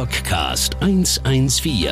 Rockcast 0.00 0.76
114. 0.80 1.90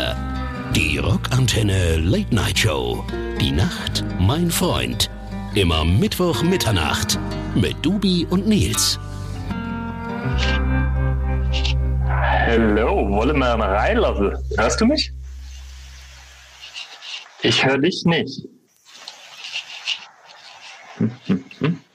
Die 0.74 0.96
Rockantenne 0.96 1.98
Late 1.98 2.34
Night 2.34 2.58
Show. 2.58 3.04
Die 3.38 3.52
Nacht, 3.52 4.02
mein 4.18 4.50
Freund. 4.50 5.10
Immer 5.54 5.84
Mittwoch 5.84 6.42
Mitternacht 6.42 7.18
mit 7.54 7.76
Dubi 7.84 8.26
und 8.30 8.46
Nils. 8.48 8.98
Hallo, 12.08 13.10
wollen 13.10 13.38
wir 13.38 13.56
mal 13.58 13.76
reinlassen? 13.76 14.34
Hörst 14.56 14.80
du 14.80 14.86
mich? 14.86 15.12
Ich 17.42 17.62
höre 17.62 17.76
dich 17.76 18.06
nicht. 18.06 18.40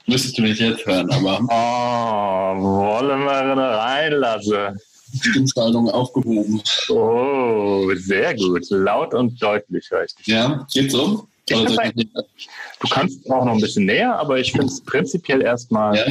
Müsstest 0.06 0.38
du 0.38 0.42
mich 0.42 0.60
jetzt 0.60 0.86
hören, 0.86 1.10
aber 1.10 1.40
Oh, 1.50 2.62
wollen 2.62 3.24
wir 3.24 3.64
reinlassen? 3.64 4.78
Stimmschaltung 5.22 5.88
aufgehoben. 5.90 6.62
Oh, 6.88 7.90
sehr 7.94 8.34
gut. 8.36 8.64
Laut 8.70 9.14
und 9.14 9.40
deutlich 9.42 9.90
höre 9.90 10.04
ich 10.04 10.14
dich. 10.14 10.26
Ja, 10.26 10.66
um? 10.94 11.28
Soll 11.48 11.66
perfekt. 11.66 11.94
ich- 11.96 12.48
Du 12.80 12.88
kannst 12.88 13.30
auch 13.30 13.44
noch 13.44 13.52
ein 13.54 13.60
bisschen 13.60 13.84
näher, 13.86 14.18
aber 14.18 14.38
ich 14.38 14.52
finde 14.52 14.66
es 14.66 14.82
prinzipiell 14.82 15.42
erstmal 15.42 15.96
Ja. 15.96 16.04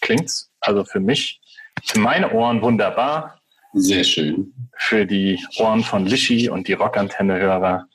klingt's, 0.00 0.50
also 0.60 0.84
für 0.84 1.00
mich, 1.00 1.40
für 1.84 2.00
meine 2.00 2.30
Ohren 2.32 2.60
wunderbar, 2.62 3.40
Sehr 3.74 4.04
schön. 4.04 4.52
für 4.76 5.06
die 5.06 5.42
Ohren 5.58 5.82
von 5.84 6.06
Lischi 6.06 6.48
und 6.50 6.68
die 6.68 6.74
Rockantenne-Hörer 6.74 7.86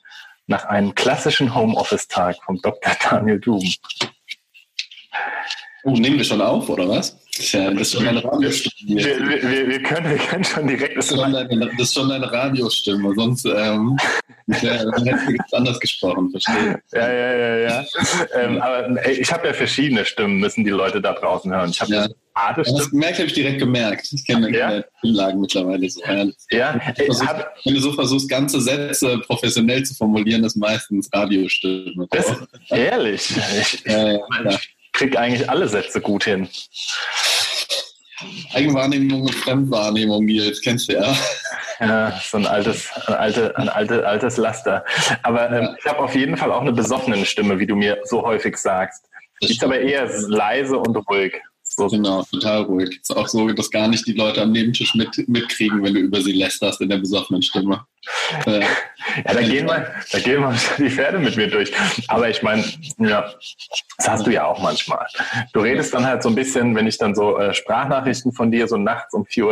nach 0.46 0.64
einem 0.66 0.94
klassischen 0.94 1.54
Homeoffice-Tag 1.54 2.36
vom 2.44 2.60
Dr. 2.60 2.92
Daniel 3.08 3.40
Doom. 3.40 3.62
Oh, 5.86 5.90
nehmen 5.90 6.16
wir 6.16 6.24
schon 6.24 6.40
auf, 6.40 6.68
oder 6.68 6.88
was? 6.88 7.16
Das 7.36 7.44
ist, 7.46 7.52
ja, 7.52 7.70
das 7.70 7.80
ist 7.82 7.92
schon 7.94 8.06
eine 8.06 8.24
Radiostimme. 8.24 9.02
Wir, 9.04 9.18
wir, 9.28 9.68
wir, 9.68 9.82
können, 9.82 10.08
wir 10.10 10.18
können 10.18 10.44
schon 10.44 10.66
direkt. 10.66 10.96
Das 10.96 11.10
ist 11.10 11.18
schon 11.20 11.32
deine, 11.32 11.58
das 11.76 11.88
ist 11.88 11.94
schon 11.94 12.08
deine 12.08 12.30
Radiostimme, 12.32 13.12
sonst 13.14 13.44
ähm, 13.46 13.96
ja, 14.46 14.56
hättest 15.04 15.28
du 15.50 15.56
anders 15.56 15.80
gesprochen, 15.80 16.30
verstehe. 16.30 16.80
Ja, 16.92 17.12
ja, 17.12 17.34
ja, 17.34 17.56
ja. 17.58 17.84
ähm, 18.40 18.62
aber 18.62 19.04
ey, 19.04 19.14
ich 19.20 19.32
habe 19.32 19.46
ja 19.48 19.52
verschiedene 19.52 20.04
Stimmen, 20.04 20.38
müssen 20.38 20.64
die 20.64 20.70
Leute 20.70 21.00
da 21.02 21.12
draußen 21.12 21.52
hören. 21.52 21.70
Ich 21.70 21.80
habe 21.80 21.92
Ja. 21.92 22.06
Das 22.56 22.90
gemerkt 22.90 23.18
habe 23.18 23.26
ich 23.28 23.32
direkt 23.32 23.60
gemerkt. 23.60 24.08
Ich 24.12 24.24
kenne 24.26 24.50
Ja? 24.56 24.82
Stimmlagen 24.98 25.40
mittlerweile 25.40 25.88
so. 25.88 26.00
Ja, 26.50 26.80
ey, 26.96 27.06
Versuch- 27.06 27.26
hab, 27.28 27.54
Wenn 27.64 27.74
du 27.74 27.80
so 27.80 27.92
versuchst, 27.92 28.28
ganze 28.28 28.60
Sätze 28.60 29.18
professionell 29.18 29.84
zu 29.84 29.94
formulieren, 29.94 30.42
ist 30.42 30.56
meistens 30.56 31.08
Radiostimme. 31.12 32.06
das, 32.10 32.32
ehrlich. 32.70 33.30
Ich, 33.60 33.84
ja, 33.86 34.12
ja. 34.14 34.18
ich 34.50 34.73
krieg 34.94 35.18
eigentlich 35.18 35.50
alle 35.50 35.68
Sätze 35.68 36.00
gut 36.00 36.24
hin. 36.24 36.48
Eigenwahrnehmung 38.54 39.22
und 39.22 39.34
Fremdwahrnehmung, 39.34 40.24
Nils, 40.24 40.60
kennst 40.60 40.88
du 40.88 40.94
ja. 40.94 41.14
Ja, 41.80 42.20
so 42.24 42.38
ein 42.38 42.46
altes, 42.46 42.88
ein 43.08 43.14
alte, 43.14 43.56
ein 43.58 43.68
alte, 43.68 44.06
altes 44.06 44.36
Laster. 44.36 44.84
Aber 45.24 45.50
ähm, 45.50 45.64
Ja. 45.64 45.76
ich 45.78 45.84
habe 45.86 45.98
auf 45.98 46.14
jeden 46.14 46.36
Fall 46.36 46.52
auch 46.52 46.60
eine 46.60 46.72
besoffene 46.72 47.26
Stimme, 47.26 47.58
wie 47.58 47.66
du 47.66 47.74
mir 47.74 47.98
so 48.04 48.22
häufig 48.22 48.56
sagst. 48.56 49.04
Die 49.42 49.52
ist 49.52 49.62
aber 49.64 49.80
eher 49.80 50.08
leise 50.28 50.78
und 50.78 50.96
ruhig. 51.08 51.34
So, 51.64 51.88
Genau, 51.88 52.22
total 52.30 52.62
ruhig. 52.62 53.00
Ist 53.02 53.14
auch 53.14 53.26
so, 53.26 53.48
dass 53.48 53.68
gar 53.70 53.88
nicht 53.88 54.06
die 54.06 54.12
Leute 54.12 54.40
am 54.42 54.52
Nebentisch 54.52 54.94
mit, 54.94 55.28
mitkriegen, 55.28 55.82
wenn 55.82 55.94
du 55.94 56.00
über 56.00 56.22
sie 56.22 56.32
lästerst 56.32 56.80
in 56.80 56.88
der 56.88 56.98
besoffenen 56.98 57.42
Stimme. 57.42 57.84
Ja, 58.46 59.32
da 59.34 59.42
gehen 59.42 59.66
wir, 59.66 59.86
da 60.12 60.18
gehen 60.18 60.40
wir 60.40 60.54
die 60.78 60.90
Pferde 60.90 61.18
mit 61.18 61.36
mir 61.36 61.48
durch. 61.48 61.70
Aber 62.08 62.28
ich 62.30 62.42
meine, 62.42 62.64
ja, 62.98 63.32
das 63.98 64.08
hast 64.08 64.26
du 64.26 64.30
ja 64.30 64.44
auch 64.46 64.60
manchmal. 64.62 65.06
Du 65.52 65.60
redest 65.60 65.92
dann 65.94 66.06
halt 66.06 66.22
so 66.22 66.30
ein 66.30 66.34
bisschen, 66.34 66.74
wenn 66.74 66.86
ich 66.86 66.98
dann 66.98 67.14
so 67.14 67.38
äh, 67.38 67.52
Sprachnachrichten 67.54 68.32
von 68.32 68.50
dir 68.50 68.66
so 68.66 68.76
nachts 68.76 69.12
um 69.14 69.24
4.30 69.24 69.44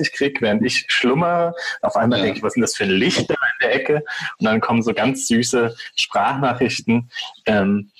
Uhr 0.00 0.06
krieg, 0.12 0.40
während 0.40 0.64
ich 0.64 0.84
schlummere. 0.88 1.54
Auf 1.82 1.96
einmal 1.96 2.18
Ja. 2.20 2.24
denke 2.26 2.38
ich, 2.38 2.42
was 2.44 2.50
ist 2.52 2.54
denn 2.56 2.62
das 2.62 2.76
für 2.76 2.84
ein 2.84 2.90
Licht 2.90 3.28
da 3.28 3.34
in 3.34 3.66
der 3.68 3.74
Ecke? 3.74 4.04
Und 4.38 4.46
dann 4.46 4.60
kommen 4.60 4.82
so 4.82 4.94
ganz 4.94 5.26
süße 5.26 5.74
Sprachnachrichten, 5.96 7.10
ähm, 7.46 7.90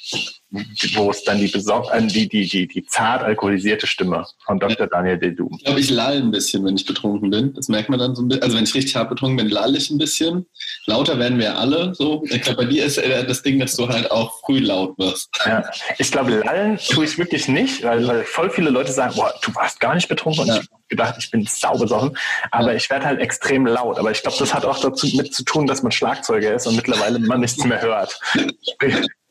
wo 0.94 1.10
es 1.10 1.22
dann 1.22 1.38
die, 1.38 1.48
besor- 1.48 1.92
äh, 1.92 2.04
die, 2.06 2.28
die, 2.28 2.48
die, 2.48 2.66
die 2.66 2.84
zart 2.86 3.22
alkoholisierte 3.22 3.86
Stimme 3.86 4.26
von 4.44 4.58
Dr. 4.58 4.88
Daniel 4.88 5.16
Dedum. 5.18 5.54
ich 5.56 5.64
glaube, 5.64 5.78
ich 5.80 5.90
lall 5.90 6.16
ein 6.16 6.30
bisschen, 6.32 6.64
wenn 6.64 6.74
ich 6.74 6.84
betrunken 6.86 7.30
bin. 7.30 7.54
Das 7.54 7.68
merkt 7.68 7.88
man 7.88 8.00
dann 8.00 8.16
so 8.16 8.22
ein 8.22 8.28
bisschen. 8.28 8.42
Also 8.42 8.56
wenn 8.56 8.64
ich 8.64 8.74
richtig 8.74 8.96
hart 8.96 9.10
betrunken 9.10 9.36
bin, 9.36 9.48
lall 9.48 9.76
ich 9.76 9.90
ein 9.90 9.98
bisschen. 10.00 10.46
Lauter 10.86 11.18
werden 11.20 11.38
wir 11.38 11.56
alle 11.56 11.94
so. 11.94 12.24
Ich 12.24 12.42
glaube, 12.42 12.64
bei 12.64 12.68
dir 12.68 12.84
ist 12.84 12.98
äh, 12.98 13.24
das 13.24 13.42
Ding, 13.42 13.60
dass 13.60 13.76
du 13.76 13.88
halt 13.88 14.10
auch 14.10 14.40
früh 14.40 14.58
laut 14.58 14.98
wirst. 14.98 15.28
Ja, 15.46 15.62
ich 15.98 16.10
glaube, 16.10 16.32
lallen 16.44 16.76
tue 16.78 17.04
ich 17.04 17.16
wirklich 17.18 17.46
nicht, 17.46 17.84
weil, 17.84 18.04
weil 18.08 18.24
voll 18.24 18.50
viele 18.50 18.70
Leute 18.70 18.90
sagen, 18.90 19.14
boah, 19.14 19.32
du 19.42 19.54
warst 19.54 19.78
gar 19.78 19.94
nicht 19.94 20.08
betrunken 20.08 20.40
und 20.42 20.48
Ja. 20.48 20.54
ich 20.56 20.60
habe 20.62 20.82
gedacht, 20.88 21.14
ich 21.18 21.30
bin 21.30 21.46
saubesoffen. 21.46 22.16
Aber 22.50 22.70
Ja. 22.72 22.76
ich 22.76 22.90
werde 22.90 23.06
halt 23.06 23.20
extrem 23.20 23.64
laut. 23.66 23.98
Aber 24.00 24.10
ich 24.10 24.22
glaube, 24.22 24.36
das 24.40 24.52
hat 24.52 24.64
auch 24.64 24.80
dazu 24.80 25.06
mit 25.14 25.32
zu 25.32 25.44
tun, 25.44 25.68
dass 25.68 25.82
man 25.84 25.92
Schlagzeuger 25.92 26.52
ist 26.54 26.66
und 26.66 26.74
mittlerweile 26.74 27.20
man 27.20 27.40
nichts 27.40 27.64
mehr 27.64 27.80
hört. 27.80 28.18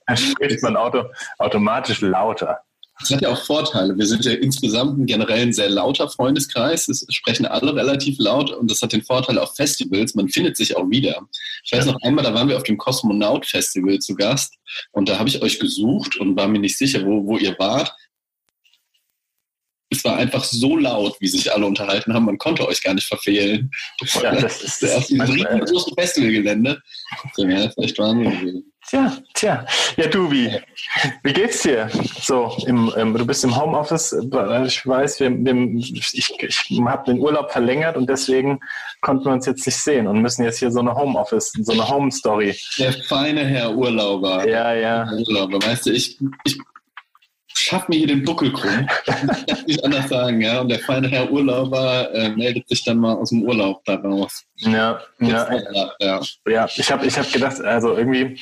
Dann 0.08 0.18
spricht 0.18 0.64
man 0.64 0.76
auto, 0.78 1.04
automatisch 1.38 2.02
lauter. 2.02 2.62
Das 3.00 3.12
hat 3.12 3.22
ja 3.22 3.30
auch 3.30 3.42
Vorteile. 3.46 3.98
Wir 3.98 4.06
sind 4.06 4.26
ja 4.26 4.34
insgesamt 4.34 4.98
ein 5.00 5.06
generell 5.06 5.42
ein 5.42 5.54
sehr 5.54 5.70
lauter 5.70 6.10
Freundeskreis. 6.10 6.90
Es 6.90 7.06
sprechen 7.10 7.46
alle 7.46 7.74
relativ 7.74 8.18
laut 8.20 8.52
und 8.52 8.70
das 8.70 8.82
hat 8.82 8.92
den 8.92 9.04
Vorteil 9.04 9.40
auf 9.40 9.56
Festivals. 9.56 10.16
Man 10.16 10.28
findet 10.28 10.58
sich 10.58 10.76
auch 10.76 10.90
wieder. 10.90 11.22
Ich 11.64 11.72
weiß 11.72 11.86
noch 11.86 12.02
einmal, 12.02 12.26
da 12.26 12.34
waren 12.34 12.50
wir 12.50 12.58
auf 12.58 12.64
dem 12.64 12.78
Kosmonaut 12.78 13.46
Festival 13.46 14.00
zu 14.00 14.16
Gast 14.16 14.56
und 14.92 15.08
da 15.08 15.18
habe 15.18 15.30
ich 15.30 15.42
euch 15.42 15.60
gesucht 15.60 16.18
und 16.18 16.36
war 16.36 16.48
mir 16.48 16.60
nicht 16.60 16.78
sicher, 16.78 17.06
wo, 17.06 17.26
wo 17.26 17.38
ihr 17.38 17.58
wart. 17.58 17.94
Es 19.90 20.04
war 20.04 20.18
einfach 20.18 20.44
so 20.44 20.78
laut, 20.78 21.16
wie 21.20 21.28
sich 21.28 21.52
alle 21.52 21.66
unterhalten 21.66 22.14
haben, 22.14 22.26
man 22.26 22.38
konnte 22.38 22.68
euch 22.68 22.82
gar 22.84 22.94
nicht 22.94 23.08
verfehlen. 23.08 23.72
Ja, 24.22 24.36
das 24.36 24.62
ist 24.62 24.84
auf 24.96 25.08
diesem 25.08 25.22
riesengroßen 25.22 25.94
Festivalgelände. 25.98 26.82
Ja, 27.38 27.48
das 27.48 27.78
ist 27.78 27.84
echt 27.84 28.00
Wahnsinn. 28.00 28.64
Tja, 28.90 29.18
tja. 29.36 29.66
Ja, 29.98 30.08
du, 30.08 30.32
wie, 30.32 30.50
wie 31.22 31.34
geht's 31.34 31.62
dir? 31.62 31.90
So, 32.22 32.58
im, 32.66 32.92
im, 32.98 33.14
du 33.14 33.26
bist 33.26 33.44
im 33.44 33.56
Homeoffice. 33.56 34.14
Ich 34.66 34.88
weiß, 34.88 35.20
wir, 35.20 35.30
wir, 35.30 35.78
ich, 35.78 36.34
ich 36.42 36.80
habe 36.86 37.12
den 37.12 37.20
Urlaub 37.20 37.52
verlängert 37.52 37.98
und 37.98 38.10
deswegen 38.10 38.60
konnten 39.02 39.26
wir 39.26 39.34
uns 39.34 39.46
jetzt 39.46 39.66
nicht 39.68 39.78
sehen 39.78 40.08
und 40.08 40.22
müssen 40.22 40.44
jetzt 40.44 40.58
hier 40.58 40.72
so 40.72 40.80
eine 40.80 40.96
Homeoffice, 40.96 41.52
so 41.62 41.72
eine 41.72 41.88
Home-Story. 41.88 42.56
Der 42.80 42.94
feine 42.94 43.46
Herr 43.46 43.76
Urlauber. 43.76 44.48
Ja, 44.50 44.74
ja. 44.74 45.12
Urlauber, 45.12 45.62
weißt 45.62 45.86
du, 45.86 45.92
ich, 45.92 46.18
ich 46.44 46.58
schaff 47.70 47.88
mir 47.88 47.98
hier 47.98 48.08
den 48.08 48.24
Buckel 48.24 48.52
krumm. 48.52 48.88
Ich 49.06 49.06
kann 49.06 49.66
nicht 49.68 49.86
anders 49.86 50.10
sagen, 50.10 50.42
ja. 50.42 50.62
Und 50.62 50.70
der 50.70 50.80
feine 50.80 51.08
Herr 51.08 51.32
Urlauber 51.32 52.12
äh, 52.14 52.30
meldet 52.30 52.68
sich 52.68 52.84
dann 52.84 52.98
mal 52.98 53.16
aus 53.16 53.30
dem 53.30 53.44
Urlaub 53.44 53.84
da 53.86 53.96
raus. 53.96 54.44
Ja, 54.58 55.00
ja, 55.20 55.54
ja, 55.54 55.92
ja. 56.00 56.22
ja. 56.46 56.68
Ich 56.76 56.92
habe 56.92 57.06
ich 57.06 57.18
hab 57.18 57.32
gedacht, 57.32 57.62
also 57.62 57.96
irgendwie, 57.96 58.40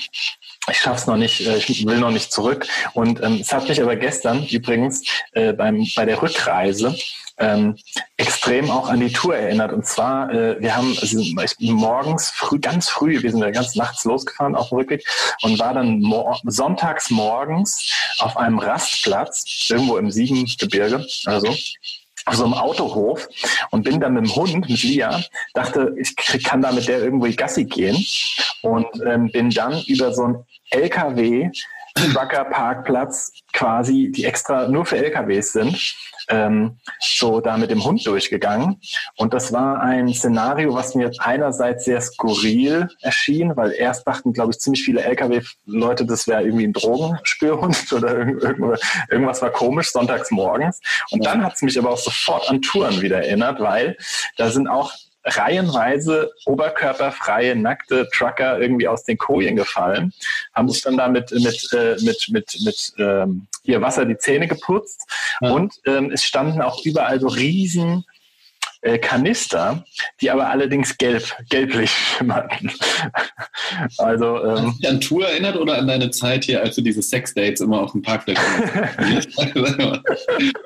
ich 0.70 0.80
schaff's 0.80 1.08
noch 1.08 1.18
nicht, 1.18 1.46
äh, 1.46 1.58
ich 1.58 1.86
will 1.86 2.00
noch 2.00 2.12
nicht 2.12 2.32
zurück. 2.32 2.68
Und 2.94 3.22
ähm, 3.24 3.40
es 3.42 3.52
hat 3.52 3.68
mich 3.68 3.82
aber 3.82 3.96
gestern 3.96 4.46
übrigens 4.46 5.04
äh, 5.34 5.54
beim, 5.54 5.88
bei 5.96 6.06
der 6.06 6.22
Rückreise 6.22 6.96
ähm, 7.40 7.78
extrem 8.18 8.70
auch 8.72 8.90
an 8.90 9.00
die 9.00 9.12
Tour 9.12 9.36
erinnert. 9.36 9.72
Und 9.72 9.86
zwar, 9.86 10.32
äh, 10.32 10.60
wir 10.60 10.76
haben 10.76 10.98
also 11.00 11.24
morgens 11.60 12.32
früh, 12.32 12.60
ganz 12.60 12.90
früh, 12.90 13.22
wir 13.22 13.32
sind 13.32 13.42
ja 13.42 13.52
ganz 13.52 13.76
nachts 13.76 14.04
losgefahren 14.06 14.56
auf 14.56 14.70
dem 14.70 14.80
Rückweg 14.80 15.08
und 15.44 15.60
war 15.60 15.74
dann 15.74 16.02
mor 16.02 16.40
sonntags 16.46 17.10
morgens 17.10 17.94
auf 18.20 18.38
einem 18.38 18.60
Rastplatz 18.60 19.68
irgendwo 19.70 19.98
im 19.98 20.12
Siebengebirge 20.12 21.06
oder 21.28 21.42
so 22.36 22.46
einem 22.46 22.54
Autohof 22.54 23.28
und 23.72 23.84
bin 23.84 24.00
dann 24.00 24.14
mit 24.14 24.26
dem 24.26 24.36
Hund, 24.36 24.70
mit 24.70 24.84
Lia, 24.84 25.22
dachte, 25.54 25.96
ich 25.98 26.16
kann 26.44 26.62
da 26.62 26.72
mit 26.72 26.88
der 26.88 27.00
irgendwie 27.04 27.36
Gassi 27.36 27.66
gehen 27.66 27.98
und 28.62 28.88
ähm, 29.06 29.32
bin 29.32 29.50
dann 29.50 29.82
über 29.88 30.14
so 30.14 30.24
einen 30.24 30.46
LKW 30.70 31.50
Trucker-Parkplatz 31.98 33.32
quasi, 33.54 34.12
die 34.14 34.26
extra 34.26 34.68
nur 34.68 34.86
für 34.86 34.98
LKWs 34.98 35.54
sind, 35.54 35.96
ähm, 36.30 36.78
so 37.00 37.40
da 37.42 37.58
mit 37.58 37.72
dem 37.72 37.84
Hund 37.84 38.06
durchgegangen. 38.06 38.80
Und 39.16 39.34
das 39.34 39.52
war 39.54 39.80
ein 39.82 40.14
Szenario, 40.14 40.74
was 40.74 40.94
mir 40.96 41.12
einerseits 41.20 41.86
sehr 41.86 42.02
skurril 42.02 42.88
erschien, 43.02 43.56
weil 43.56 43.72
erst 43.72 44.08
dachten, 44.08 44.34
glaube 44.34 44.52
ich, 44.52 44.60
ziemlich 44.60 44.84
viele 44.84 45.02
LKW-Leute, 45.04 46.06
das 46.06 46.28
wäre 46.28 46.44
irgendwie 46.44 46.68
ein 46.68 46.74
Drogenspürhund 46.74 47.92
oder 47.94 48.18
irgend- 48.20 48.44
irgend- 48.44 48.80
irgendwas 49.10 49.42
war 49.42 49.50
komisch, 49.52 49.92
sonntags 49.92 50.30
morgens. 50.32 50.80
Und 51.12 51.26
dann 51.26 51.44
hat 51.44 51.56
es 51.56 51.62
mich 51.62 51.78
aber 51.80 51.92
auch 51.92 51.98
sofort 51.98 52.50
an 52.50 52.62
Touren 52.62 53.02
wieder 53.02 53.24
erinnert, 53.24 53.60
weil 53.60 53.98
da 54.38 54.50
sind 54.50 54.68
auch 54.68 54.92
reihenweise 55.28 56.32
oberkörperfreie, 56.46 57.56
nackte 57.56 58.08
Trucker 58.14 58.60
irgendwie 58.60 58.88
aus 58.88 59.04
den 59.04 59.18
Kojen 59.18 59.56
gefallen, 59.56 60.14
haben 60.54 60.70
sich 60.70 60.82
dann 60.82 60.98
da 60.98 61.08
mit, 61.08 61.32
mit, 61.32 61.70
äh, 61.74 61.96
mit, 62.02 62.28
mit, 62.30 62.58
mit 62.64 62.94
ähm, 62.98 63.48
ihr 63.64 63.82
Wasser 63.82 64.06
die 64.06 64.18
Zähne 64.18 64.48
geputzt 64.48 65.10
Ja. 65.42 65.52
und 65.52 65.74
ähm, 65.86 66.12
es 66.12 66.24
standen 66.24 66.62
auch 66.62 66.84
überall 66.86 67.20
so 67.20 67.28
riesen 67.28 68.06
äh, 68.82 68.98
Kanister, 68.98 69.84
die 70.22 70.30
aber 70.30 70.50
allerdings 70.50 70.98
gelb, 70.98 71.36
gelblich 71.50 71.92
schimmerten. 71.92 72.72
also 73.98 74.44
ähm, 74.44 74.50
Hast 74.50 74.66
du 74.66 74.72
dich 74.72 74.90
an 74.90 75.02
Tour 75.02 75.28
erinnert 75.28 75.58
oder 75.58 75.78
an 75.78 75.88
deine 75.88 76.12
Zeit 76.12 76.46
hier, 76.46 76.62
als 76.62 76.76
du 76.76 76.82
diese 76.82 77.02
Sexdates 77.02 77.62
immer 77.62 77.82
auf 77.82 77.92
dem 77.92 78.02
Parkplatz 78.02 78.38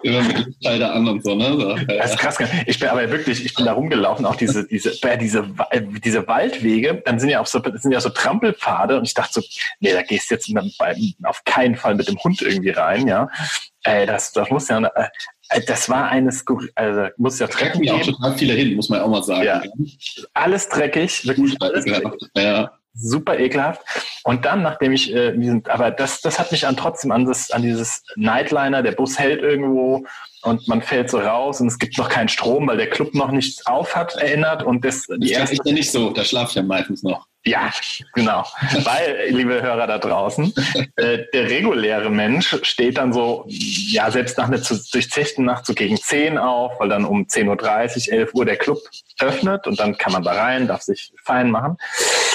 immer 0.04 0.22
mit 0.24 0.38
dem 0.38 0.56
Schalter 0.62 0.94
an 0.94 1.08
und 1.08 1.24
so, 1.24 1.36
ne? 1.36 1.54
So, 1.54 1.76
Das 1.86 2.12
ist 2.12 2.20
krass. 2.20 2.38
Ich 2.66 2.80
bin 2.80 2.90
aber 2.90 3.10
wirklich, 3.12 3.46
ich 3.46 3.54
bin 3.54 3.66
da 3.66 3.74
rumgelaufen, 3.74 4.26
auch 4.26 4.36
diese, 4.36 4.68
diese, 4.68 4.92
äh, 5.04 5.18
diese, 5.18 5.50
äh, 5.70 5.82
diese 6.04 6.28
Waldwege, 6.28 7.02
dann 7.06 7.20
sind 7.20 7.30
ja 7.30 7.40
auch 7.40 7.48
so, 7.48 7.62
sind 7.76 7.92
ja 7.92 8.02
so 8.02 8.10
Trampelpfade 8.10 8.98
und 8.98 9.06
ich 9.06 9.14
dachte 9.14 9.42
so, 9.42 9.48
nee, 9.80 9.94
da 9.94 10.02
gehst 10.02 10.30
du 10.30 10.36
jetzt 10.36 10.52
bei, 10.78 10.96
auf 11.24 11.44
keinen 11.46 11.76
Fall 11.76 11.96
mit 11.96 12.08
dem 12.08 12.18
Hund 12.24 12.42
irgendwie 12.42 12.72
rein, 12.72 13.08
ja. 13.08 13.30
Ey, 13.84 14.06
das, 14.06 14.32
das 14.32 14.50
muss 14.50 14.68
ja, 14.68 14.80
äh, 14.80 15.08
das 15.68 15.90
war 15.90 16.10
eines, 16.10 16.46
also 16.76 17.08
muss 17.18 17.40
ja 17.40 17.48
trecken 17.48 17.84
Treppen 17.84 17.84
ja 17.84 17.94
auch 17.96 18.06
total 18.06 18.38
viele 18.38 18.54
hin, 18.54 18.76
muss 18.76 18.90
man 18.90 19.02
auch 19.02 19.10
mal 19.10 19.24
sagen. 19.24 19.46
Ja. 19.46 19.62
Alles 20.34 20.70
dreckig, 20.70 21.28
wirklich 21.28 21.62
alles 21.62 21.86
dreckig 21.86 22.12
ja. 22.38 22.72
super 22.94 23.38
ekelhaft. 23.40 23.82
Und 24.24 24.46
dann, 24.46 24.62
nachdem 24.62 24.94
ich, 24.94 25.14
äh, 25.14 25.62
aber 25.68 25.92
das, 25.92 26.22
das 26.22 26.40
hat 26.40 26.52
mich 26.52 26.66
an 26.66 26.78
trotzdem 26.78 27.12
an 27.12 27.26
das, 27.26 27.52
an 27.52 27.64
dieses 27.64 28.04
Nightliner, 28.16 28.84
der 28.84 28.94
Bus 28.94 29.20
hält 29.20 29.42
irgendwo 29.42 30.06
und 30.44 30.68
man 30.68 30.82
fällt 30.82 31.10
so 31.10 31.20
raus 31.20 31.62
und 31.62 31.68
es 31.68 31.80
gibt 31.80 31.98
noch 31.98 32.10
keinen 32.10 32.30
Strom, 32.30 32.68
weil 32.68 32.78
der 32.78 32.90
Club 32.90 33.14
noch 33.14 33.32
nichts 33.32 33.66
auf 33.66 33.96
hat, 33.96 34.16
erinnert. 34.16 34.64
Und 34.64 34.86
das, 34.86 35.06
die 35.08 35.20
Das 35.20 35.30
erste 35.32 35.56
ist 35.56 35.66
ja 35.66 35.74
nicht 35.74 35.92
so, 35.92 36.12
da 36.12 36.24
schlafe 36.24 36.50
ich 36.50 36.56
ja 36.56 36.64
meistens 36.64 37.04
noch. 37.04 37.28
Ja, 37.44 37.72
genau. 38.14 38.46
Weil, 38.84 39.30
liebe 39.30 39.62
Hörer 39.62 39.88
da 39.88 39.98
draußen, 39.98 40.54
äh, 40.96 41.20
der 41.34 41.50
reguläre 41.50 42.12
Mensch 42.12 42.56
steht 42.62 42.98
dann 42.98 43.14
so, 43.14 43.46
ja, 43.48 44.12
selbst 44.12 44.38
nach 44.38 44.48
einer 44.48 44.60
durchzechten 44.60 45.46
Nacht 45.46 45.66
so 45.66 45.74
gegen 45.74 45.98
10 45.98 46.38
auf, 46.38 46.80
weil 46.80 46.90
dann 46.90 47.04
um 47.04 47.24
10.30 47.24 48.10
Uhr, 48.10 48.14
11 48.14 48.34
Uhr 48.36 48.46
der 48.46 48.58
Club 48.58 48.78
öffnet 49.20 49.66
und 49.66 49.80
dann 49.80 49.98
kann 49.98 50.14
man 50.14 50.22
da 50.22 50.34
rein, 50.34 50.68
darf 50.68 50.84
sich 50.84 51.14
fein 51.24 51.50
machen. 51.50 51.78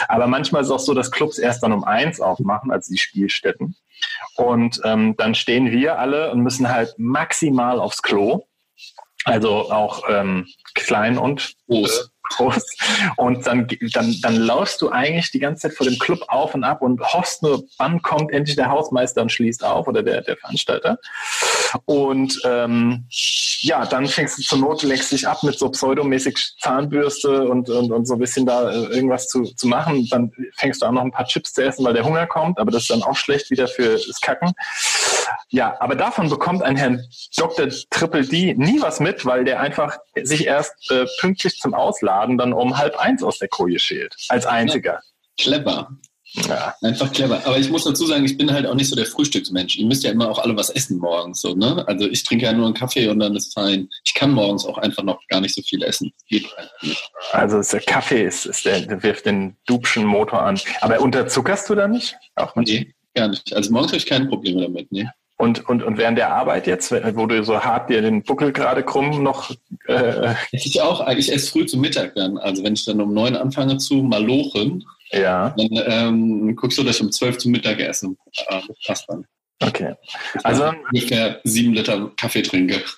Aber 0.09 0.27
manchmal 0.27 0.63
ist 0.63 0.69
es 0.69 0.73
auch 0.73 0.81
so, 0.81 0.93
dass 0.93 1.13
Clubs 1.13 1.39
erst 1.39 1.63
dann 1.63 1.73
um 1.73 1.85
1 1.85 2.21
aufmachen, 2.21 2.73
also 2.73 2.93
die 2.93 2.99
Spielstätten. 2.99 3.77
Und 4.35 4.81
ähm, 4.85 5.17
dann 5.17 5.37
stehen 5.37 5.71
wir 5.71 6.01
alle 6.01 6.33
und 6.33 6.43
müssen 6.43 6.69
halt 6.69 6.95
maximal 6.99 7.79
aufs 7.79 8.03
Klo. 8.03 8.47
Also 9.25 9.71
auch 9.71 10.03
ähm, 10.09 10.47
klein 10.75 11.19
und 11.19 11.55
Groß. 11.67 12.11
Groß. 12.31 12.65
Und 13.17 13.47
dann, 13.47 13.69
dann, 13.93 14.15
dann 14.21 14.37
lauschst 14.37 14.81
du 14.83 14.91
eigentlich 14.91 15.31
die 15.31 15.39
ganze 15.39 15.69
Zeit 15.69 15.77
vor 15.77 15.87
dem 15.87 15.99
Club 15.99 16.25
auf 16.29 16.55
und 16.55 16.65
ab 16.65 16.83
und 16.83 17.01
hoffst 17.01 17.43
nur, 17.43 17.65
wann 17.79 18.03
kommt 18.03 18.33
endlich 18.33 18.57
der 18.57 18.71
Hausmeister 18.71 19.23
und 19.23 19.33
schließt 19.33 19.65
auf 19.65 19.89
oder 19.89 20.03
der, 20.03 20.23
der 20.23 20.37
Veranstalter. 20.37 20.99
Und 21.85 22.41
ähm, 22.45 23.07
ja, 23.11 23.85
dann 23.87 24.07
fängst 24.07 24.39
du 24.39 24.43
zur 24.43 24.59
Not, 24.59 24.83
leckst 24.83 25.13
dich 25.13 25.27
ab 25.27 25.43
mit 25.43 25.59
so 25.59 25.69
pseudomäßig 25.71 26.55
Zahnbürste 26.61 27.49
und, 27.49 27.69
und, 27.69 27.91
und 27.91 28.07
so 28.07 28.15
ein 28.15 28.21
bisschen 28.21 28.47
da 28.47 28.71
äh, 28.71 28.95
irgendwas 28.95 29.29
zu, 29.29 29.45
zu 29.45 29.67
machen. 29.67 30.07
Dann 30.11 30.33
fängst 30.57 30.83
du 30.83 30.87
an, 30.87 30.95
noch 30.95 31.03
ein 31.03 31.13
paar 31.13 31.27
Chips 31.27 31.53
zu 31.53 31.65
essen, 31.65 31.85
weil 31.85 31.95
der 31.95 32.05
Hunger 32.05 32.27
kommt, 32.27 32.59
aber 32.59 32.71
das 32.71 32.83
ist 32.83 32.91
dann 32.91 33.03
auch 33.03 33.17
schlecht 33.17 33.51
wieder 33.51 33.69
für 33.69 33.95
das 33.95 34.21
Kacken. 34.21 34.53
Ja, 35.51 35.77
aber 35.81 35.95
davon 35.95 36.29
bekommt 36.29 36.63
ein 36.63 36.77
Herrn 36.77 37.03
Dr. 37.37 37.69
Triple 37.91 38.27
D 38.27 38.55
nie 38.55 38.81
was 38.81 39.01
mit, 39.01 39.25
weil 39.25 39.45
der 39.45 39.61
einfach 39.61 39.97
sich 40.23 40.47
erst 40.47 40.91
äh, 40.91 41.07
pünktlich 41.21 41.59
zum 41.59 41.75
Ausladen 41.75 42.39
dann 42.39 42.53
um 42.53 42.77
halb 42.77 42.99
eins 42.99 43.23
aus 43.23 43.39
der 43.39 43.49
Koje 43.49 43.79
schält. 43.79 44.15
Als 44.29 44.47
einziger. 44.47 45.01
Clever. 45.39 45.89
Ja. 46.49 46.75
Einfach 46.83 47.13
clever. 47.13 47.41
Aber 47.47 47.59
ich 47.59 47.71
muss 47.71 47.85
dazu 47.85 48.07
sagen, 48.07 48.25
ich 48.25 48.37
bin 48.37 48.53
halt 48.53 48.67
auch 48.67 48.75
nicht 48.75 48.89
so 48.89 48.97
der 48.97 49.07
Frühstücksmensch. 49.07 49.77
Ihr 49.77 49.87
müsst 49.87 50.05
ja 50.05 50.11
immer 50.11 50.29
auch 50.29 50.39
alle 50.39 50.57
was 50.57 50.71
essen 50.71 50.99
morgens, 50.99 51.41
so, 51.41 51.55
ne? 51.55 51.85
Also 51.87 52.09
ich 52.09 52.25
trinke 52.25 52.45
ja 52.45 52.53
nur 52.53 52.67
einen 52.67 52.75
Kaffee 52.75 53.09
und 53.09 53.19
dann 53.21 53.35
ist 53.35 53.55
fein. 53.55 53.89
Ich 54.05 54.15
kann 54.15 54.33
morgens 54.33 54.67
auch 54.67 54.79
einfach 54.79 55.03
noch 55.03 55.21
gar 55.29 55.41
nicht 55.41 55.55
so 55.55 55.63
viel 55.63 55.83
essen. 55.83 56.13
Geht 56.29 56.47
einfach 56.57 56.83
nicht. 56.83 57.11
Also 57.33 57.63
der 57.63 57.81
Kaffee 57.81 58.25
ist, 58.25 58.47
ist 58.47 58.65
der, 58.65 58.81
der 58.81 59.03
wirft 59.03 59.27
den 59.27 59.57
Dubschen 59.67 60.05
Motor 60.05 60.43
an. 60.43 60.61
Aber 60.81 61.01
unterzuckerst 61.01 61.71
du 61.71 61.75
da 61.75 61.89
nicht? 61.89 62.17
Auch 62.35 62.55
nicht. 62.57 62.69
Nee, 62.69 62.95
gar 63.15 63.29
nicht. 63.29 63.55
Also 63.55 63.73
morgens 63.73 63.93
habe 63.93 63.99
ich 63.99 64.07
keine 64.07 64.27
Probleme 64.27 64.63
damit, 64.63 64.93
nee. 64.93 65.07
Und, 65.39 65.69
und, 65.69 65.83
und 65.83 65.99
während 65.99 66.17
der 66.17 66.33
Arbeit 66.33 66.67
jetzt, 66.67 66.93
wo 66.93 67.27
du 67.27 67.45
so 67.45 67.61
hart 67.61 67.91
dir 67.91 68.01
den 68.01 68.23
Buckel 68.23 68.53
gerade 68.53 68.83
krumm 68.83 69.23
noch 69.23 69.51
äh, 69.87 70.35
Ich 70.51 70.81
auch, 70.81 71.07
ich 71.09 71.31
esse 71.31 71.51
früh 71.51 71.67
zu 71.67 71.79
Mittag 71.79 72.15
dann. 72.15 72.39
Also 72.39 72.65
wenn 72.65 72.73
ich 72.73 72.87
dann 72.87 73.03
um 73.03 73.13
neun 73.13 73.37
anfange 73.37 73.77
zu 73.77 73.97
malochen, 73.97 74.85
ja, 75.13 75.55
dann 75.57 75.69
ähm, 75.87 76.57
guckst 76.57 76.79
du, 76.79 76.83
dass 76.83 76.97
ich 76.97 77.03
um 77.03 77.13
zwölf 77.13 77.37
zu 77.39 77.51
Mittag 77.51 77.81
esse. 77.81 78.17
Das 78.49 78.65
passt 78.87 79.05
dann. 79.09 79.27
Okay. 79.61 79.95
Also 80.43 80.73
ungefähr 80.93 81.41
sieben 81.45 81.75
Liter 81.75 82.11
Kaffee 82.17 82.43
trinke. 82.43 82.83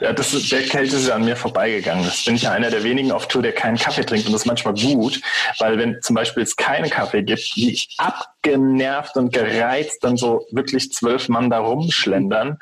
Ja, 0.00 0.12
das 0.12 0.34
ist, 0.34 0.50
der 0.50 0.62
Kälte 0.62 0.96
ist 0.96 1.08
ja 1.08 1.14
an 1.14 1.24
mir 1.24 1.36
vorbeigegangen. 1.36 2.04
Das 2.04 2.24
bin 2.24 2.34
ich 2.34 2.42
ja 2.42 2.52
einer 2.52 2.70
der 2.70 2.84
wenigen 2.84 3.12
auf 3.12 3.28
Tour, 3.28 3.42
der 3.42 3.52
keinen 3.52 3.76
Kaffee 3.76 4.04
trinkt. 4.04 4.26
Und 4.26 4.32
das 4.32 4.42
ist 4.42 4.46
manchmal 4.46 4.74
gut, 4.74 5.20
weil 5.58 5.78
wenn 5.78 6.00
zum 6.02 6.14
Beispiel 6.14 6.42
es 6.42 6.56
keinen 6.56 6.90
Kaffee 6.90 7.22
gibt, 7.22 7.52
wie 7.56 7.78
abgenervt 7.98 9.16
und 9.16 9.32
gereizt 9.32 10.02
dann 10.02 10.16
so 10.16 10.46
wirklich 10.52 10.92
zwölf 10.92 11.28
Mann 11.28 11.50
da 11.50 11.58
rumschlendern. 11.58 12.58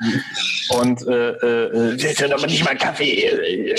Und 0.69 1.07
äh, 1.07 1.29
äh, 1.29 2.01
wir 2.01 2.13
sind 2.13 2.33
aber 2.33 2.47
nicht 2.47 2.63
mal 2.63 2.77
Kaffee. 2.77 3.75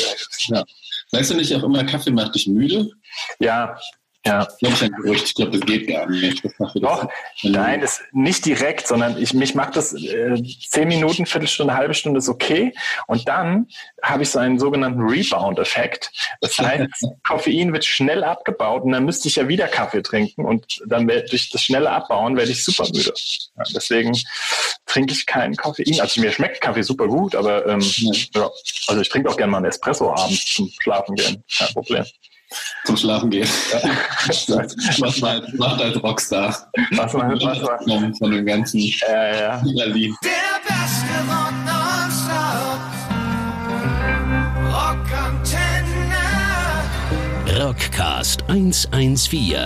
Weißt 1.13 1.31
du 1.31 1.37
nicht 1.37 1.55
auch 1.55 1.63
immer, 1.63 1.85
Kaffee 1.85 2.11
macht 2.11 2.35
dich 2.35 2.47
müde? 2.47 2.91
Ja, 3.39 3.79
ja. 4.27 4.49
Ich 4.61 4.79
glaube, 4.79 5.13
ich. 5.13 5.23
Ich 5.25 5.35
glaube, 5.35 5.59
das 5.59 5.61
geht 5.61 5.89
gar 5.89 6.09
nicht. 6.09 6.43
Doch, 6.77 7.09
nein, 7.43 7.81
das 7.81 8.01
nicht 8.13 8.47
direkt, 8.47 8.87
sondern 8.87 9.21
ich, 9.21 9.35
mich 9.35 9.55
macht 9.55 9.77
das 9.77 9.93
äh, 9.93 10.43
zehn 10.69 10.89
Minuten, 10.89 11.27
Viertelstunde, 11.27 11.75
halbe 11.75 11.93
Stunde 11.93 12.19
ist 12.19 12.29
okay. 12.29 12.73
Und 13.07 13.29
dann 13.29 13.69
habe 14.03 14.23
ich 14.23 14.31
so 14.31 14.39
einen 14.39 14.59
sogenannten 14.59 15.03
Rebound-Effekt. 15.03 16.11
Das 16.41 16.59
heißt, 16.59 16.89
Koffein 17.23 17.73
wird 17.73 17.85
schnell 17.85 18.25
abgebaut 18.25 18.85
und 18.85 18.93
dann 18.93 19.05
müsste 19.05 19.29
ich 19.29 19.37
ja 19.37 19.47
wieder 19.49 19.69
Kaffee 19.69 20.03
trinken 20.03 20.45
und 20.45 20.81
dann 20.87 21.07
werd, 21.07 21.31
durch 21.31 21.51
das 21.51 21.63
schnelle 21.63 21.91
Abbauen 21.91 22.37
werde 22.37 22.51
ich 22.51 22.65
super 22.65 22.85
müde. 22.85 23.13
Ja, 23.57 23.65
deswegen 23.75 24.17
trinke 24.87 25.13
ich 25.13 25.27
keinen 25.27 25.55
Koffein. 25.55 26.01
Also 26.01 26.21
mir 26.21 26.33
schmeckt 26.33 26.61
Kaffee 26.63 26.83
super 26.83 27.09
gut, 27.09 27.35
aber 27.35 27.67
ähm, 27.67 27.81
ja, 28.35 28.51
also 28.87 29.01
ich 29.01 29.09
trinke 29.09 29.29
auch 29.29 29.37
gerne 29.37 29.51
mal 29.51 29.59
einen 29.59 29.67
Espresso 29.67 30.11
abends 30.11 30.55
zum 30.55 30.71
Schlafen 30.81 31.15
gehen. 31.15 31.45
Kein 31.59 31.69
Problem. 31.75 32.05
Zum 32.85 32.97
Schlafen 32.97 33.31
gehen. 33.31 33.49
Ja. 33.73 33.81
Was 35.01 35.21
man 35.21 35.31
halt 35.31 35.55
macht 35.59 35.81
als 35.81 36.03
Rockstar. 36.03 36.69
Was 36.93 37.13
man, 37.13 37.41
was 37.41 37.87
man, 37.87 38.15
Von, 38.15 38.31
dem 38.31 38.47
ganzen 38.47 38.81
äh, 38.81 39.41
ja. 39.41 39.63
Berlin. 39.77 40.15
Der 40.23 40.31
beste 40.63 41.15
Rock 41.29 41.55
nonstop. 41.65 42.81
Rockantenne. 44.73 46.15
Rockcast 47.65 48.43
114. 48.49 49.57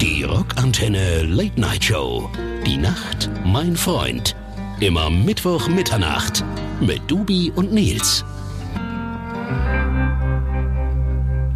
Die 0.00 0.22
Rockantenne 0.24 1.22
Late 1.22 1.60
Night 1.60 1.84
Show. 1.84 2.30
Die 2.66 2.76
Nacht, 2.76 3.28
mein 3.44 3.76
Freund. 3.76 4.34
Immer 4.80 5.10
Mittwoch 5.10 5.68
Mitternacht 5.68 6.42
mit 6.80 7.02
Dubi 7.10 7.52
und 7.54 7.72
Nils. 7.72 8.24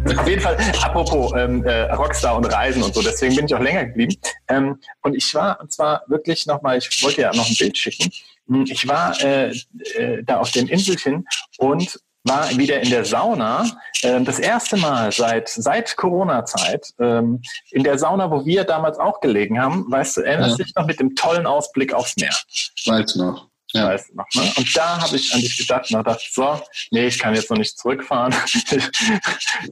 Auf 0.05 0.27
jeden 0.27 0.41
Fall, 0.41 0.57
apropos 0.83 1.33
ähm, 1.35 1.63
äh, 1.63 1.91
Rockstar 1.93 2.35
und 2.37 2.45
Reisen 2.45 2.83
und 2.83 2.93
so, 2.93 3.01
deswegen 3.01 3.35
bin 3.35 3.45
ich 3.45 3.55
auch 3.55 3.59
länger 3.61 3.85
geblieben. 3.85 4.15
Ähm, 4.47 4.79
und 5.01 5.15
ich 5.15 5.33
war, 5.33 5.59
und 5.59 5.71
zwar 5.71 6.03
wirklich 6.07 6.45
nochmal, 6.45 6.77
ich 6.77 7.03
wollte 7.03 7.21
ja 7.21 7.33
noch 7.33 7.47
ein 7.47 7.55
Bild 7.55 7.77
schicken. 7.77 8.11
Hm, 8.47 8.65
Ich 8.67 8.87
war 8.87 9.19
äh, 9.23 9.49
äh, 9.95 10.23
da 10.23 10.37
auf 10.39 10.51
dem 10.51 10.67
Inselchen 10.67 11.27
und 11.57 11.99
war 12.23 12.49
wieder 12.57 12.81
in 12.81 12.89
der 12.89 13.05
Sauna. 13.05 13.65
Äh, 14.01 14.21
das 14.21 14.39
erste 14.39 14.77
Mal 14.77 15.11
seit, 15.11 15.47
seit 15.49 15.95
Corona-Zeit. 15.95 16.87
Ähm, 16.99 17.41
in 17.71 17.83
der 17.83 17.97
Sauna, 17.99 18.29
wo 18.31 18.45
wir 18.45 18.63
damals 18.63 18.97
auch 18.97 19.19
gelegen 19.21 19.59
haben. 19.61 19.85
Weißt 19.89 20.17
du, 20.17 20.21
erinnerst 20.21 20.59
du 20.59 20.63
dich 20.63 20.73
noch 20.75 20.87
mit 20.87 20.99
dem 20.99 21.15
tollen 21.15 21.45
Ausblick 21.45 21.93
aufs 21.93 22.15
Meer? 22.17 22.35
Weiß 22.85 23.15
noch. 23.15 23.47
Ja. 23.75 23.87
Weißt 23.89 24.09
du 24.09 24.15
noch, 24.15 24.25
ne? 24.35 24.51
Und 24.55 24.77
da 24.77 25.01
habe 25.01 25.15
ich 25.17 25.33
an 25.33 25.41
dich 25.41 25.57
gedacht 25.57 25.91
und 25.93 26.07
dachte, 26.07 26.23
so, 26.31 26.61
nee, 26.91 27.07
ich 27.07 27.19
kann 27.19 27.35
jetzt 27.35 27.49
noch 27.49 27.57
nicht 27.57 27.77
zurückfahren. 27.77 28.33
ich, 28.45 28.83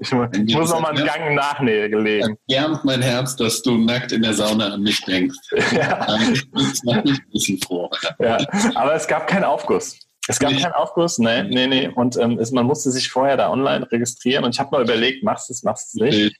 ich 0.01 0.11
muss 0.55 0.69
noch 0.71 0.81
mal 0.81 0.89
einen 0.95 1.05
Gang 1.05 1.33
nachlegen. 1.35 2.37
Gern 2.47 2.79
mein 2.83 3.01
Herz, 3.01 3.35
dass 3.37 3.61
du 3.61 3.77
nackt 3.77 4.11
in 4.11 4.21
der 4.21 4.33
Sauna 4.33 4.73
an 4.73 4.81
mich 4.81 4.99
denkst. 5.05 5.37
Ja, 5.71 6.05
Das 6.05 6.83
macht 6.83 7.05
mich 7.05 7.17
ein 7.19 7.29
bisschen 7.31 7.59
froh. 7.61 7.89
ja. 8.19 8.37
Aber 8.75 8.93
es 8.93 9.07
gab 9.07 9.27
keinen 9.27 9.45
Aufguss. 9.45 9.97
Es 10.27 10.39
gab 10.39 10.51
Nicht? 10.51 10.63
keinen 10.63 10.73
Aufguss, 10.73 11.17
nee, 11.17 11.43
nee, 11.43 11.67
nee. 11.67 11.87
Und 11.87 12.15
ähm, 12.17 12.37
es, 12.39 12.51
man 12.51 12.65
musste 12.65 12.91
sich 12.91 13.09
vorher 13.09 13.35
da 13.37 13.49
online 13.49 13.89
registrieren. 13.91 14.45
Und 14.45 14.53
ich 14.55 14.59
habe 14.59 14.69
mal 14.71 14.83
überlegt, 14.83 15.23
machst 15.23 15.49
du 15.49 15.53
es, 15.53 15.63
machst 15.63 15.93
du 15.93 16.03
es 16.05 16.13
nicht. 16.13 16.35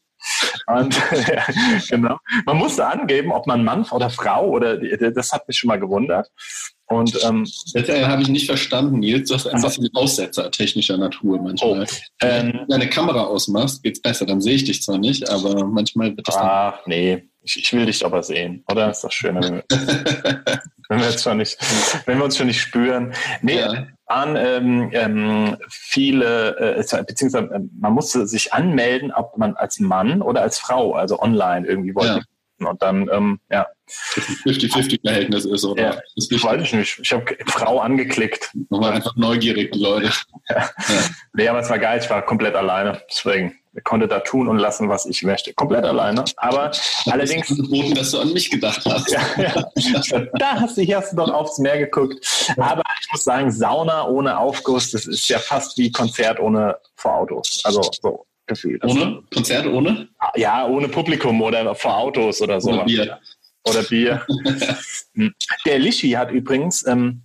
Und 0.68 0.96
ja, 1.28 1.46
genau. 1.90 2.18
Man 2.46 2.58
musste 2.58 2.86
angeben, 2.88 3.32
ob 3.32 3.48
man 3.48 3.64
Mann 3.64 3.86
oder 3.92 4.10
Frau 4.10 4.50
oder 4.50 4.78
das 4.78 5.32
hat 5.32 5.48
mich 5.48 5.58
schon 5.58 5.68
mal 5.68 5.80
gewundert. 5.80 6.30
Und 6.86 7.18
ähm, 7.24 7.48
Das 7.74 7.90
äh, 7.90 8.06
habe 8.06 8.22
ich 8.22 8.28
nicht 8.28 8.46
verstanden, 8.46 9.00
Nils. 9.00 9.30
Du 9.30 9.36
hast 9.36 9.48
ein 9.48 9.56
Ach 9.58 9.64
bisschen 9.64 9.90
Aussetzer 9.96 10.52
technischer 10.52 10.98
Natur 10.98 11.42
manchmal. 11.42 11.84
Oh, 11.84 11.86
ähm, 12.22 12.48
Wenn 12.48 12.52
du 12.52 12.66
deine 12.68 12.90
Kamera 12.90 13.24
ausmachst, 13.24 13.82
geht's 13.84 14.02
besser. 14.02 14.26
Dann 14.26 14.42
sehe 14.42 14.56
ich 14.56 14.66
dich 14.66 14.84
zwar 14.84 14.98
nicht, 14.98 15.30
aber 15.30 15.66
manchmal 15.66 16.16
wird 16.16 16.28
das 16.28 16.36
dann. 16.36 16.46
ach 16.46 16.80
nee, 16.86 17.24
ich, 17.42 17.58
ich 17.58 17.74
will 17.74 17.86
dich 17.86 18.06
aber 18.06 18.22
sehen, 18.24 18.64
oder? 18.70 18.92
Ist 18.92 19.04
doch 19.04 19.12
schön, 19.12 19.36
wenn 19.36 19.56
wir, 19.56 19.64
wenn 20.90 21.00
wir 21.00 21.10
jetzt 21.10 21.24
schon 21.24 21.38
nicht, 21.38 21.58
wenn 22.06 22.18
wir 22.18 22.26
uns 22.26 22.38
schon 22.38 22.48
nicht 22.48 22.62
spüren. 22.62 23.14
Nee, 23.42 23.60
Ja. 23.60 23.88
Waren 24.14 24.36
ähm, 24.36 24.90
ähm, 24.94 25.58
viele, 25.70 26.58
äh, 26.58 27.04
beziehungsweise 27.04 27.54
äh, 27.54 27.60
man 27.80 27.94
musste 27.94 28.28
sich 28.28 28.54
anmelden, 28.54 29.12
ob 29.12 29.38
man 29.38 29.56
als 29.56 29.80
Mann 29.80 30.22
oder 30.22 30.42
als 30.42 30.60
Frau, 30.60 30.94
also 30.94 31.20
online 31.20 31.68
irgendwie 31.68 31.96
wollte. 31.96 32.24
Ja. 32.60 32.70
Und 32.70 32.82
dann, 32.82 33.10
ähm, 33.12 33.40
ja. 33.52 33.68
50-50-Verhältnis 33.90 35.46
ist, 35.46 35.66
oder? 35.66 35.84
Ja, 35.84 36.02
das 36.16 36.44
weiß 36.44 36.62
ich 36.62 36.74
nicht. 36.74 37.00
Ich 37.00 37.12
habe 37.12 37.26
Frau 37.48 37.80
angeklickt. 37.80 38.52
Nochmal 38.70 38.94
einfach 38.94 39.16
neugierig, 39.16 39.72
die 39.74 39.80
Leute. 39.80 40.12
ja. 40.50 40.56
ja. 40.58 40.70
Nee, 41.34 41.48
aber 41.48 41.60
es 41.60 41.70
war 41.70 41.80
geil, 41.80 42.00
ich 42.02 42.10
war 42.10 42.22
komplett 42.22 42.56
alleine. 42.56 43.02
Deswegen 43.10 43.58
konnte 43.84 44.08
da 44.08 44.20
tun 44.20 44.48
und 44.48 44.58
lassen, 44.58 44.90
was 44.90 45.06
ich 45.06 45.24
möchte. 45.24 45.54
Komplett 45.54 45.86
alleine. 45.86 46.24
Aber 46.38 46.68
das 46.68 47.04
allerdings. 47.10 47.48
Geboten, 47.48 47.96
dass 47.96 48.12
du 48.12 48.20
an 48.20 48.34
mich 48.34 48.50
gedacht 48.50 48.82
hast. 48.86 49.12
ja, 49.12 49.22
ja. 49.38 50.26
Da 50.38 50.60
hast 50.62 50.78
du, 50.78 50.82
hier 50.82 50.98
hast 50.98 51.14
du 51.14 51.18
doch 51.18 51.32
aufs 51.32 51.58
Meer 51.58 51.80
geguckt. 51.80 52.54
Aber 52.58 52.84
ich 53.02 53.12
muss 53.12 53.24
sagen, 53.24 53.52
Sauna 53.52 54.08
ohne 54.08 54.38
Aufguss, 54.38 54.92
das 54.92 55.06
ist 55.06 55.28
ja 55.28 55.40
fast 55.40 55.78
wie 55.78 55.92
Konzert 55.92 56.40
ohne 56.40 56.78
vor 56.96 57.16
Autos. 57.16 57.62
Also 57.64 57.82
so 58.02 58.26
gefühlt. 58.46 58.84
Ohne? 58.84 59.24
Konzert 59.34 59.66
ohne? 59.66 60.08
Ja, 60.36 60.68
ohne 60.68 60.88
Publikum 60.88 61.42
oder 61.42 61.74
vor 61.76 61.98
Autos 61.98 62.42
oder 62.42 62.62
so. 62.62 62.72
Oder 62.72 62.86
Bier. 62.86 63.20
Oder 63.66 63.84
Bier. 63.84 64.26
Der 65.66 65.80
Lischi 65.80 66.12
hat 66.12 66.32
übrigens. 66.32 66.86
Ähm, 66.86 67.24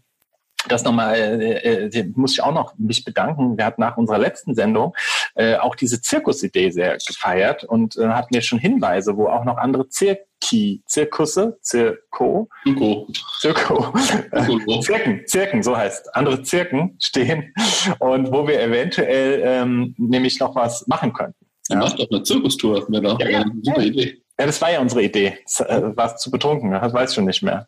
das 0.66 0.84
nochmal, 0.84 1.14
äh, 1.14 1.86
äh, 1.86 2.12
muss 2.14 2.32
ich 2.32 2.42
auch 2.42 2.52
noch 2.52 2.74
mich 2.78 3.04
bedanken. 3.04 3.56
Der 3.56 3.66
hat 3.66 3.78
nach 3.78 3.96
unserer 3.96 4.18
letzten 4.18 4.54
Sendung 4.54 4.94
äh, 5.34 5.56
auch 5.56 5.74
diese 5.74 6.00
Zirkusidee 6.00 6.70
sehr 6.70 6.98
gefeiert 6.98 7.64
und 7.64 7.96
äh, 7.96 8.08
hat 8.08 8.30
mir 8.32 8.42
schon 8.42 8.58
Hinweise, 8.58 9.16
wo 9.16 9.28
auch 9.28 9.44
noch 9.44 9.56
andere 9.56 9.88
Zirki, 9.88 10.82
Zirkusse, 10.86 11.58
Zirko, 11.62 12.48
Zirko, 12.64 13.06
Zirko, 13.40 13.92
Zirken, 14.82 15.26
Zirken, 15.26 15.62
so 15.62 15.76
heißt, 15.76 16.14
andere 16.16 16.42
Zirken 16.42 16.96
stehen 17.00 17.54
und 18.00 18.32
wo 18.32 18.46
wir 18.46 18.60
eventuell 18.60 19.42
ähm, 19.44 19.94
nämlich 19.96 20.40
noch 20.40 20.54
was 20.56 20.86
machen 20.86 21.12
könnten. 21.12 21.46
Ja. 21.68 21.76
Macht 21.76 21.98
doch 21.98 22.10
eine 22.10 22.22
Zirkustour, 22.22 22.86
wäre 22.88 23.02
doch 23.02 23.20
ja, 23.20 23.28
ja, 23.28 23.40
eine 23.42 23.52
super 23.62 23.82
Idee. 23.82 24.22
Ja, 24.40 24.46
das 24.46 24.60
war 24.60 24.70
ja 24.70 24.80
unsere 24.80 25.02
Idee. 25.02 25.36
Äh, 25.58 25.96
war 25.96 26.16
zu 26.16 26.30
betrunken, 26.30 26.70
das 26.70 26.92
weiß 26.92 27.10
ich 27.10 27.14
schon 27.16 27.24
nicht 27.24 27.42
mehr. 27.42 27.66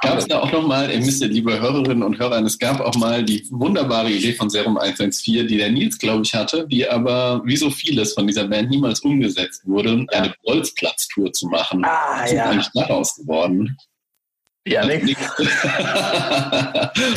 gab 0.00 0.18
es 0.18 0.28
da 0.28 0.38
auch 0.38 0.52
nochmal, 0.52 0.88
ihr 0.88 1.00
müsst 1.00 1.20
ja, 1.20 1.26
liebe 1.26 1.58
Hörerinnen 1.58 2.04
und 2.04 2.16
Hörer, 2.16 2.40
es 2.42 2.60
gab 2.60 2.80
auch 2.80 2.94
mal 2.94 3.24
die 3.24 3.44
wunderbare 3.50 4.08
Idee 4.08 4.34
von 4.34 4.48
Serum 4.50 4.78
114, 4.78 5.48
die 5.48 5.56
der 5.56 5.72
Nils, 5.72 5.98
glaube 5.98 6.22
ich, 6.22 6.32
hatte, 6.32 6.68
die 6.68 6.88
aber 6.88 7.42
wie 7.44 7.56
so 7.56 7.70
vieles 7.70 8.14
von 8.14 8.28
dieser 8.28 8.46
Band 8.46 8.70
niemals 8.70 9.00
umgesetzt 9.00 9.62
wurde, 9.66 10.06
ja. 10.12 10.20
eine 10.20 10.32
Bolzplatz-Tour 10.44 11.32
zu 11.32 11.48
machen. 11.48 11.84
Ah, 11.84 12.20
das 12.22 12.30
ist 12.30 12.36
ja. 12.36 12.44
eigentlich 12.44 12.70
daraus 12.74 13.16
geworden. 13.16 13.76
Ja, 14.64 14.84
nix. 14.84 15.10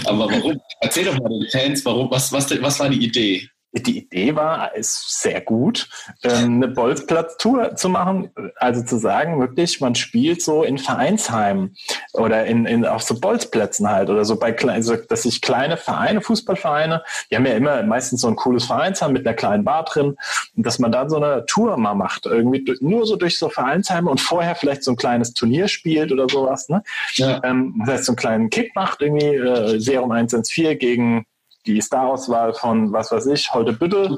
aber 0.06 0.32
warum? 0.32 0.60
Erzähl 0.80 1.06
doch 1.06 1.20
mal 1.20 1.30
den 1.30 1.48
Fans, 1.52 1.86
warum, 1.86 2.10
was, 2.10 2.32
was, 2.32 2.50
was 2.62 2.80
war 2.80 2.90
die 2.90 3.04
Idee? 3.06 3.48
Die 3.74 4.00
Idee 4.00 4.36
war, 4.36 4.76
ist 4.76 5.22
sehr 5.22 5.42
gut, 5.42 5.90
ähm, 6.24 6.56
eine 6.56 6.68
Bolzplatz-Tour 6.68 7.76
zu 7.76 7.90
machen. 7.90 8.32
Also 8.58 8.84
zu 8.84 8.98
sagen, 8.98 9.40
wirklich, 9.40 9.80
man 9.82 9.96
spielt 9.96 10.42
so 10.42 10.64
in 10.64 10.78
Vereinsheimen 10.78 11.76
oder 12.14 12.46
in, 12.46 12.66
in 12.66 12.86
auf 12.86 13.04
so 13.04 13.20
Bolzplätzen 13.20 13.90
halt 13.90 14.10
oder 14.10 14.26
so 14.26 14.38
bei 14.38 14.56
also, 14.62 14.96
dass 14.96 15.24
sich 15.24 15.42
kleine 15.42 15.78
Vereine, 15.78 16.22
Fußballvereine, 16.22 17.04
die 17.32 17.36
haben 17.36 17.46
ja 17.46 17.54
immer 17.54 17.82
meistens 17.84 18.22
so 18.22 18.28
ein 18.28 18.36
cooles 18.36 18.66
Vereinsheim 18.66 19.14
mit 19.14 19.26
einer 19.26 19.36
kleinen 19.36 19.64
Bar 19.64 19.86
drin 19.86 20.16
dass 20.56 20.80
man 20.80 20.92
dann 20.92 21.10
so 21.10 21.18
eine 21.18 21.46
Tour 21.46 21.78
mal 21.78 21.96
macht, 21.96 22.26
irgendwie 22.26 22.78
nur 22.82 23.06
so 23.06 23.16
durch 23.16 23.38
so 23.38 23.50
Vereinsheime 23.50 24.10
und 24.10 24.22
vorher 24.22 24.56
vielleicht 24.56 24.84
so 24.84 24.92
ein 24.92 24.98
kleines 24.98 25.34
Turnier 25.34 25.68
spielt 25.68 26.12
oder 26.12 26.28
sowas. 26.30 26.70
Ne? 26.70 26.84
Ja. 27.14 27.42
Ähm, 27.44 27.76
das 27.86 27.96
heißt, 27.96 28.06
so 28.06 28.12
einen 28.12 28.18
kleinen 28.18 28.50
Kick 28.50 28.76
macht, 28.76 29.02
irgendwie 29.02 29.36
äh, 29.36 29.80
Serum 29.80 30.12
114 30.12 30.78
gegen 30.78 31.26
die 31.66 31.82
Starauswahl 31.82 32.54
von, 32.54 32.92
was 32.92 33.12
weiß 33.12 33.28
ich, 33.28 33.54
heute 33.54 33.74
bitte. 33.74 34.18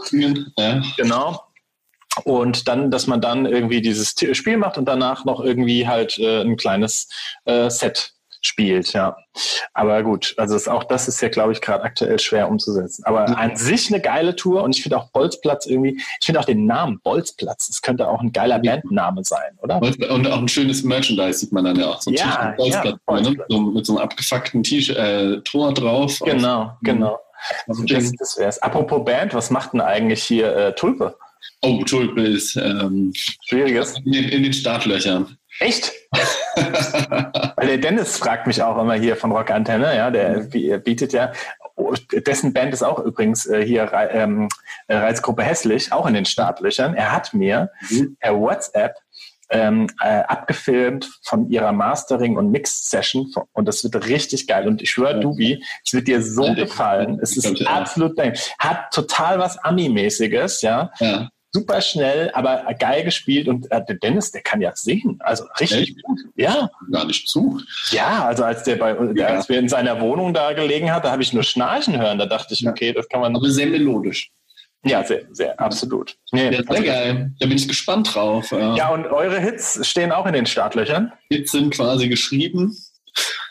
Ja. 0.57 0.81
Genau. 0.97 1.41
Und 2.25 2.67
dann, 2.67 2.91
dass 2.91 3.07
man 3.07 3.21
dann 3.21 3.45
irgendwie 3.45 3.81
dieses 3.81 4.13
Spiel 4.33 4.57
macht 4.57 4.77
und 4.77 4.85
danach 4.85 5.25
noch 5.25 5.39
irgendwie 5.39 5.87
halt 5.87 6.19
äh, 6.19 6.41
ein 6.41 6.57
kleines 6.57 7.09
äh, 7.45 7.69
Set 7.69 8.13
spielt, 8.45 8.93
ja. 8.93 9.15
Aber 9.73 10.03
gut, 10.03 10.35
also 10.37 10.55
ist 10.55 10.67
auch 10.67 10.83
das 10.83 11.07
ist 11.07 11.21
ja, 11.21 11.29
glaube 11.29 11.53
ich, 11.53 11.61
gerade 11.61 11.83
aktuell 11.83 12.19
schwer 12.19 12.49
umzusetzen. 12.49 13.03
Aber 13.05 13.25
ja. 13.25 13.33
an 13.35 13.55
sich 13.55 13.91
eine 13.91 14.01
geile 14.01 14.35
Tour 14.35 14.63
und 14.63 14.75
ich 14.75 14.83
finde 14.83 14.97
auch 14.97 15.09
Bolzplatz 15.11 15.65
irgendwie, 15.65 15.97
ich 16.19 16.25
finde 16.25 16.41
auch 16.41 16.45
den 16.45 16.65
Namen 16.65 16.99
Bolzplatz, 17.03 17.67
das 17.67 17.81
könnte 17.81 18.07
auch 18.07 18.21
ein 18.21 18.33
geiler 18.33 18.59
Bandname 18.59 19.23
sein, 19.23 19.57
oder? 19.61 19.81
Und 19.81 20.27
auch 20.27 20.39
ein 20.39 20.47
schönes 20.47 20.83
Merchandise 20.83 21.39
sieht 21.39 21.51
man 21.53 21.63
dann 21.63 21.77
ja 21.77 21.87
auch. 21.89 22.01
So 22.01 22.11
ein 22.11 22.15
ja, 22.15 22.53
Bolzplatz, 22.57 22.97
ja, 23.07 23.21
ne? 23.21 23.45
so, 23.47 23.61
mit 23.61 23.85
so 23.85 23.93
einem 23.93 24.03
abgefuckten 24.03 24.61
T-Shirt, 24.61 24.97
äh, 24.97 25.41
Tor 25.41 25.73
drauf. 25.73 26.19
Genau, 26.19 26.63
auf, 26.63 26.71
genau. 26.81 27.19
Also 27.67 27.83
das, 27.83 28.11
das 28.13 28.37
wär's. 28.37 28.61
Apropos 28.61 29.03
Band, 29.03 29.33
was 29.33 29.49
macht 29.49 29.73
denn 29.73 29.81
eigentlich 29.81 30.23
hier 30.23 30.55
äh, 30.55 30.75
Tulpe? 30.75 31.17
Oh, 31.61 31.83
Tulpe 31.83 32.21
ist 32.21 32.55
ähm, 32.55 33.13
schwieriges. 33.15 33.97
In, 34.05 34.13
in, 34.13 34.43
den 34.43 34.53
Startlöchern. 34.53 35.37
Echt? 35.59 35.91
Weil 36.55 37.67
der 37.67 37.77
Dennis 37.77 38.17
fragt 38.17 38.47
mich 38.47 38.61
auch 38.61 38.77
immer 38.81 38.95
hier 38.95 39.15
von 39.15 39.31
Rock 39.31 39.51
Antenne, 39.51 39.95
ja, 39.95 40.11
der 40.11 40.41
mhm. 40.41 40.83
bietet 40.83 41.13
ja, 41.13 41.31
oh, 41.75 41.93
dessen 42.11 42.53
Band 42.53 42.73
ist 42.73 42.83
auch 42.83 42.99
übrigens 42.99 43.45
äh, 43.45 43.65
hier 43.65 43.91
ähm, 44.11 44.49
Reizgruppe 44.89 45.43
Hässlich, 45.43 45.91
auch 45.91 46.05
in 46.05 46.13
den 46.13 46.25
Startlöchern. 46.25 46.95
Er 46.95 47.11
hat 47.11 47.33
mir 47.33 47.71
mhm. 47.89 48.17
per 48.19 48.37
WhatsApp 48.37 48.95
ähm, 49.53 49.87
äh, 50.01 50.23
abgefilmt 50.23 51.09
von 51.21 51.49
ihrer 51.49 51.71
Mastering- 51.71 52.37
und 52.37 52.51
Mix-Session 52.51 53.31
und 53.53 53.67
das 53.67 53.83
wird 53.83 54.07
richtig 54.07 54.47
geil. 54.47 54.67
Und 54.67 54.81
ich 54.81 54.91
schwöre, 54.91 55.19
Dubi, 55.19 55.63
es 55.85 55.93
wird 55.93 56.07
dir 56.07 56.21
so 56.21 56.45
ja, 56.45 56.53
gefallen. 56.55 57.19
Es 57.21 57.37
ist 57.37 57.67
absolut, 57.67 58.17
hat 58.59 58.91
total 58.91 59.39
was 59.39 59.57
Ami-mäßiges, 59.59 60.61
ja. 60.61 60.91
ja. 60.99 61.29
Super 61.55 61.81
schnell, 61.81 62.31
aber 62.33 62.65
geil 62.79 63.03
gespielt 63.03 63.47
und 63.47 63.71
äh, 63.71 63.79
der 63.85 63.97
Dennis, 63.97 64.31
der 64.31 64.41
kann 64.41 64.59
ja 64.59 64.71
singen, 64.75 65.19
also 65.19 65.43
richtig 65.59 65.89
Echt? 65.89 66.03
gut. 66.03 66.19
Ja. 66.35 66.67
Gar 66.91 67.05
nicht 67.05 67.29
zu. 67.29 67.61
Ja, 67.91 68.25
also 68.25 68.43
als 68.43 68.63
der 68.63 68.77
bei, 68.77 68.97
ja. 69.13 69.27
als 69.27 69.49
wir 69.49 69.59
in 69.59 69.69
seiner 69.69 70.01
Wohnung 70.01 70.33
da 70.33 70.53
gelegen 70.53 70.91
hat, 70.91 71.05
da 71.05 71.11
habe 71.11 71.21
ich 71.21 71.31
nur 71.31 71.43
Schnarchen 71.43 72.01
hören. 72.01 72.17
Da 72.17 72.25
dachte 72.25 72.55
ich, 72.55 72.67
okay, 72.67 72.91
das 72.91 73.07
kann 73.07 73.21
man. 73.21 73.35
Aber 73.35 73.51
sehr 73.51 73.67
melodisch. 73.67 74.31
Ja, 74.85 75.03
sehr, 75.03 75.23
sehr, 75.31 75.59
absolut. 75.59 76.17
Nee, 76.31 76.45
ja, 76.45 76.51
sehr 76.51 76.69
also, 76.69 76.83
geil. 76.83 77.31
Da 77.39 77.47
bin 77.47 77.57
ich 77.57 77.67
gespannt 77.67 78.13
drauf. 78.13 78.51
Ja, 78.51 78.89
und 78.89 79.05
eure 79.05 79.39
Hits 79.39 79.87
stehen 79.87 80.11
auch 80.11 80.25
in 80.25 80.33
den 80.33 80.45
Startlöchern? 80.45 81.13
Hits 81.29 81.51
sind 81.53 81.73
quasi 81.73 82.09
geschrieben, 82.09 82.75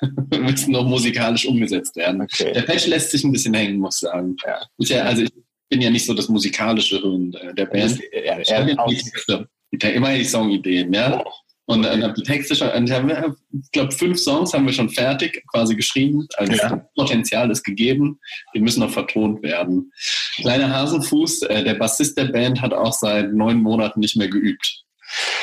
müssen 0.39 0.73
noch 0.73 0.85
musikalisch 0.85 1.47
umgesetzt 1.47 1.97
werden. 1.97 2.21
Okay. 2.21 2.53
Der 2.53 2.63
Patch 2.63 2.87
lässt 2.87 3.13
sich 3.13 3.25
ein 3.25 3.33
bisschen 3.33 3.55
hängen, 3.55 3.79
muss 3.79 3.97
ich 3.97 4.09
sagen. 4.09 4.37
Ja. 4.45 4.61
ja 4.79 5.05
also 5.05 5.23
ich 5.23 5.33
bin 5.71 5.81
ja 5.81 5.91
nicht 5.91 6.05
so 6.05 6.13
das 6.13 6.29
musikalische 6.29 7.01
Hirn 7.01 7.35
der 7.57 7.67
Band. 7.67 7.99
Ja, 8.13 8.39
ich 8.39 8.53
habe 8.53 8.71
ja 8.71 8.87
die 8.87 8.97
Texte, 8.97 9.49
immer 9.89 10.15
die 10.15 10.25
Songideen, 10.25 10.93
ja. 10.93 11.25
Und 11.73 11.83
dann 11.83 12.03
habe 12.03 12.15
die 12.15 12.23
Texte 12.23 12.55
schon, 12.55 12.69
ich, 12.85 13.73
glaube, 13.73 13.93
fünf 13.93 14.19
Songs 14.19 14.53
haben 14.53 14.67
wir 14.67 14.73
schon 14.73 14.91
fertig 14.91 15.43
quasi 15.51 15.75
geschrieben. 15.75 16.27
Also 16.37 16.53
ja. 16.53 16.77
Potenzial 16.95 17.51
ist 17.51 17.63
gegeben. 17.65 18.21
Die 18.55 18.61
müssen 18.61 18.81
noch 18.81 18.91
vertont 18.91 19.43
werden. 19.43 19.93
Kleiner 20.37 20.71
Hasenfuß, 20.71 21.43
äh, 21.43 21.65
der 21.65 21.75
Bassist 21.75 22.19
der 22.19 22.27
Band 22.27 22.61
hat 22.61 22.75
auch 22.75 22.93
seit 22.93 23.33
neun 23.33 23.63
Monaten 23.63 24.01
nicht 24.01 24.17
mehr 24.17 24.29
geübt. 24.29 24.85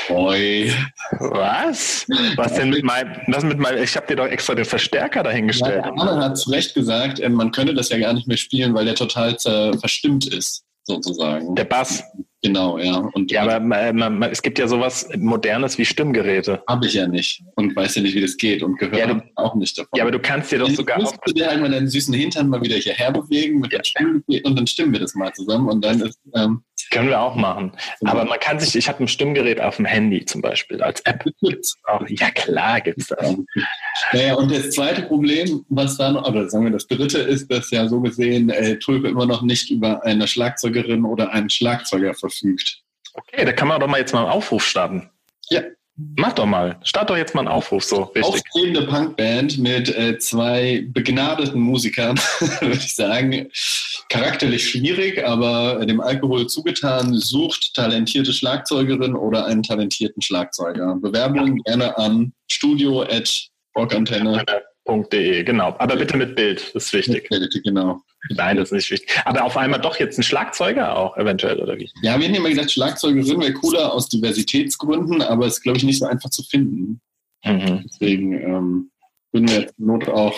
Oi. 0.10 0.72
Was? 1.20 2.06
Was 2.36 2.54
denn 2.54 2.70
mit 2.72 2.84
meinem, 2.84 3.16
was 3.28 3.44
mit 3.44 3.60
meinem, 3.60 3.84
ich 3.84 3.96
habe 3.96 4.08
dir 4.08 4.16
doch 4.16 4.26
extra 4.26 4.56
den 4.56 4.66
Verstärker 4.66 5.24
dahingestellt. 5.24 5.86
Ja, 5.86 6.06
der 6.06 6.26
hat 6.26 6.38
zu 6.38 6.50
Recht 6.52 6.74
gesagt, 6.74 7.20
äh, 7.20 7.30
man 7.30 7.52
könnte 7.52 7.74
das 7.74 7.90
ja 7.90 7.98
gar 7.98 8.14
nicht 8.14 8.28
mehr 8.28 8.38
spielen, 8.38 8.74
weil 8.74 8.86
der 8.86 8.96
total 8.96 9.38
verstimmt 9.40 10.28
ist, 10.28 10.64
sozusagen. 10.84 11.56
Der 11.56 11.66
Bass. 11.66 12.04
Genau, 12.42 12.78
ja. 12.78 12.96
Und 13.14 13.32
ja, 13.32 13.42
aber 13.42 13.60
man, 13.60 13.96
man, 13.96 14.24
es 14.24 14.42
gibt 14.42 14.60
ja 14.60 14.68
sowas 14.68 15.10
Modernes 15.18 15.78
wie 15.78 15.84
Stimmgeräte. 15.84 16.64
Habe 16.68 16.86
ich 16.86 16.94
ja 16.94 17.06
nicht 17.06 17.44
und 17.56 17.76
weiß 17.76 17.96
ja 17.96 18.02
nicht, 18.02 18.16
wie 18.16 18.22
das 18.22 18.38
geht 18.38 18.64
und 18.64 18.78
gehöre 18.78 18.98
ja, 18.98 19.22
auch 19.36 19.56
nicht 19.56 19.78
davon. 19.78 19.90
Ja, 19.96 20.04
aber 20.04 20.12
du 20.12 20.20
kannst 20.20 20.52
dir 20.52 20.60
doch 20.60 20.70
sogar 20.70 21.04
auch... 21.04 21.14
Du 21.26 21.34
dir 21.34 21.52
einmal 21.52 21.70
deinen 21.70 21.90
süßen 21.90 22.14
Hintern 22.14 22.48
mal 22.48 22.62
wieder 22.62 22.78
hierher 22.78 23.12
bewegen 23.12 23.60
mit 23.60 23.74
ja. 23.74 23.82
und 24.44 24.58
dann 24.58 24.68
stimmen 24.68 24.94
wir 24.94 25.02
das 25.02 25.16
mal 25.16 25.34
zusammen 25.34 25.68
und 25.68 25.84
dann 25.84 26.02
ist... 26.02 26.20
Ähm, 26.34 26.64
können 26.92 27.10
wir 27.10 27.20
auch 27.20 27.36
machen. 27.36 27.74
Aber 28.06 28.26
man 28.26 28.40
kann 28.40 28.60
sich, 28.60 28.76
ich 28.76 28.88
habe 28.88 29.04
ein 29.04 29.08
Stimmgerät 29.08 29.62
auf 29.62 29.76
dem 29.76 29.86
Handy 29.86 30.26
zum 30.26 30.42
Beispiel 30.42 30.82
als 30.82 31.02
App. 31.02 31.24
Ja 32.08 32.32
klar 32.32 32.82
gibt's 32.82 33.08
das. 33.08 33.36
Naja, 34.14 34.36
und 34.36 34.50
das 34.50 34.72
zweite 34.72 35.04
Problem, 35.04 35.66
was 35.70 35.98
da 35.98 36.12
noch, 36.12 36.28
oder 36.28 36.50
sagen 36.50 36.64
wir 36.64 36.72
das 36.72 36.88
dritte, 36.88 37.20
ist, 37.20 37.52
dass 37.52 37.70
ja 37.70 37.88
so 37.88 38.00
gesehen 38.02 38.50
äh, 38.50 38.80
Tulpe 38.80 39.10
immer 39.10 39.26
noch 39.26 39.42
nicht 39.42 39.70
über 39.70 40.04
eine 40.04 40.26
Schlagzeugerin 40.26 41.06
oder 41.06 41.32
einen 41.32 41.50
Schlagzeuger 41.50 42.14
verfügt. 42.14 42.29
Okay, 43.14 43.46
da 43.46 43.52
kann 43.52 43.68
man 43.68 43.80
doch 43.80 43.88
mal 43.88 44.00
jetzt 44.00 44.14
mal 44.14 44.22
einen 44.22 44.32
Aufruf 44.32 44.64
starten. 44.64 45.10
Ja, 45.50 45.62
Mach 46.16 46.32
doch 46.32 46.46
mal. 46.46 46.80
Start 46.84 47.10
doch 47.10 47.18
jetzt 47.18 47.36
mal 47.36 47.42
einen 47.42 47.50
Aufruf 47.50 47.84
so. 47.84 48.04
Richtig. 48.04 48.24
Aufstrebende 48.24 48.84
Punkband 48.84 49.58
mit 49.58 49.90
äh, 49.98 50.18
zwei 50.18 50.86
begnadeten 50.88 51.60
Musikern, 51.60 52.18
würde 52.62 52.76
ich 52.76 52.96
sagen. 52.96 53.50
Charakterlich 54.08 54.70
schwierig, 54.70 55.26
aber 55.26 55.86
dem 55.86 56.00
Alkohol 56.00 56.48
zugetan, 56.48 57.14
sucht 57.16 57.74
talentierte 57.74 58.32
Schlagzeugerin 58.32 59.14
oder 59.14 59.46
einen 59.46 59.62
talentierten 59.62 60.22
Schlagzeuger. 60.22 60.96
Bewerbung 61.02 61.58
ja. 61.58 61.64
gerne 61.66 61.98
an 61.98 62.32
studio 62.50 63.02
at 63.02 63.50
rockantenne 63.76 64.46
Schlagzeuger.de, 64.86 65.44
genau. 65.44 65.76
Aber 65.80 65.98
bitte 65.98 66.16
mit 66.16 66.34
Bild, 66.36 66.74
das 66.74 66.86
ist 66.86 66.94
wichtig. 66.94 67.30
Genau. 67.64 68.02
Nein, 68.30 68.58
das 68.58 68.70
ist 68.70 68.74
nicht 68.74 68.92
wichtig. 68.92 69.22
Aber 69.26 69.44
auf 69.44 69.56
einmal 69.56 69.80
doch 69.80 69.98
jetzt 70.00 70.18
ein 70.18 70.24
Schlagzeuger 70.24 70.98
auch 70.98 71.16
eventuell, 71.18 71.60
oder 71.60 71.78
wie? 71.78 71.90
Ja, 72.02 72.20
wir 72.20 72.28
haben 72.28 72.36
immer 72.36 72.50
gesagt, 72.50 72.72
Schlagzeugerin 72.72 73.40
wäre 73.40 73.54
cooler 73.54 73.94
aus 73.94 74.10
Diversitätsgründen, 74.10 75.22
aber 75.22 75.48
ist, 75.48 75.62
glaube 75.62 75.78
ich, 75.78 75.84
nicht 75.84 76.00
so 76.00 76.06
einfach 76.06 76.30
zu 76.30 76.44
finden. 76.44 77.00
Mhm. 77.46 77.86
Deswegen 77.86 78.34
ähm, 78.34 78.92
würden 79.32 79.48
wir 79.48 79.62
jetzt 79.62 79.80
Not 79.80 80.10
auch 80.10 80.36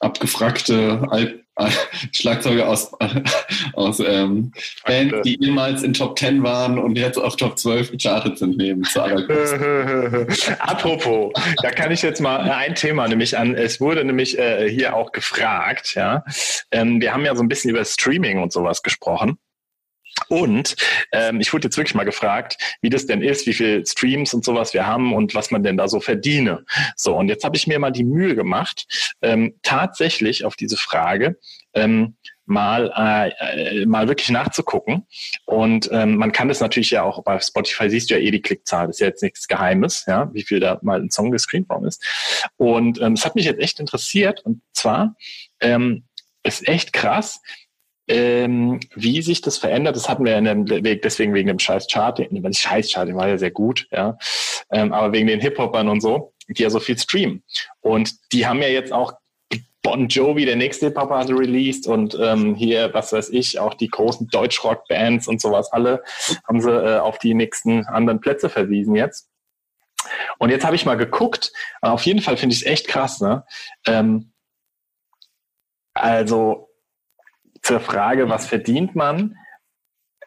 abgefragte 0.00 1.06
Al 1.10 1.44
Schlagzeuger 2.12 2.68
aus, 2.68 2.92
aus 3.74 4.00
ähm, 4.00 4.52
Bands, 4.86 5.22
die 5.24 5.42
ehemals 5.42 5.82
in 5.82 5.92
Top 5.92 6.18
10 6.18 6.42
waren 6.42 6.78
und 6.78 6.96
jetzt 6.96 7.18
auf 7.18 7.36
Top 7.36 7.58
12 7.58 7.92
gechartet 7.92 8.38
sind, 8.38 8.56
nehmen. 8.56 8.84
Zu 8.84 9.02
Apropos, 10.60 11.32
da 11.62 11.70
kann 11.70 11.90
ich 11.90 12.02
jetzt 12.02 12.20
mal 12.20 12.40
ein 12.40 12.74
Thema 12.74 13.08
nämlich 13.08 13.36
an. 13.36 13.54
Es 13.54 13.80
wurde 13.80 14.04
nämlich 14.04 14.38
äh, 14.38 14.68
hier 14.70 14.94
auch 14.94 15.12
gefragt, 15.12 15.94
ja. 15.94 16.24
Ähm, 16.70 17.00
wir 17.00 17.12
haben 17.12 17.24
ja 17.24 17.34
so 17.34 17.42
ein 17.42 17.48
bisschen 17.48 17.70
über 17.70 17.84
Streaming 17.84 18.42
und 18.42 18.52
sowas 18.52 18.82
gesprochen. 18.82 19.38
Und 20.28 20.76
ähm, 21.12 21.40
ich 21.40 21.52
wurde 21.52 21.66
jetzt 21.66 21.76
wirklich 21.76 21.94
mal 21.94 22.04
gefragt, 22.04 22.58
wie 22.82 22.90
das 22.90 23.06
denn 23.06 23.22
ist, 23.22 23.46
wie 23.46 23.54
viel 23.54 23.86
Streams 23.86 24.34
und 24.34 24.44
sowas 24.44 24.74
wir 24.74 24.86
haben 24.86 25.14
und 25.14 25.34
was 25.34 25.50
man 25.50 25.62
denn 25.62 25.76
da 25.76 25.88
so 25.88 26.00
verdiene. 26.00 26.64
So, 26.96 27.16
und 27.16 27.28
jetzt 27.28 27.44
habe 27.44 27.56
ich 27.56 27.66
mir 27.66 27.78
mal 27.78 27.92
die 27.92 28.04
Mühe 28.04 28.34
gemacht, 28.34 28.86
ähm, 29.22 29.54
tatsächlich 29.62 30.44
auf 30.44 30.56
diese 30.56 30.76
Frage 30.76 31.38
ähm, 31.74 32.16
mal, 32.48 32.92
äh, 32.96 33.86
mal 33.86 34.08
wirklich 34.08 34.30
nachzugucken. 34.30 35.06
Und 35.44 35.88
ähm, 35.92 36.16
man 36.16 36.32
kann 36.32 36.48
das 36.48 36.60
natürlich 36.60 36.90
ja 36.90 37.02
auch 37.02 37.22
bei 37.22 37.38
Spotify 37.40 37.90
siehst 37.90 38.10
du 38.10 38.14
ja 38.14 38.20
eh 38.20 38.30
die 38.30 38.42
Klickzahl, 38.42 38.86
das 38.86 38.96
ist 38.96 39.00
ja 39.00 39.06
jetzt 39.08 39.22
nichts 39.22 39.48
Geheimes, 39.48 40.04
ja, 40.06 40.32
wie 40.32 40.42
viel 40.42 40.58
da 40.58 40.78
mal 40.82 41.00
ein 41.00 41.10
Song 41.10 41.30
gescreent 41.30 41.68
worden 41.68 41.86
ist. 41.86 42.04
Und 42.56 43.00
ähm, 43.00 43.12
es 43.12 43.24
hat 43.24 43.34
mich 43.34 43.44
jetzt 43.44 43.60
echt 43.60 43.80
interessiert 43.80 44.40
und 44.44 44.62
zwar 44.72 45.14
ähm, 45.60 46.04
ist 46.42 46.66
echt 46.66 46.92
krass, 46.92 47.40
ähm, 48.08 48.80
wie 48.94 49.22
sich 49.22 49.40
das 49.40 49.58
verändert, 49.58 49.96
das 49.96 50.08
hatten 50.08 50.24
wir 50.24 50.36
in 50.36 50.44
dem 50.44 50.68
Weg, 50.68 51.02
deswegen 51.02 51.34
wegen 51.34 51.48
dem 51.48 51.58
scheiß 51.58 51.86
Charting, 51.90 52.42
weil 52.42 52.54
scheiß 52.54 52.90
Charting 52.90 53.16
war 53.16 53.28
ja 53.28 53.38
sehr 53.38 53.50
gut, 53.50 53.86
ja, 53.90 54.18
ähm, 54.70 54.92
aber 54.92 55.12
wegen 55.12 55.26
den 55.26 55.40
Hip-Hopern 55.40 55.88
und 55.88 56.00
so, 56.00 56.32
die 56.48 56.62
ja 56.62 56.70
so 56.70 56.80
viel 56.80 56.98
streamen. 56.98 57.42
Und 57.80 58.14
die 58.32 58.46
haben 58.46 58.62
ja 58.62 58.68
jetzt 58.68 58.92
auch 58.92 59.12
Bon 59.82 60.08
Jovi, 60.08 60.44
der 60.44 60.56
nächste 60.56 60.86
Hip-Hopper, 60.86 61.18
hat 61.18 61.30
released 61.30 61.86
und 61.86 62.18
ähm, 62.20 62.54
hier, 62.54 62.92
was 62.94 63.12
weiß 63.12 63.30
ich, 63.30 63.58
auch 63.58 63.74
die 63.74 63.88
großen 63.88 64.28
Deutschrock-Bands 64.28 65.28
und 65.28 65.40
sowas, 65.40 65.72
alle 65.72 66.02
haben 66.46 66.60
sie 66.60 66.70
äh, 66.70 66.98
auf 66.98 67.18
die 67.18 67.34
nächsten 67.34 67.86
anderen 67.86 68.20
Plätze 68.20 68.48
verwiesen 68.48 68.94
jetzt. 68.96 69.28
Und 70.38 70.50
jetzt 70.50 70.64
habe 70.64 70.76
ich 70.76 70.86
mal 70.86 70.96
geguckt, 70.96 71.52
auf 71.80 72.02
jeden 72.02 72.20
Fall 72.20 72.36
finde 72.36 72.54
ich 72.54 72.62
es 72.62 72.66
echt 72.66 72.88
krass, 72.88 73.20
ne? 73.20 73.44
Ähm, 73.86 74.32
also 75.94 76.67
zur 77.68 77.80
Frage, 77.80 78.30
was 78.30 78.46
verdient 78.46 78.96
man? 78.96 79.36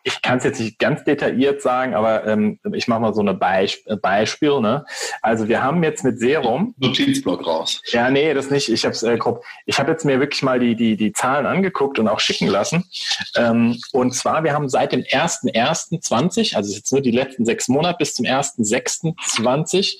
Ich 0.03 0.21
kann 0.21 0.37
es 0.37 0.43
jetzt 0.43 0.59
nicht 0.59 0.79
ganz 0.79 1.03
detailliert 1.03 1.61
sagen, 1.61 1.93
aber 1.93 2.25
ähm, 2.25 2.59
ich 2.73 2.87
mache 2.87 2.99
mal 3.01 3.13
so 3.13 3.21
eine 3.21 3.33
Beisp 3.33 3.87
äh, 3.87 3.95
Beispiel. 3.95 4.59
Ne? 4.59 4.85
Also 5.21 5.47
wir 5.47 5.63
haben 5.63 5.83
jetzt 5.83 6.03
mit 6.03 6.19
Serum. 6.19 6.73
Notizblock 6.77 7.45
raus. 7.45 7.81
Ja, 7.91 8.09
nee, 8.09 8.33
das 8.33 8.49
nicht. 8.49 8.69
Ich 8.69 8.85
habe 8.85 8.95
äh, 9.07 9.17
grob. 9.17 9.43
Ich 9.65 9.79
habe 9.79 9.91
jetzt 9.91 10.05
mir 10.05 10.19
wirklich 10.19 10.41
mal 10.43 10.59
die, 10.59 10.75
die, 10.75 10.97
die 10.97 11.13
Zahlen 11.13 11.45
angeguckt 11.45 11.99
und 11.99 12.07
auch 12.07 12.19
schicken 12.19 12.47
lassen. 12.47 12.85
Ähm, 13.35 13.79
und 13.91 14.13
zwar, 14.13 14.43
wir 14.43 14.53
haben 14.53 14.69
seit 14.69 14.91
dem 14.91 15.01
1.1.20, 15.01 16.55
also 16.55 16.73
jetzt 16.73 16.91
nur 16.91 17.01
die 17.01 17.11
letzten 17.11 17.45
sechs 17.45 17.67
Monate 17.67 17.97
bis 17.99 18.15
zum 18.15 18.25
1.6.20, 18.25 19.97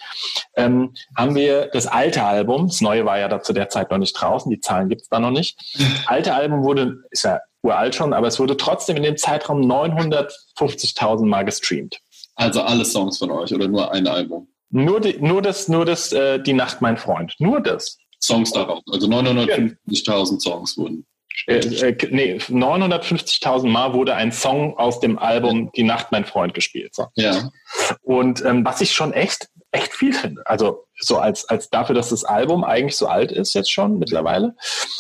ähm, 0.56 0.94
haben 1.16 1.36
wir 1.36 1.68
das 1.68 1.88
alte 1.88 2.24
Album, 2.24 2.68
das 2.68 2.82
neue 2.82 3.06
war 3.06 3.20
ja 3.20 3.28
da 3.28 3.42
zu 3.42 3.54
der 3.54 3.70
Zeit 3.70 3.92
noch 3.92 3.98
nicht 3.98 4.14
draußen, 4.14 4.50
die 4.50 4.60
Zahlen 4.60 4.90
gibt's 4.90 5.10
da 5.10 5.20
noch 5.20 5.32
nicht. 5.32 5.58
Das 5.78 5.88
alte 6.08 6.34
Album 6.34 6.64
wurde, 6.64 7.04
ist 7.12 7.24
ja 7.24 7.40
uralt 7.64 7.96
schon, 7.96 8.14
aber 8.14 8.28
es 8.28 8.40
wurde 8.40 8.58
trotzdem 8.58 8.98
in 8.98 9.04
dem 9.04 9.18
Zeitraum 9.18 9.62
950.000 9.62 11.26
Mal 11.26 11.44
gestreamt. 11.44 12.00
Also 12.36 12.62
alle 12.62 12.86
Songs 12.86 13.18
von 13.18 13.32
euch 13.32 13.54
oder 13.54 13.68
nur 13.68 13.92
ein 13.92 14.08
Album? 14.08 14.48
Nur, 14.70 15.02
die, 15.02 15.18
nur 15.20 15.42
das, 15.42 15.68
nur 15.68 15.86
das, 15.86 16.12
äh, 16.12 16.40
die 16.40 16.54
Nacht, 16.54 16.82
mein 16.82 16.98
Freund. 16.98 17.36
Nur 17.40 17.60
das. 17.60 17.98
Songs 18.20 18.52
darauf. 18.52 18.82
Also 18.92 19.08
950.000 19.08 20.40
Songs 20.40 20.78
wurden. 20.78 21.06
Äh, 21.48 21.58
äh, 21.58 22.08
nee, 22.12 22.36
950.000 22.38 23.68
Mal 23.68 23.94
wurde 23.94 24.16
ein 24.16 24.32
Song 24.32 24.78
aus 24.78 25.00
dem 25.00 25.18
Album 25.18 25.72
Die 25.76 25.84
Nacht, 25.84 26.12
mein 26.12 26.26
Freund 26.26 26.54
gespielt. 26.54 26.94
So. 26.94 27.08
Ja. 27.16 27.50
Und 28.02 28.44
ähm, 28.46 28.64
was 28.66 28.82
ich 28.82 28.94
schon 28.94 29.14
echt 29.14 29.50
echt 29.72 29.94
viel 29.94 30.14
finde. 30.14 30.42
Also 30.46 30.86
so 31.04 31.18
als, 31.18 31.48
als 31.50 31.70
dafür, 31.70 31.96
dass 31.96 32.10
das 32.10 32.24
Album 32.24 32.64
eigentlich 32.64 32.96
so 32.96 33.08
alt 33.08 33.32
ist 33.32 33.54
jetzt 33.54 33.72
schon 33.72 33.98
mittlerweile. 33.98 34.56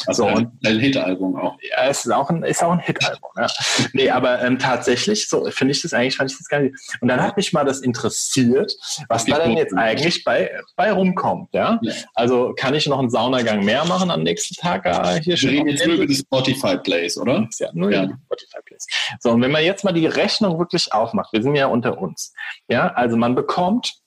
Also 0.07 0.23
so, 0.23 0.29
ein, 0.29 0.51
ein 0.65 0.79
Hit-Album 0.79 1.35
auch. 1.35 1.57
Ja, 1.69 1.87
es 1.87 2.05
ist 2.05 2.11
auch 2.11 2.29
ein, 2.29 2.43
ist 2.43 2.63
auch 2.63 2.71
ein 2.71 2.79
Hit-Album. 2.79 3.29
Ja. 3.37 3.47
nee, 3.93 4.09
aber 4.09 4.41
ähm, 4.41 4.57
tatsächlich, 4.57 5.29
so 5.29 5.45
finde 5.51 5.73
ich 5.73 5.81
das 5.81 5.93
eigentlich, 5.93 6.15
fand 6.15 6.31
ich 6.31 6.37
das 6.37 6.47
gar 6.47 6.59
nicht. 6.61 6.75
Und 7.01 7.07
dann 7.07 7.21
hat 7.21 7.37
mich 7.37 7.53
mal 7.53 7.65
das 7.65 7.81
interessiert, 7.81 8.73
was 9.09 9.25
da 9.25 9.39
denn 9.39 9.57
jetzt 9.57 9.75
eigentlich 9.75 10.23
bei, 10.23 10.51
bei 10.75 10.91
rumkommt. 10.91 11.49
Ja? 11.53 11.79
ja? 11.81 11.93
Also 12.15 12.53
kann 12.55 12.73
ich 12.73 12.87
noch 12.87 12.99
einen 12.99 13.09
Saunagang 13.09 13.63
mehr 13.63 13.85
machen 13.85 14.09
am 14.09 14.23
nächsten 14.23 14.55
Tag? 14.55 14.85
Ah, 14.85 15.15
hier 15.15 15.39
Wir 15.39 15.49
reden 15.49 15.67
jetzt 15.67 15.85
nur 15.85 15.95
über 15.95 16.07
die 16.07 16.15
Spotify 16.15 16.77
Plays, 16.77 17.17
oder? 17.17 17.47
Ja, 17.59 17.69
nur 17.73 17.91
ja. 17.91 18.03
Spotify 18.25 18.59
Plays. 18.65 18.87
So, 19.19 19.31
und 19.31 19.41
wenn 19.41 19.51
man 19.51 19.63
jetzt 19.63 19.83
mal 19.83 19.93
die 19.93 20.07
Rechnung 20.07 20.57
wirklich 20.57 20.91
aufmacht, 20.93 21.31
wir 21.33 21.43
sind 21.43 21.55
ja 21.55 21.67
unter 21.67 21.97
uns. 21.99 22.33
Ja, 22.67 22.87
also 22.93 23.17
man 23.17 23.35
bekommt 23.35 24.00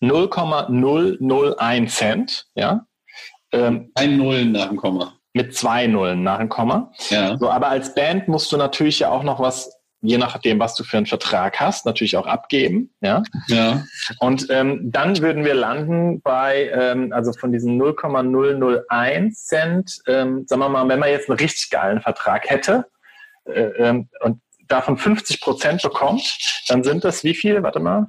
0,001 0.00 1.94
Cent, 1.94 2.46
ja. 2.54 2.86
Ähm, 3.52 3.90
Ein 3.94 4.16
Nullen 4.16 4.52
nach 4.52 4.68
dem 4.68 4.76
Komma. 4.76 5.14
Mit 5.32 5.54
zwei 5.54 5.86
Nullen 5.86 6.22
nach 6.22 6.38
dem 6.38 6.48
Komma. 6.48 6.92
Ja. 7.10 7.36
So, 7.38 7.50
aber 7.50 7.68
als 7.68 7.94
Band 7.94 8.28
musst 8.28 8.52
du 8.52 8.56
natürlich 8.56 9.00
ja 9.00 9.10
auch 9.10 9.22
noch 9.22 9.40
was, 9.40 9.70
je 10.00 10.18
nachdem, 10.18 10.58
was 10.60 10.74
du 10.74 10.84
für 10.84 10.96
einen 10.96 11.06
Vertrag 11.06 11.60
hast, 11.60 11.86
natürlich 11.86 12.16
auch 12.16 12.26
abgeben, 12.26 12.94
ja. 13.00 13.22
Ja. 13.48 13.84
Und 14.18 14.48
ähm, 14.50 14.90
dann 14.92 15.18
würden 15.18 15.44
wir 15.44 15.54
landen 15.54 16.20
bei, 16.22 16.70
ähm, 16.72 17.12
also 17.12 17.32
von 17.32 17.52
diesen 17.52 17.76
0,001 17.76 19.46
Cent, 19.46 20.02
ähm, 20.06 20.44
sagen 20.46 20.60
wir 20.60 20.68
mal, 20.68 20.88
wenn 20.88 21.00
man 21.00 21.10
jetzt 21.10 21.28
einen 21.28 21.38
richtig 21.38 21.70
geilen 21.70 22.00
Vertrag 22.00 22.48
hätte 22.48 22.86
äh, 23.44 23.62
ähm, 23.78 24.08
und 24.20 24.40
davon 24.68 24.96
50 24.96 25.40
Prozent 25.40 25.82
bekommt, 25.82 26.38
dann 26.68 26.82
sind 26.82 27.04
das 27.04 27.24
wie 27.24 27.34
viel? 27.34 27.62
Warte 27.62 27.80
mal. 27.80 28.08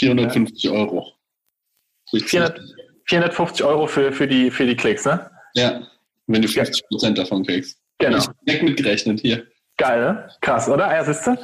450 0.00 0.62
ja. 0.64 0.72
Euro. 0.72 1.12
400, 2.10 2.60
450 3.06 3.64
Euro 3.64 3.86
für, 3.86 4.12
für, 4.12 4.26
die, 4.26 4.50
für 4.50 4.66
die 4.66 4.76
Klicks, 4.76 5.04
ne? 5.04 5.30
Ja, 5.54 5.86
wenn 6.26 6.42
du 6.42 6.48
50 6.48 6.88
Prozent 6.88 7.18
davon 7.18 7.44
kriegst. 7.44 7.78
Genau. 7.98 8.18
Ich 8.18 8.26
direkt 8.46 8.64
mitgerechnet 8.64 9.20
hier. 9.20 9.46
Geil, 9.76 10.00
ne? 10.00 10.28
Krass, 10.40 10.68
oder? 10.68 10.92
Ja, 10.92 11.04
siehst 11.04 11.26
du? 11.26 11.36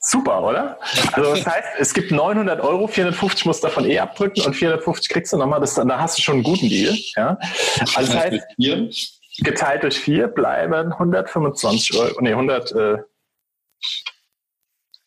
Super, 0.00 0.42
oder? 0.42 0.78
Also 1.12 1.34
das 1.34 1.46
heißt, 1.46 1.68
es 1.78 1.94
gibt 1.94 2.10
900 2.10 2.60
Euro, 2.60 2.86
450 2.86 3.46
musst 3.46 3.62
du 3.62 3.68
davon 3.68 3.84
eh 3.84 3.98
abdrücken 3.98 4.44
und 4.44 4.54
450 4.54 5.08
kriegst 5.08 5.32
du 5.32 5.36
nochmal, 5.36 5.60
das, 5.60 5.74
da 5.74 5.98
hast 5.98 6.18
du 6.18 6.22
schon 6.22 6.36
einen 6.36 6.42
guten 6.42 6.68
Deal. 6.68 6.96
Ja? 7.16 7.38
Also 7.94 8.12
das 8.12 8.24
heißt, 8.24 9.20
geteilt 9.38 9.82
durch 9.82 9.98
vier 9.98 10.28
bleiben 10.28 10.92
125 10.92 11.98
Euro, 11.98 12.20
nee, 12.20 12.32
100, 12.32 12.72
äh, 12.72 12.96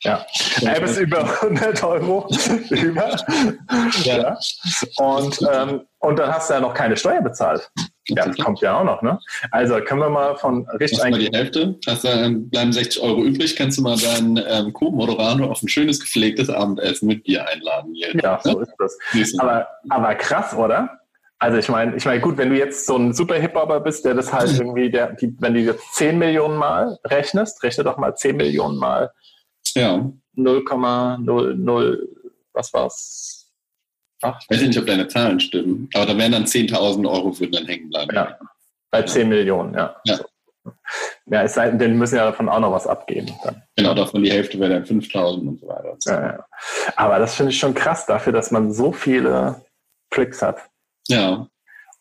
ja, 0.06 0.26
er 0.62 0.82
ist 0.82 0.98
über 0.98 1.20
100 1.42 1.84
Euro 1.84 2.28
über. 2.70 3.16
Ja. 4.04 4.18
ja. 4.18 4.38
Und, 4.98 5.40
ähm, 5.52 5.82
und 6.00 6.20
dann 6.20 6.32
hast 6.32 6.50
du 6.50 6.54
ja 6.54 6.60
noch 6.60 6.74
keine 6.74 6.96
Steuer 6.96 7.22
bezahlt. 7.22 7.70
Ja, 8.08 8.28
das 8.28 8.38
kommt 8.38 8.62
ja 8.62 8.80
auch 8.80 8.84
noch, 8.84 9.02
ne? 9.02 9.20
Also 9.50 9.80
können 9.82 10.02
wir 10.02 10.10
mal 10.10 10.36
von 10.36 10.68
richtig 10.80 11.00
mal 11.00 11.18
die 11.18 11.36
Hälfte, 11.36 11.76
hast 11.88 12.04
du, 12.04 12.08
ähm, 12.10 12.50
bleiben 12.50 12.72
60 12.72 13.02
Euro 13.02 13.24
übrig, 13.24 13.56
kannst 13.56 13.80
du 13.80 13.82
mal 13.82 13.98
deinen 13.98 14.40
ähm, 14.48 14.74
Co-Moderator 14.74 15.50
auf 15.50 15.64
ein 15.64 15.68
schönes 15.68 16.00
gepflegtes 16.00 16.50
Abendessen 16.50 17.08
mit 17.08 17.26
dir 17.26 17.48
einladen. 17.48 17.94
Hier, 17.96 18.16
ja, 18.22 18.40
so 18.44 18.60
ist 18.60 18.74
das. 18.78 18.96
Aber, 19.40 19.68
aber 19.90 20.14
krass, 20.16 20.54
oder? 20.54 21.00
Also 21.40 21.58
ich 21.58 21.68
meine, 21.68 21.96
ich 21.96 22.06
meine, 22.06 22.22
gut, 22.22 22.38
wenn 22.38 22.50
du 22.50 22.58
jetzt 22.58 22.86
so 22.86 22.96
ein 22.96 23.14
super 23.14 23.36
Hip-Hopper 23.36 23.80
bist, 23.80 24.06
der 24.06 24.14
das 24.14 24.32
halt 24.32 24.52
irgendwie, 24.60 24.90
der, 24.90 25.14
die, 25.14 25.36
wenn 25.40 25.56
du 25.56 25.60
jetzt 25.62 25.96
10 25.96 26.18
Millionen 26.18 26.58
Mal 26.58 26.98
rechnest, 27.06 27.64
rechne 27.64 27.84
doch 27.84 27.98
mal 27.98 28.16
10 28.16 28.38
Millionen 28.38 28.78
Mal 28.78 29.12
ja. 29.76 30.12
0,00, 30.38 32.08
was 32.54 32.74
war's? 32.74 33.52
Ach, 34.22 34.40
ich 34.42 34.50
weiß 34.50 34.68
nicht, 34.68 34.80
ob 34.80 34.86
deine 34.88 35.08
Zahlen 35.08 35.40
stimmen, 35.40 35.90
aber 35.94 36.06
da 36.08 36.18
wären 36.18 36.32
dann 36.32 36.46
10.000 36.46 37.10
Euro 37.10 37.38
würden 37.40 37.52
dann 37.52 37.66
hängen 37.66 37.90
bleiben. 37.90 38.16
Ja, 38.16 38.38
bei 38.92 39.04
10 39.04 39.30
Millionen, 39.30 39.74
ja. 39.74 39.96
Ja, 40.06 40.20
ja 41.28 41.44
es 41.44 41.54
sei 41.54 41.70
denn, 41.70 41.98
müssen 41.98 42.16
ja 42.16 42.26
davon 42.26 42.50
auch 42.50 42.60
noch 42.60 42.72
was 42.72 42.88
abgeben. 42.88 43.32
Dann. 43.44 43.62
Genau, 43.76 43.94
davon 43.94 44.24
die 44.24 44.32
Hälfte 44.32 44.60
wäre 44.60 44.74
dann 44.74 44.86
5.000 44.86 45.48
und 45.48 45.60
so 45.60 45.68
weiter. 45.68 45.98
Ja, 46.06 46.28
ja. 46.28 46.46
Aber 46.96 47.20
das 47.20 47.36
finde 47.36 47.52
ich 47.52 47.60
schon 47.60 47.74
krass 47.74 48.06
dafür, 48.06 48.34
dass 48.34 48.52
man 48.52 48.74
so 48.74 48.92
viele 48.92 49.62
Klicks 50.10 50.42
hat. 50.42 50.70
Ja. 51.08 51.48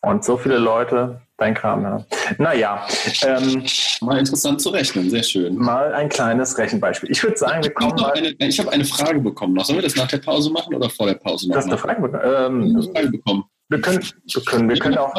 Und 0.01 0.23
so 0.23 0.37
viele 0.37 0.57
Leute 0.57 1.21
Dein 1.37 1.53
Kram, 1.53 1.83
ja. 1.83 2.05
Naja. 2.37 2.87
Ähm, 3.23 3.65
mal 3.99 4.17
interessant 4.17 4.61
zu 4.61 4.69
rechnen, 4.69 5.09
sehr 5.09 5.23
schön. 5.23 5.55
Mal 5.55 5.93
ein 5.93 6.07
kleines 6.07 6.57
Rechenbeispiel. 6.57 7.11
Ich 7.11 7.21
würde 7.23 7.37
sagen, 7.37 7.61
wir 7.61 7.73
kommen 7.73 7.95
mal. 7.95 8.13
Eine, 8.13 8.33
ich 8.39 8.57
habe 8.57 8.71
eine 8.71 8.85
Frage 8.85 9.19
bekommen 9.19 9.53
noch. 9.53 9.65
Sollen 9.65 9.79
wir 9.79 9.83
das 9.83 9.97
nach 9.97 10.07
der 10.07 10.19
Pause 10.19 10.49
machen 10.49 10.73
oder 10.73 10.89
vor 10.89 11.07
der 11.07 11.15
Pause 11.15 11.47
noch? 11.47 11.55
Du 11.55 11.59
hast 11.59 11.67
eine 11.67 11.77
Frage, 11.77 12.21
ähm, 12.23 12.63
eine 12.63 12.83
Frage 12.83 13.09
bekommen. 13.09 13.43
Wir 13.67 13.81
können, 13.81 14.05
wir 14.33 14.43
können, 14.43 14.69
wir 14.69 14.77
können 14.77 14.97
auch. 14.97 15.13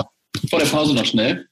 Vor 0.48 0.58
der 0.58 0.66
Pause 0.66 0.94
noch 0.94 1.04
schnell. 1.04 1.46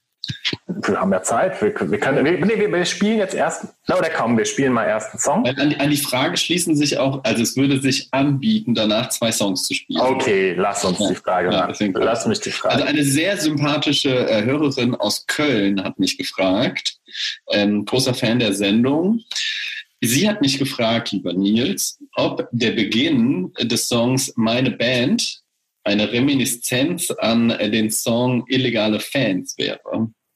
Wir 0.67 0.99
haben 0.99 1.11
ja 1.11 1.23
Zeit. 1.23 1.61
Wir, 1.61 1.73
wir, 1.91 1.99
können, 1.99 2.25
wir, 2.25 2.45
nee, 2.45 2.71
wir, 2.71 2.85
spielen 2.85 3.17
jetzt 3.17 3.33
erst. 3.33 3.65
Na, 3.87 3.97
oder 3.97 4.09
komm, 4.09 4.37
wir 4.37 4.45
spielen 4.45 4.73
mal 4.73 4.85
erst 4.85 5.11
einen 5.11 5.19
Song. 5.19 5.45
An 5.45 5.69
die, 5.69 5.77
an 5.77 5.89
die 5.89 5.97
Frage 5.97 6.37
schließen 6.37 6.75
sich 6.75 6.97
auch, 6.97 7.23
also 7.23 7.41
es 7.41 7.55
würde 7.55 7.79
sich 7.79 8.07
anbieten, 8.11 8.75
danach 8.75 9.09
zwei 9.09 9.31
Songs 9.31 9.67
zu 9.67 9.73
spielen. 9.73 10.01
Okay, 10.01 10.53
lass 10.57 10.83
uns 10.85 10.99
Ja. 10.99 11.09
die 11.09 11.15
Frage 11.15 11.51
Ja, 11.51 11.67
machen. 11.67 11.93
Lass 11.95 12.25
mich 12.25 12.39
die 12.41 12.49
Also 12.49 12.59
Frage. 12.59 12.85
eine 12.85 13.03
sehr 13.03 13.37
sympathische 13.37 14.27
äh, 14.29 14.43
Hörerin 14.43 14.95
aus 14.95 15.25
Köln 15.27 15.83
hat 15.83 15.97
mich 15.99 16.17
gefragt, 16.17 16.97
ähm, 17.51 17.85
großer 17.85 18.13
Fan 18.13 18.39
der 18.39 18.53
Sendung. 18.53 19.21
Sie 20.01 20.29
hat 20.29 20.41
mich 20.41 20.59
gefragt, 20.59 21.11
lieber 21.13 21.33
Nils, 21.33 21.97
ob 22.15 22.47
der 22.51 22.71
Beginn 22.71 23.51
des 23.61 23.87
Songs 23.87 24.33
Meine 24.35 24.71
Band 24.71 25.39
eine 25.85 26.11
Reminiszenz 26.11 27.11
an 27.11 27.51
äh, 27.51 27.69
den 27.69 27.89
Song 27.89 28.43
Illegale 28.47 28.99
Fans 28.99 29.55
wäre. 29.57 29.79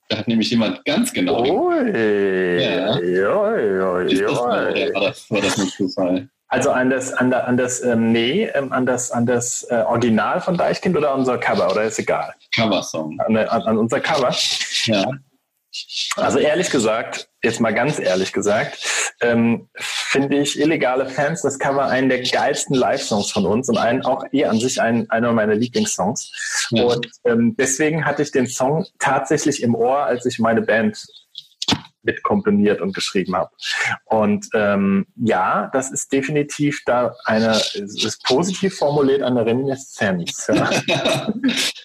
Da 0.07 0.17
hat 0.17 0.27
nämlich 0.27 0.49
jemand 0.49 0.83
ganz 0.85 1.12
genau. 1.13 1.41
Ui, 1.43 2.62
Ja. 2.62 2.95
Ist 2.97 4.21
das 4.21 4.31
so, 4.35 4.43
oder 4.45 4.73
ui. 4.73 4.93
war 4.93 5.01
das, 5.01 5.29
war 5.29 5.41
das 5.41 5.59
ein 5.59 5.67
Zufall? 5.67 6.29
Also 6.51 6.71
an 6.71 6.89
das, 6.89 7.13
an, 7.13 7.29
da- 7.29 7.41
an 7.41 7.57
das, 7.57 7.83
ähm, 7.83 8.12
nee, 8.12 8.45
ähm, 8.55 8.71
an 8.71 8.88
das, 8.88 9.12
an 9.12 9.27
das 9.27 9.67
äh, 9.69 9.83
Original 9.88 10.41
von 10.41 10.57
Deichkind 10.57 10.97
oder 10.97 11.13
unser 11.13 11.38
Cover, 11.38 11.69
oder 11.71 11.83
ist 11.83 11.99
egal? 11.99 12.33
Coversong. 12.55 13.19
An, 13.19 13.38
an, 13.38 13.62
an 13.63 13.77
unser 13.77 13.99
Cover. 13.99 14.33
Ja. 14.85 15.12
Also 16.15 16.39
ehrlich 16.39 16.71
gesagt, 16.71 17.29
jetzt 17.43 17.60
mal 17.60 17.73
ganz 17.73 17.99
ehrlich 17.99 18.34
gesagt, 18.34 18.84
ähm, 19.21 19.69
finde 19.75 20.38
ich 20.38 20.60
illegale 20.60 21.08
Fans 21.08 21.41
das 21.41 21.60
Cover 21.60 21.86
einen 21.86 22.10
der 22.10 22.21
geilsten 22.21 22.75
Live-Songs 22.75 23.32
von 23.32 23.45
uns 23.45 23.69
und 23.69 23.77
einen 23.77 24.03
auch 24.03 24.23
eh 24.32 24.45
an 24.45 24.60
sich 24.60 24.82
ein, 24.82 25.10
einer 25.10 25.32
meiner 25.32 25.55
Lieblingssongs. 25.55 26.67
Ja. 26.71 26.86
Und 26.86 27.08
ähm, 27.25 27.55
deswegen 27.58 28.05
hatte 28.05 28.23
ich 28.23 28.32
den 28.32 28.47
Song 28.47 28.86
tatsächlich 28.97 29.62
im 29.62 29.75
Ohr, 29.75 30.03
als 30.03 30.25
ich 30.25 30.39
meine 30.39 30.62
Band 30.62 31.05
mit 32.03 32.23
komponiert 32.23 32.81
und 32.81 32.93
geschrieben 32.93 33.35
habe. 33.35 33.49
Und 34.05 34.47
ähm, 34.53 35.05
ja, 35.15 35.69
das 35.73 35.91
ist 35.91 36.12
definitiv 36.12 36.81
da 36.85 37.15
eine, 37.25 37.51
es 37.51 37.75
ist 37.75 38.23
positiv 38.23 38.77
formuliert 38.77 39.21
eine 39.21 39.45
Reminiszenz. 39.45 40.47
Ja. 40.47 40.69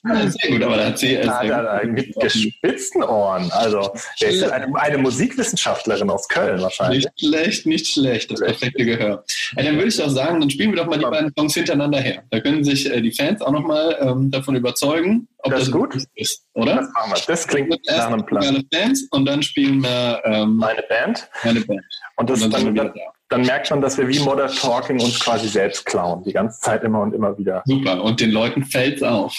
Sehr 0.05 0.51
gut, 0.51 0.63
aber 0.63 0.77
da 0.77 0.87
hat 0.87 0.99
sie 0.99 1.17
Da 1.17 1.39
hat 1.39 1.83
er 1.83 1.87
mit 1.87 2.15
gespitzten 2.21 3.03
Ohren. 3.03 3.51
Also, 3.53 3.93
der 4.21 4.31
ist 4.31 4.45
eine, 4.45 4.75
eine 4.77 4.99
Musikwissenschaftlerin 4.99 6.11
aus 6.11 6.29
Köln 6.29 6.61
wahrscheinlich. 6.61 7.05
Nicht 7.05 7.21
schlecht, 7.21 7.67
nicht 7.67 7.87
schlecht, 7.87 8.31
das 8.31 8.41
perfekte 8.41 8.85
Gehör. 8.85 9.25
Ja, 9.57 9.63
dann 9.63 9.77
würde 9.77 9.89
ich 9.89 9.97
doch 9.97 10.11
sagen, 10.11 10.41
dann 10.41 10.51
spielen 10.51 10.71
wir 10.71 10.77
doch 10.77 10.87
mal 10.87 10.99
die 10.99 11.05
beiden 11.05 11.33
Songs 11.37 11.55
hintereinander 11.55 12.01
her. 12.01 12.23
Da 12.31 12.41
können 12.41 12.65
sich 12.65 12.91
äh, 12.91 13.01
die 13.01 13.13
Fans 13.13 13.41
auch 13.41 13.53
nochmal 13.53 13.97
ähm, 14.01 14.31
davon 14.31 14.57
überzeugen, 14.57 15.29
ob 15.45 15.51
Das 15.53 15.61
das, 15.61 15.69
ist 15.69 15.73
gut. 15.75 15.95
ist, 16.15 16.45
Das 16.55 16.63
oder? 16.63 16.75
machen 16.77 17.13
wir. 17.13 17.23
Das 17.27 17.47
klingt 17.47 17.69
nach 17.87 18.07
einem 18.07 18.25
Plan. 18.27 18.43
Illegale 18.43 18.65
Fans 18.73 19.07
und 19.11 19.25
dann 19.27 19.43
spielen 19.43 19.83
wir 19.83 20.21
ähm, 20.25 20.57
Meine 20.57 20.83
Band. 20.89 21.29
meine 21.45 21.61
Band. 21.61 21.83
Und 22.17 22.31
das, 22.31 22.43
Und 22.43 22.53
dann 22.53 22.65
dann, 22.65 22.75
dann, 22.75 22.93
dann 23.29 23.43
merkt 23.43 23.71
man, 23.71 23.81
dass 23.81 23.97
wir 23.99 24.09
wie 24.09 24.19
Modern 24.21 24.51
Talking 24.51 25.01
uns 25.01 25.21
quasi 25.21 25.49
selbst 25.49 25.85
klauen. 25.87 26.23
Die 26.25 26.33
ganze 26.33 26.61
Zeit 26.61 26.83
immer 26.83 27.01
und 27.01 27.15
immer 27.15 27.37
wieder. 27.39 27.63
Super, 27.67 28.03
und 28.03 28.21
den 28.21 28.31
Leuten 28.31 28.65
fällt's 28.65 29.03
auf. 29.03 29.35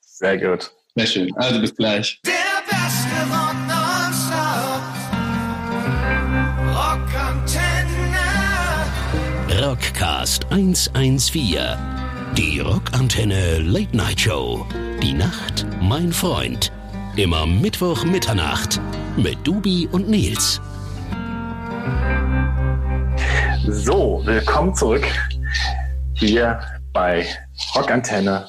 Sehr 0.00 0.36
gut. 0.38 0.70
Sehr 0.96 1.06
schön. 1.06 1.36
Also 1.36 1.60
bis 1.60 1.74
gleich. 1.74 2.20
Der 2.26 2.32
beste 2.68 3.08
Rock. 3.30 3.50
Rockantenne. 9.50 9.66
Rockcast 9.66 10.46
114. 10.50 11.60
Die 12.40 12.58
Rockantenne 12.58 13.58
Late 13.58 13.94
Night 13.94 14.18
Show. 14.18 14.66
Die 15.02 15.12
Nacht, 15.12 15.66
mein 15.82 16.10
Freund. 16.10 16.72
Immer 17.16 17.44
Mittwoch 17.44 18.02
Mitternacht 18.06 18.80
mit 19.18 19.46
Dubi 19.46 19.86
und 19.92 20.08
Nils. 20.08 20.58
So, 23.68 24.22
willkommen 24.24 24.74
zurück 24.74 25.06
hier 26.14 26.58
bei 26.94 27.26
Rockantenne. 27.76 28.48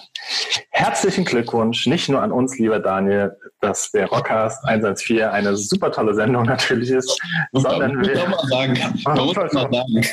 Herzlichen 0.70 1.26
Glückwunsch, 1.26 1.86
nicht 1.86 2.08
nur 2.08 2.22
an 2.22 2.32
uns, 2.32 2.58
lieber 2.58 2.80
Daniel, 2.80 3.38
dass 3.60 3.92
der 3.92 4.08
Rockcast 4.08 4.64
114 4.64 5.24
eine 5.24 5.58
super 5.58 5.92
tolle 5.92 6.16
Sendung 6.16 6.46
natürlich 6.46 6.92
ist, 6.92 7.20
sondern 7.52 7.98
muss 7.98 8.08
wir 8.08 8.30
mal 8.30 8.48
sagen. 8.48 9.02
Man 9.04 9.18
muss 9.18 9.36
mal 9.36 9.50
sagen. 9.52 10.06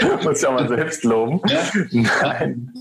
muss 0.22 0.40
ja 0.42 0.50
mal 0.50 0.68
selbst 0.68 1.04
loben. 1.04 1.40
Nein. 1.90 2.72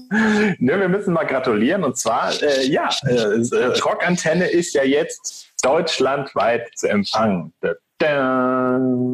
Nö, 0.59 0.79
wir 0.79 0.89
müssen 0.89 1.13
mal 1.13 1.25
gratulieren. 1.25 1.83
Und 1.83 1.97
zwar, 1.97 2.31
äh, 2.41 2.65
ja, 2.67 2.89
äh, 3.07 3.13
äh, 3.13 3.65
Rockantenne 3.79 4.47
ist 4.47 4.73
ja 4.73 4.83
jetzt 4.83 5.47
deutschlandweit 5.63 6.69
zu 6.75 6.87
empfangen. 6.89 7.53
Da, 7.61 7.73
da. 7.99 8.07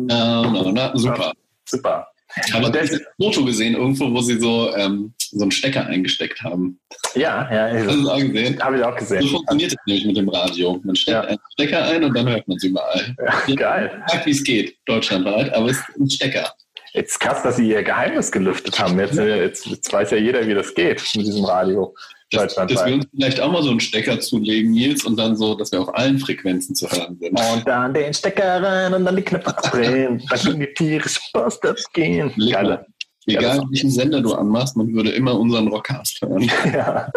Ja, 0.10 0.52
na, 0.52 0.72
na, 0.72 0.92
super. 0.98 1.32
Super. 1.66 2.08
Ich 2.36 2.52
das- 2.52 2.54
habe 2.64 2.80
ein 2.80 3.00
Foto 3.22 3.46
gesehen, 3.46 3.76
irgendwo, 3.76 4.12
wo 4.12 4.20
sie 4.22 4.40
so, 4.40 4.76
ähm, 4.76 5.14
so 5.20 5.44
einen 5.44 5.52
Stecker 5.52 5.86
eingesteckt 5.86 6.42
haben. 6.42 6.80
Ja, 7.14 7.48
ja, 7.54 7.78
Hast 7.78 7.92
du 7.96 8.02
das 8.02 8.08
auch 8.12 8.18
gesehen? 8.20 8.60
habe 8.64 8.78
ich 8.78 8.84
auch 8.84 8.94
So 9.00 9.16
gesehen. 9.16 9.28
funktioniert 9.30 9.72
es 9.72 9.78
nämlich 9.86 10.06
mit 10.08 10.18
dem 10.18 10.30
Radio. 10.30 10.82
Man 10.84 10.96
steckt 10.96 11.14
Ja. 11.16 11.22
einen 11.22 11.38
Stecker 11.54 11.84
ein 11.86 12.04
und 12.04 12.16
dann 12.18 12.28
hört 12.28 12.48
man 12.48 12.58
es 12.58 12.64
überall. 12.64 13.16
Ja, 13.48 13.56
geil. 13.56 14.04
Ich 14.08 14.14
weiß, 14.16 14.26
wie 14.26 14.32
es 14.32 14.44
geht, 14.44 14.78
deutschlandweit, 14.86 15.54
aber 15.54 15.68
es 15.70 15.78
ist 15.78 16.00
ein 16.00 16.10
Stecker. 16.10 16.52
Jetzt 16.94 17.20
krass, 17.20 17.42
dass 17.42 17.56
sie 17.58 17.70
ihr 17.70 17.84
Geheimnis 17.84 18.32
gelüftet 18.32 18.80
haben. 18.80 19.00
Jetzt, 19.00 19.18
äh, 19.18 19.42
jetzt, 19.44 19.66
jetzt 19.66 19.92
weiß 19.92 20.12
ja 20.12 20.18
jeder, 20.18 20.48
wie 20.48 20.54
das 20.54 20.74
geht 20.74 21.04
mit 21.16 21.26
diesem 21.26 21.44
Radio. 21.46 21.96
Dass, 22.32 22.56
dass 22.56 22.86
wir 22.86 22.96
uns 22.96 23.06
vielleicht 23.14 23.40
auch 23.40 23.52
mal 23.52 23.62
so 23.62 23.70
einen 23.70 23.80
Stecker 23.80 24.20
zulegen, 24.20 24.72
Nils, 24.72 25.04
und 25.04 25.18
dann 25.18 25.36
so, 25.36 25.54
dass 25.54 25.72
wir 25.72 25.82
auf 25.82 25.94
allen 25.96 26.18
Frequenzen 26.18 26.74
zu 26.76 26.90
hören 26.90 27.18
sind. 27.20 27.40
Und 27.40 27.68
dann 27.68 27.94
den 27.94 28.14
Stecker 28.14 28.64
rein 28.64 28.94
und 28.94 29.06
dann 29.06 29.16
die 29.16 29.22
Knöpfe 29.22 29.56
drehen. 29.70 30.24
Dann 30.30 30.40
können 30.40 30.60
die 30.60 30.74
Tiere 30.74 31.08
Post 31.32 31.66
abgehen. 31.66 32.32
Geile. 32.52 32.86
Egal 33.26 33.58
Ja, 33.58 33.64
welchen 33.70 33.90
Sender 33.90 34.22
du 34.22 34.34
anmachst, 34.34 34.76
man 34.76 34.94
würde 34.94 35.12
immer 35.12 35.40
unseren 35.40 35.68
Rockcast 35.68 36.22
hören. 36.22 36.52
Ja. 36.74 37.12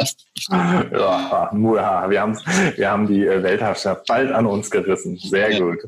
ja, 0.50 1.50
muha, 1.52 2.08
wir, 2.08 2.20
haben, 2.20 2.38
wir 2.76 2.90
haben 2.90 3.06
die 3.06 3.26
äh, 3.26 3.42
Weltherrschaft 3.42 4.06
bald 4.06 4.32
an 4.32 4.46
uns 4.46 4.70
gerissen. 4.70 5.16
Sehr 5.18 5.50
Ja. 5.52 5.58
gut. 5.58 5.78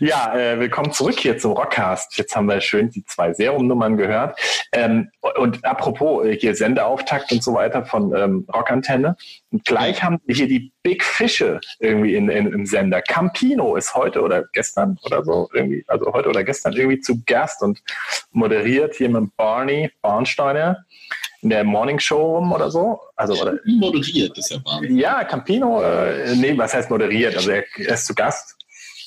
Ja, 0.00 0.36
äh, 0.36 0.58
willkommen 0.58 0.92
zurück 0.92 1.18
hier 1.18 1.38
zum 1.38 1.52
Rockcast. 1.52 2.16
Jetzt 2.18 2.34
haben 2.34 2.46
wir 2.46 2.60
schön 2.60 2.90
die 2.90 3.04
zwei 3.04 3.32
Serumnummern 3.32 3.96
gehört. 3.96 4.38
Ähm, 4.72 5.10
und 5.38 5.64
apropos 5.64 6.26
äh, 6.26 6.36
hier 6.36 6.54
Sendeauftakt 6.54 7.30
und 7.32 7.42
so 7.42 7.54
weiter 7.54 7.84
von 7.86 8.14
ähm, 8.14 8.46
Rockantenne. 8.52 9.16
Und 9.52 9.64
gleich 9.64 10.02
haben 10.02 10.20
wir 10.26 10.34
hier 10.34 10.48
die 10.48 10.72
Big 10.82 11.04
Fische 11.04 11.60
irgendwie 11.78 12.16
in, 12.16 12.28
in, 12.28 12.52
im 12.52 12.66
Sender. 12.66 13.00
Campino 13.02 13.76
ist 13.76 13.94
heute 13.94 14.22
oder 14.22 14.44
gestern 14.52 14.98
oder 15.04 15.24
so 15.24 15.48
irgendwie, 15.54 15.84
also 15.86 16.12
heute 16.12 16.28
oder 16.28 16.42
gestern 16.42 16.72
irgendwie 16.72 17.00
zu 17.00 17.22
Gast 17.24 17.62
und 17.62 17.80
moderiert 18.32 18.96
hier 18.96 19.08
mit 19.08 19.34
Barney 19.36 19.90
Barnsteiner 20.02 20.84
in 21.42 21.50
der 21.50 21.64
Morning 21.64 21.98
Show 21.98 22.36
rum 22.36 22.52
oder 22.52 22.70
so. 22.70 23.00
Also, 23.16 23.40
oder, 23.40 23.58
Moderiert 23.66 24.36
ist 24.38 24.50
ja 24.50 24.58
Wahnsinn. 24.64 24.96
ja, 24.98 25.24
Campino, 25.24 25.82
äh, 25.82 26.34
nee, 26.36 26.56
was 26.56 26.74
heißt 26.74 26.90
moderiert? 26.90 27.36
Also 27.36 27.50
er, 27.50 27.64
er 27.78 27.94
ist 27.94 28.06
zu 28.06 28.14
Gast 28.14 28.56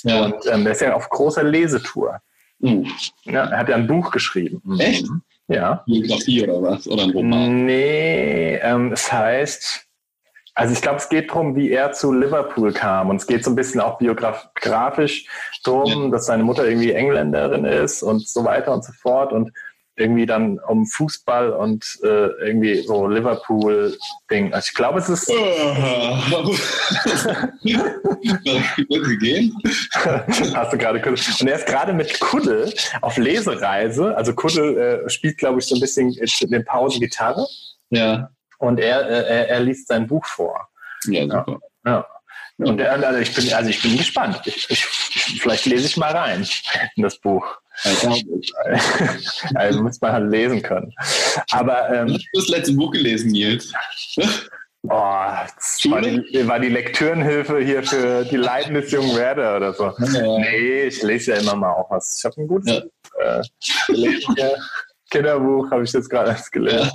Ja. 0.03 0.25
und 0.25 0.35
ähm, 0.51 0.63
der 0.63 0.73
ist 0.73 0.81
ja 0.81 0.93
auf 0.93 1.09
großer 1.09 1.43
Lesetour. 1.43 2.19
Uh, 2.61 2.85
Ja, 3.25 3.45
er 3.45 3.57
hat 3.59 3.69
ja 3.69 3.75
ein 3.75 3.87
Buch 3.87 4.11
geschrieben. 4.11 4.61
Mhm. 4.65 4.79
Echt? 4.79 5.05
Ja. 5.47 5.83
Biografie 5.87 6.43
oder 6.43 6.61
was? 6.61 6.87
Oder 6.87 7.03
ein 7.03 7.11
Roman? 7.11 7.65
Nee, 7.65 8.55
ähm, 8.61 8.91
es 8.93 9.11
heißt, 9.11 9.85
also 10.55 10.73
ich 10.73 10.81
glaube, 10.81 10.97
es 10.97 11.07
geht 11.09 11.29
darum, 11.29 11.55
wie 11.55 11.71
er 11.71 11.93
zu 11.93 12.11
Liverpool 12.13 12.73
kam. 12.73 13.09
Und 13.09 13.15
es 13.15 13.25
geht 13.27 13.43
so 13.45 13.49
ein 13.51 13.55
bisschen 13.55 13.79
auch 13.81 13.97
biografisch 13.97 15.25
darum, 15.63 16.03
Ja. 16.05 16.09
dass 16.09 16.25
seine 16.25 16.43
Mutter 16.43 16.67
irgendwie 16.67 16.91
Engländerin 16.91 17.65
ist 17.65 18.03
und 18.03 18.27
so 18.27 18.43
weiter 18.43 18.73
und 18.73 18.83
so 18.83 18.91
fort. 18.93 19.31
Und 19.31 19.51
irgendwie 19.99 20.25
dann 20.25 20.59
um 20.59 20.85
Fußball 20.85 21.51
und 21.51 21.99
äh, 22.03 22.27
irgendwie 22.47 22.81
so 22.81 23.07
Liverpool-Ding. 23.07 24.53
Also 24.53 24.67
ich 24.69 24.73
glaube, 24.73 24.99
es 24.99 25.09
ist. 25.09 25.27
Gehen? 29.19 29.53
Hast 30.55 30.73
du 30.73 30.77
gerade 30.77 31.01
Kuddel. 31.01 31.19
Und 31.41 31.47
er 31.47 31.55
ist 31.55 31.67
gerade 31.67 31.93
mit 31.93 32.19
Kuddel 32.19 32.73
auf 33.01 33.17
Lesereise. 33.17 34.15
Also 34.15 34.33
Kuddel 34.33 34.77
äh, 35.05 35.09
spielt, 35.09 35.37
glaube 35.37 35.59
ich, 35.59 35.65
so 35.65 35.75
ein 35.75 35.81
bisschen 35.81 36.13
in 36.13 36.49
den 36.49 36.63
Pausen 36.63 37.01
Gitarre. 37.01 37.45
Ja. 37.89 38.29
Und 38.57 38.79
er, 38.79 39.07
äh, 39.09 39.27
er, 39.27 39.49
er 39.49 39.59
liest 39.59 39.87
sein 39.87 40.07
Buch 40.07 40.25
vor. 40.25 40.69
Ja, 41.05 41.23
super. 41.23 41.59
Ja. 41.85 42.05
Und 42.59 42.79
er, 42.81 42.91
also 43.05 43.19
ich 43.19 43.33
bin, 43.33 43.53
also 43.53 43.69
ich 43.69 43.81
bin 43.81 43.97
gespannt. 43.97 44.41
Ich, 44.45 44.69
ich, 44.69 44.85
vielleicht 44.85 45.65
lese 45.65 45.87
ich 45.87 45.97
mal 45.97 46.11
rein 46.11 46.45
in 46.95 47.03
das 47.03 47.17
Buch. 47.17 47.45
Also 49.55 49.81
muss 49.81 50.01
man 50.01 50.11
halt 50.11 50.29
lesen 50.29 50.61
können. 50.61 50.93
Aber 51.51 51.89
ähm, 51.89 52.13
Hast 52.13 52.27
du 52.33 52.39
das 52.41 52.47
letzte 52.49 52.73
Buch 52.73 52.91
gelesen, 52.91 53.31
Nils? 53.31 53.71
oh, 54.83 55.25
das 55.55 55.79
war, 55.89 56.01
die, 56.01 56.45
war 56.47 56.59
die 56.59 56.67
Lektürenhilfe 56.69 57.59
hier 57.59 57.83
für 57.83 58.25
die 58.25 58.35
Leiden 58.35 58.73
des 58.73 58.91
jungen 58.91 59.15
Werder 59.15 59.55
oder 59.57 59.73
so. 59.73 59.93
Ja. 59.97 60.39
Nee, 60.39 60.83
ich 60.87 61.01
lese 61.03 61.31
ja 61.31 61.37
immer 61.37 61.55
mal 61.55 61.71
auch 61.71 61.89
was. 61.89 62.17
Ich 62.19 62.25
habe 62.25 62.41
ein 62.41 62.47
gutes 62.47 62.83
Ja. 63.21 63.39
äh, 63.39 63.43
gelesen 63.87 64.35
hier. 64.35 64.57
Kinderbuch 65.09 65.69
habe 65.71 65.83
ich 65.83 65.91
jetzt 65.93 66.09
gerade 66.09 66.29
erst 66.31 66.51
gelesen. 66.51 66.89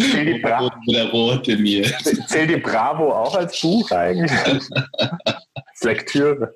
Zählt 0.00 0.28
die, 0.28 0.38
Bra 0.40 0.70
Der 0.88 1.10
rote 1.10 1.56
mir. 1.56 1.84
zählt 2.28 2.50
die 2.50 2.56
Bravo 2.56 3.12
auch 3.12 3.34
als 3.34 3.60
Buch 3.60 3.90
eigentlich? 3.90 4.32
als 4.32 5.82
Lektüre. 5.82 6.54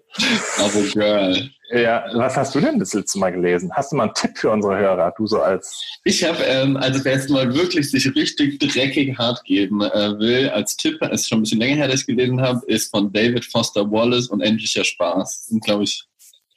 Aber 0.58 0.82
Girl. 0.92 1.50
Ja, 1.72 2.04
was 2.14 2.36
hast 2.36 2.54
du 2.54 2.60
denn 2.60 2.78
das 2.78 2.92
letzte 2.94 3.18
Mal 3.18 3.32
gelesen? 3.32 3.72
Hast 3.72 3.90
du 3.90 3.96
mal 3.96 4.04
einen 4.04 4.14
Tipp 4.14 4.36
für 4.36 4.50
unsere 4.50 4.76
Hörer? 4.76 5.12
Du 5.16 5.26
so 5.26 5.40
als. 5.40 5.82
Ich 6.04 6.22
habe, 6.22 6.40
ähm, 6.44 6.76
also 6.76 7.04
wer 7.04 7.14
jetzt 7.14 7.30
mal 7.30 7.52
wirklich 7.52 7.90
sich 7.90 8.14
richtig 8.14 8.60
dreckig 8.60 9.16
hart 9.18 9.42
geben 9.44 9.80
äh, 9.80 10.18
will, 10.18 10.50
als 10.50 10.76
Tipp, 10.76 10.98
es 11.00 11.22
ist 11.22 11.28
schon 11.28 11.38
ein 11.38 11.42
bisschen 11.42 11.58
länger 11.60 11.76
her, 11.76 11.88
dass 11.88 12.02
ich 12.02 12.06
gelesen 12.06 12.40
habe, 12.40 12.60
ist 12.66 12.90
von 12.90 13.12
David 13.12 13.44
Foster 13.46 13.90
Wallace 13.90 14.28
Unendlicher 14.28 14.84
Spaß. 14.84 15.16
Das 15.16 15.46
sind, 15.46 15.64
glaube 15.64 15.84
ich, 15.84 16.04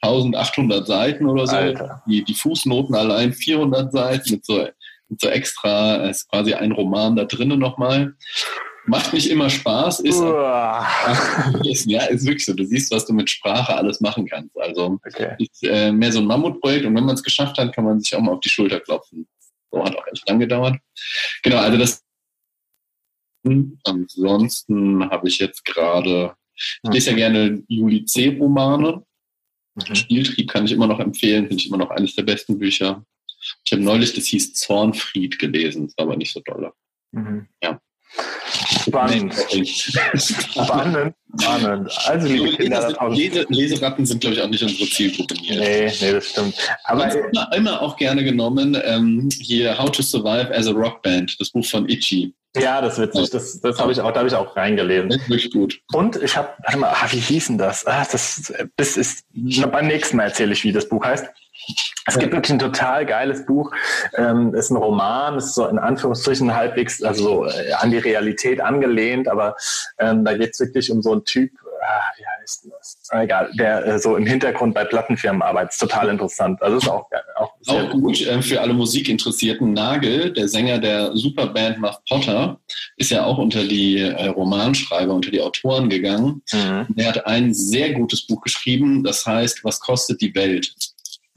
1800 0.00 0.86
Seiten 0.86 1.26
oder 1.26 1.46
so. 1.46 1.56
Alter. 1.56 2.02
Die, 2.06 2.24
die 2.24 2.34
Fußnoten 2.34 2.94
allein 2.94 3.32
400 3.32 3.92
Seiten 3.92 4.30
mit 4.32 4.44
so, 4.44 4.66
mit 5.08 5.20
so 5.20 5.28
extra, 5.28 6.04
äh, 6.04 6.10
ist 6.10 6.28
quasi 6.28 6.54
ein 6.54 6.72
Roman 6.72 7.16
da 7.16 7.24
drinnen 7.24 7.58
nochmal. 7.58 8.14
Macht 8.86 9.12
nicht 9.12 9.28
immer 9.28 9.50
Spaß, 9.50 10.00
ist, 10.00 10.22
ist, 11.64 11.86
ja, 11.90 12.04
ist 12.04 12.24
wirklich 12.24 12.46
so. 12.46 12.54
Du 12.54 12.64
siehst, 12.64 12.90
was 12.90 13.04
du 13.04 13.12
mit 13.12 13.28
Sprache 13.28 13.76
alles 13.76 14.00
machen 14.00 14.26
kannst. 14.26 14.58
Also 14.58 14.98
Okay. 15.06 15.34
ist 15.38 15.62
äh, 15.62 15.92
mehr 15.92 16.10
so 16.10 16.20
ein 16.20 16.24
Mammutprojekt 16.24 16.86
und 16.86 16.94
wenn 16.94 17.04
man 17.04 17.14
es 17.14 17.22
geschafft 17.22 17.58
hat, 17.58 17.74
kann 17.74 17.84
man 17.84 18.00
sich 18.00 18.14
auch 18.14 18.20
mal 18.20 18.32
auf 18.32 18.40
die 18.40 18.48
Schulter 18.48 18.80
klopfen. 18.80 19.28
So 19.70 19.84
hat 19.84 19.94
auch 19.94 20.06
echt 20.10 20.26
lang 20.26 20.38
gedauert. 20.38 20.76
Genau, 21.42 21.58
also 21.58 21.76
das. 21.76 22.02
Ansonsten 23.84 25.08
habe 25.10 25.28
ich 25.28 25.38
jetzt 25.38 25.64
gerade, 25.64 26.34
ich 26.54 26.90
lese 26.90 27.10
ja 27.10 27.16
gerne 27.16 27.62
Juli 27.68 28.04
C-Romane. 28.04 29.02
Mhm. 29.88 29.94
Spieltrieb 29.94 30.48
kann 30.48 30.64
ich 30.64 30.72
immer 30.72 30.86
noch 30.86 31.00
empfehlen, 31.00 31.46
finde 31.46 31.62
ich 31.62 31.68
immer 31.68 31.78
noch 31.78 31.90
eines 31.90 32.14
der 32.14 32.22
besten 32.22 32.58
Bücher. 32.58 33.04
Ich 33.64 33.72
habe 33.72 33.82
neulich, 33.82 34.14
das 34.14 34.26
hieß 34.26 34.54
Zornfried 34.54 35.38
gelesen, 35.38 35.92
war 35.96 36.06
aber 36.06 36.16
nicht 36.16 36.32
so 36.32 36.40
doll. 36.40 36.72
Mhm. 37.12 37.48
Ja. 37.62 37.80
Spannend. 38.86 39.34
Spannend. 40.16 41.14
Spannend. 41.40 41.90
Also, 42.06 42.26
liebe 42.26 42.56
Kinder. 42.56 42.96
Lese, 43.10 43.46
Leseratten 43.48 44.06
sind, 44.06 44.20
glaube 44.20 44.36
ich, 44.36 44.42
auch 44.42 44.48
nicht 44.48 44.62
unsere 44.62 44.88
Zielgruppe 44.88 45.34
hier. 45.40 45.60
Nee, 45.60 45.92
nee, 46.00 46.12
das 46.12 46.28
stimmt. 46.28 46.54
Aber 46.84 47.04
Aber 47.04 47.14
immer, 47.14 47.52
immer 47.54 47.82
auch 47.82 47.96
gerne 47.96 48.24
genommen, 48.24 48.76
ähm, 48.84 49.28
hier 49.40 49.78
How 49.78 49.90
to 49.90 50.02
Survive 50.02 50.50
as 50.54 50.66
a 50.66 50.72
Rock 50.72 51.02
Band, 51.02 51.36
das 51.38 51.50
Buch 51.50 51.64
von 51.66 51.88
Itchy. 51.88 52.34
ja, 52.56 52.80
das 52.80 52.94
ist 52.98 53.14
witzig. 53.14 53.30
Das, 53.30 53.60
das 53.60 53.78
habe 53.78 53.92
ich 53.92 54.00
auch, 54.00 54.10
da 54.10 54.20
habe 54.20 54.28
ich 54.28 54.34
auch 54.34 54.56
reingelesen. 54.56 55.10
Wirklich 55.10 55.50
gut. 55.52 55.80
Und 55.92 56.16
ich 56.22 56.36
habe, 56.36 56.48
warte 56.64 56.78
mal, 56.78 56.90
ah, 56.90 57.06
wie 57.10 57.20
hieß 57.20 57.48
denn 57.48 57.58
das? 57.58 57.86
Ah, 57.86 58.06
das, 58.10 58.52
das 58.76 58.96
ist, 58.96 59.24
beim 59.70 59.86
nächsten 59.86 60.16
Mal 60.16 60.24
erzähle 60.24 60.52
ich, 60.54 60.64
wie 60.64 60.72
das 60.72 60.88
Buch 60.88 61.04
heißt. 61.04 61.26
Es 62.06 62.18
gibt 62.18 62.32
wirklich 62.32 62.52
ein 62.52 62.58
total 62.58 63.04
geiles 63.04 63.44
Buch. 63.44 63.70
Ähm, 64.16 64.54
ist 64.54 64.70
ein 64.70 64.76
Roman, 64.76 65.36
ist 65.36 65.54
so 65.54 65.66
in 65.66 65.78
Anführungsstrichen 65.78 66.54
halbwegs, 66.54 67.02
also 67.02 67.22
so 67.22 67.46
äh, 67.46 67.72
an 67.72 67.90
die 67.90 67.98
Realität 67.98 68.60
angelehnt, 68.60 69.28
aber 69.28 69.56
ähm, 69.98 70.24
da 70.24 70.36
geht 70.36 70.50
es 70.52 70.60
wirklich 70.60 70.90
um 70.90 71.02
so 71.02 71.12
einen 71.12 71.24
Typ, 71.24 71.50
ah, 71.82 72.00
wie 72.16 72.24
heißt 72.40 72.64
denn 72.64 72.72
das? 72.78 72.98
Ah, 73.10 73.22
egal, 73.22 73.50
der 73.58 73.86
äh, 73.86 73.98
so 73.98 74.16
im 74.16 74.26
Hintergrund 74.26 74.74
bei 74.74 74.84
Plattenfirmen 74.84 75.42
arbeitet. 75.42 75.72
Ist 75.72 75.78
total 75.78 76.08
interessant. 76.08 76.62
Also 76.62 76.78
ist 76.78 76.88
auch, 76.88 77.06
auch 77.36 77.52
Auch 77.66 77.90
gut 77.90 78.20
äh, 78.22 78.40
für 78.42 78.60
alle 78.60 78.72
Musikinteressierten. 78.72 79.72
Nagel, 79.72 80.32
der 80.32 80.48
Sänger 80.48 80.78
der 80.78 81.14
Superband 81.14 81.78
Muff 81.78 81.98
Potter, 82.08 82.58
ist 82.96 83.10
ja 83.10 83.24
auch 83.24 83.38
unter 83.38 83.64
die 83.64 83.98
äh, 83.98 84.28
Romanschreiber, 84.28 85.12
unter 85.12 85.30
die 85.30 85.42
Autoren 85.42 85.90
gegangen. 85.90 86.42
Mhm. 86.52 86.86
Er 86.96 87.08
hat 87.08 87.26
ein 87.26 87.52
sehr 87.52 87.92
gutes 87.92 88.26
Buch 88.26 88.40
geschrieben, 88.40 89.04
das 89.04 89.26
heißt 89.26 89.62
Was 89.64 89.80
kostet 89.80 90.20
die 90.20 90.34
Welt? 90.34 90.72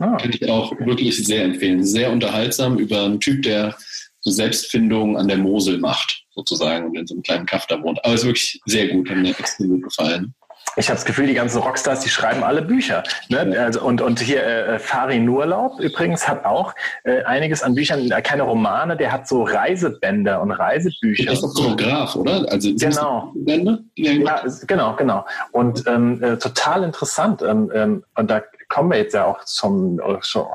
Ah, 0.01 0.17
Könnte 0.17 0.37
ich 0.41 0.49
auch 0.49 0.71
wirklich 0.79 1.15
sehr 1.25 1.43
empfehlen. 1.43 1.83
Sehr 1.83 2.11
unterhaltsam 2.11 2.77
über 2.79 3.03
einen 3.05 3.19
Typ, 3.19 3.43
der 3.43 3.75
so 4.21 4.31
Selbstfindung 4.31 5.17
an 5.17 5.27
der 5.27 5.37
Mosel 5.37 5.77
macht, 5.79 6.23
sozusagen, 6.35 6.87
und 6.87 6.97
in 6.97 7.07
so 7.07 7.13
einem 7.15 7.23
kleinen 7.23 7.45
Kaff 7.45 7.65
da 7.67 7.81
wohnt. 7.81 8.03
Aber 8.03 8.13
es 8.13 8.21
ist 8.21 8.27
wirklich 8.27 8.61
sehr 8.65 8.87
gut, 8.89 9.09
hat 9.09 9.17
mir 9.17 9.29
extrem 9.29 9.69
gut 9.69 9.83
gefallen. 9.83 10.33
ich 10.75 10.87
habe 10.89 10.95
das 10.95 11.05
Gefühl, 11.05 11.27
die 11.27 11.33
ganzen 11.33 11.59
Rockstars, 11.59 12.01
die 12.01 12.09
schreiben 12.09 12.43
alle 12.43 12.61
Bücher. 12.61 13.03
Ne? 13.29 13.55
Also, 13.59 13.81
und, 13.81 14.01
und 14.01 14.19
hier 14.19 14.43
äh, 14.43 14.79
Farin 14.79 15.27
Urlaub 15.27 15.79
übrigens 15.79 16.27
hat 16.27 16.45
auch 16.45 16.73
äh, 17.03 17.23
einiges 17.23 17.61
an 17.63 17.73
Büchern, 17.75 18.09
äh, 18.11 18.21
keine 18.21 18.43
Romane, 18.43 18.95
der 18.95 19.11
hat 19.11 19.27
so 19.27 19.43
Reisebänder 19.43 20.41
und 20.41 20.51
Reisebücher. 20.51 21.23
Der 21.25 21.33
ist 21.33 21.43
auch 21.43 21.53
Fotograf, 21.55 22.15
oder? 22.15 22.45
Also 22.49 22.73
Genau. 22.75 23.31
Bände, 23.35 23.83
Ja, 23.95 24.43
genau, 24.67 24.95
genau. 24.95 25.25
Und 25.51 25.83
ähm, 25.87 26.23
äh, 26.23 26.37
total 26.37 26.83
interessant. 26.83 27.41
Ähm, 27.41 27.71
ähm, 27.73 28.03
und 28.15 28.29
da 28.29 28.41
kommen 28.71 28.89
wir 28.89 28.97
jetzt 28.97 29.13
ja 29.13 29.25
auch 29.25 29.43
zum, 29.43 29.99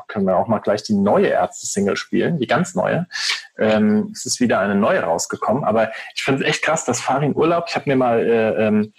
können 0.08 0.26
wir 0.26 0.36
auch 0.36 0.48
mal 0.48 0.60
gleich 0.60 0.82
die 0.82 0.94
neue 0.94 1.26
Ärzte-Single 1.26 1.96
spielen, 1.96 2.38
die 2.38 2.46
ganz 2.46 2.74
neue. 2.74 3.06
Ähm, 3.58 4.10
es 4.12 4.24
ist 4.24 4.40
wieder 4.40 4.58
eine 4.58 4.74
neue 4.74 5.00
rausgekommen, 5.00 5.64
aber 5.64 5.92
ich 6.14 6.22
finde 6.22 6.42
es 6.42 6.48
echt 6.48 6.62
krass, 6.62 6.86
dass 6.86 7.02
Farin 7.02 7.36
Urlaub, 7.36 7.66
ich 7.68 7.76
habe 7.76 7.90
mir 7.90 7.96
mal 7.96 8.26
äh, 8.26 8.66
ähm, 8.66 8.94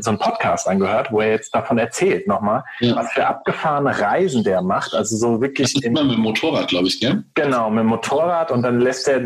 so 0.00 0.10
einen 0.10 0.18
Podcast 0.18 0.68
angehört, 0.68 1.10
wo 1.12 1.20
er 1.20 1.30
jetzt 1.30 1.54
davon 1.54 1.78
erzählt 1.78 2.26
nochmal, 2.26 2.62
Ja. 2.80 2.96
was 2.96 3.12
für 3.12 3.26
abgefahrene 3.26 3.98
Reisen 3.98 4.44
der 4.44 4.62
macht. 4.62 4.94
Also 4.94 5.16
so 5.16 5.40
wirklich 5.40 5.72
Das 5.74 5.82
immer 5.82 6.04
mit 6.04 6.14
dem 6.16 6.20
Motorrad, 6.22 6.68
glaube 6.68 6.88
ich, 6.88 7.00
gell? 7.00 7.24
Genau, 7.34 7.70
mit 7.70 7.80
dem 7.80 7.86
Motorrad 7.88 8.50
und 8.50 8.62
dann 8.62 8.80
lässt 8.80 9.08
er, 9.08 9.22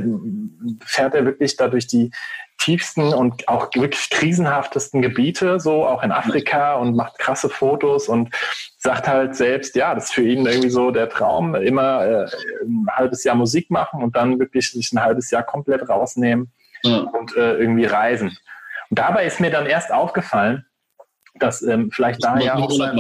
fährt 0.84 1.14
er 1.14 1.24
wirklich 1.24 1.56
da 1.56 1.68
durch 1.68 1.86
die 1.86 2.10
tiefsten 2.58 3.12
und 3.12 3.48
auch 3.48 3.70
wirklich 3.74 4.08
krisenhaftesten 4.10 5.02
Gebiete, 5.02 5.58
so 5.58 5.84
auch 5.84 6.02
in 6.04 6.12
Afrika 6.12 6.74
und 6.76 6.94
macht 6.94 7.18
krasse 7.18 7.48
Fotos 7.48 8.08
und 8.08 8.32
sagt 8.78 9.08
halt 9.08 9.34
selbst, 9.34 9.74
ja, 9.74 9.94
das 9.96 10.04
ist 10.04 10.12
für 10.12 10.22
ihn 10.22 10.46
irgendwie 10.46 10.70
so 10.70 10.92
der 10.92 11.08
Traum, 11.08 11.56
immer 11.56 12.04
äh, 12.04 12.26
ein 12.64 12.86
halbes 12.92 13.24
Jahr 13.24 13.34
Musik 13.34 13.68
machen 13.70 14.02
und 14.02 14.14
dann 14.14 14.38
wirklich 14.38 14.70
sich 14.70 14.92
ein 14.92 15.02
halbes 15.02 15.30
Jahr 15.32 15.42
komplett 15.42 15.88
rausnehmen 15.88 16.52
Ja. 16.84 16.98
und 16.98 17.36
äh, 17.36 17.54
irgendwie 17.54 17.86
reisen. 17.86 18.36
Dabei 18.94 19.24
ist 19.24 19.40
mir 19.40 19.50
dann 19.50 19.66
erst 19.66 19.90
aufgefallen, 19.90 20.66
dass 21.36 21.62
ähm, 21.62 21.90
vielleicht 21.90 22.22
da 22.22 22.38
ja 22.38 22.56
auch 22.56 22.70
sein, 22.70 22.98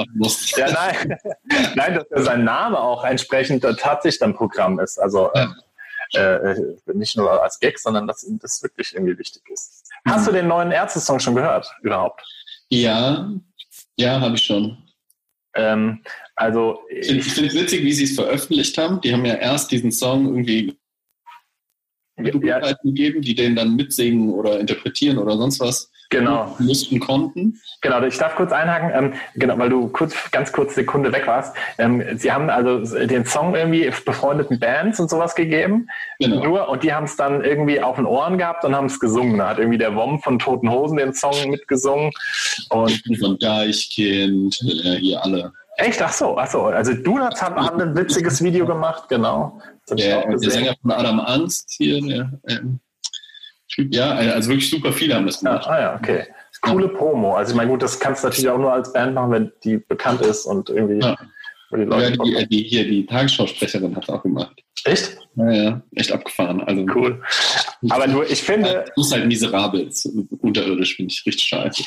ja, 0.56 0.70
nein, 0.72 1.18
nein, 1.74 2.04
dass 2.10 2.24
sein 2.24 2.44
Name 2.44 2.80
auch 2.80 3.04
entsprechend 3.04 3.62
äh, 3.62 3.74
tatsächlich 3.74 4.18
dann 4.20 4.34
Programm 4.34 4.80
ist. 4.80 4.98
Also 4.98 5.30
Ja. 5.34 5.54
äh, 6.14 6.52
äh, 6.52 6.76
nicht 6.94 7.16
nur 7.16 7.42
als 7.42 7.60
Gag, 7.60 7.78
sondern 7.78 8.06
dass 8.06 8.24
ihm 8.24 8.38
das 8.38 8.62
wirklich 8.62 8.94
irgendwie 8.94 9.18
wichtig 9.18 9.42
ist. 9.50 9.84
Hast 10.08 10.26
du 10.26 10.32
den 10.32 10.48
neuen 10.48 10.72
Ärzte-Song 10.72 11.20
schon 11.20 11.34
gehört 11.34 11.70
überhaupt? 11.82 12.22
Ja, 12.70 13.30
ja, 13.96 14.18
habe 14.18 14.34
ich 14.36 14.44
schon. 14.44 14.78
Ähm, 15.54 16.02
also 16.34 16.80
Ich 16.88 17.08
finde 17.34 17.48
es 17.48 17.54
witzig, 17.54 17.84
wie 17.84 17.92
sie 17.92 18.04
es 18.04 18.14
veröffentlicht 18.14 18.78
haben. 18.78 19.00
Die 19.02 19.12
haben 19.12 19.26
ja 19.26 19.34
erst 19.34 19.70
diesen 19.70 19.92
Song 19.92 20.26
irgendwie 20.26 20.78
ja, 22.16 22.22
Möglichkeiten 22.22 22.88
gegeben, 22.88 23.22
die 23.22 23.34
den 23.34 23.56
dann 23.56 23.76
mitsingen 23.76 24.30
oder 24.30 24.60
interpretieren 24.60 25.18
oder 25.18 25.36
sonst 25.36 25.60
was 25.60 25.90
genau. 26.10 26.54
mussten, 26.58 27.00
konnten. 27.00 27.60
Genau, 27.80 28.02
ich 28.02 28.18
darf 28.18 28.36
kurz 28.36 28.52
einhaken, 28.52 28.90
ähm, 28.94 29.14
genau, 29.34 29.58
weil 29.58 29.70
du 29.70 29.88
kurz, 29.88 30.14
ganz 30.30 30.52
kurz 30.52 30.74
Sekunde 30.74 31.12
weg 31.12 31.26
warst. 31.26 31.56
Ähm, 31.78 32.02
sie 32.16 32.30
haben 32.30 32.50
also 32.50 32.78
den 33.06 33.24
Song 33.24 33.54
irgendwie 33.54 33.90
befreundeten 34.04 34.60
Bands 34.60 35.00
und 35.00 35.10
sowas 35.10 35.34
gegeben. 35.34 35.88
Genau. 36.18 36.44
Nur, 36.44 36.68
und 36.68 36.82
die 36.82 36.92
haben 36.92 37.04
es 37.04 37.16
dann 37.16 37.42
irgendwie 37.42 37.80
auf 37.80 37.96
den 37.96 38.06
Ohren 38.06 38.38
gehabt 38.38 38.64
und 38.64 38.76
haben 38.76 38.86
es 38.86 39.00
gesungen. 39.00 39.38
Da 39.38 39.48
hat 39.48 39.58
irgendwie 39.58 39.78
der 39.78 39.96
Wom 39.96 40.20
von 40.20 40.38
Toten 40.38 40.70
Hosen 40.70 40.98
den 40.98 41.14
Song 41.14 41.50
mitgesungen. 41.50 42.12
Und 42.68 43.02
Von 43.18 43.38
Deichkind, 43.38 44.58
äh, 44.84 44.96
hier 44.96 45.22
alle. 45.24 45.52
Echt, 45.76 46.00
ach 46.02 46.12
so, 46.12 46.36
ach 46.38 46.50
so. 46.50 46.62
Also 46.64 46.94
Donuts 46.94 47.42
haben, 47.42 47.56
haben 47.56 47.80
ein 47.80 47.96
witziges 47.96 48.42
Video 48.42 48.66
gemacht, 48.66 49.08
genau. 49.08 49.60
Der, 49.90 50.26
der. 50.26 50.38
Sänger 50.38 50.74
von 50.80 50.90
Adam 50.92 51.20
Angst 51.20 51.74
hier, 51.76 52.00
der 52.00 52.32
ähm, 52.48 52.80
Typ, 53.68 53.94
ja, 53.94 54.10
also 54.10 54.50
wirklich 54.50 54.68
super 54.68 54.92
viele 54.92 55.14
haben 55.14 55.26
das 55.26 55.40
Ja, 55.40 55.52
gemacht. 55.52 55.66
ah 55.66 55.80
ja, 55.80 55.96
okay. 55.96 56.26
Coole 56.60 56.88
Promo. 56.88 57.34
Also 57.34 57.52
ich 57.52 57.56
meine, 57.56 57.70
gut, 57.70 57.82
das 57.82 57.98
kannst 57.98 58.22
du 58.22 58.28
natürlich 58.28 58.48
auch 58.50 58.58
nur 58.58 58.72
als 58.72 58.92
Band 58.92 59.14
machen, 59.14 59.32
wenn 59.32 59.52
die 59.64 59.78
bekannt 59.78 60.20
ist 60.20 60.44
und 60.46 60.68
irgendwie 60.68 61.00
Ja. 61.04 61.16
die 61.72 61.78
Ja, 61.80 62.10
die, 62.10 62.36
äh, 62.36 62.46
die, 62.46 62.62
hier, 62.64 62.84
die 62.84 63.06
Tagesschausprecherin 63.06 63.96
hat 63.96 64.04
es 64.04 64.10
auch 64.10 64.22
gemacht. 64.22 64.62
Echt? 64.84 65.18
Ja, 65.34 65.50
ja, 65.50 65.82
echt 65.94 66.12
abgefahren. 66.12 66.60
Also, 66.62 66.84
Cool. 66.94 67.22
Aber 67.88 68.06
nur, 68.06 68.30
ich 68.30 68.42
finde, 68.42 68.84
Das 68.94 69.06
ist 69.06 69.12
halt 69.12 69.26
miserabel, 69.26 69.88
unterirdisch, 70.40 70.96
finde 70.96 71.12
ich 71.12 71.24
richtig 71.26 71.44
scheiße. 71.48 71.82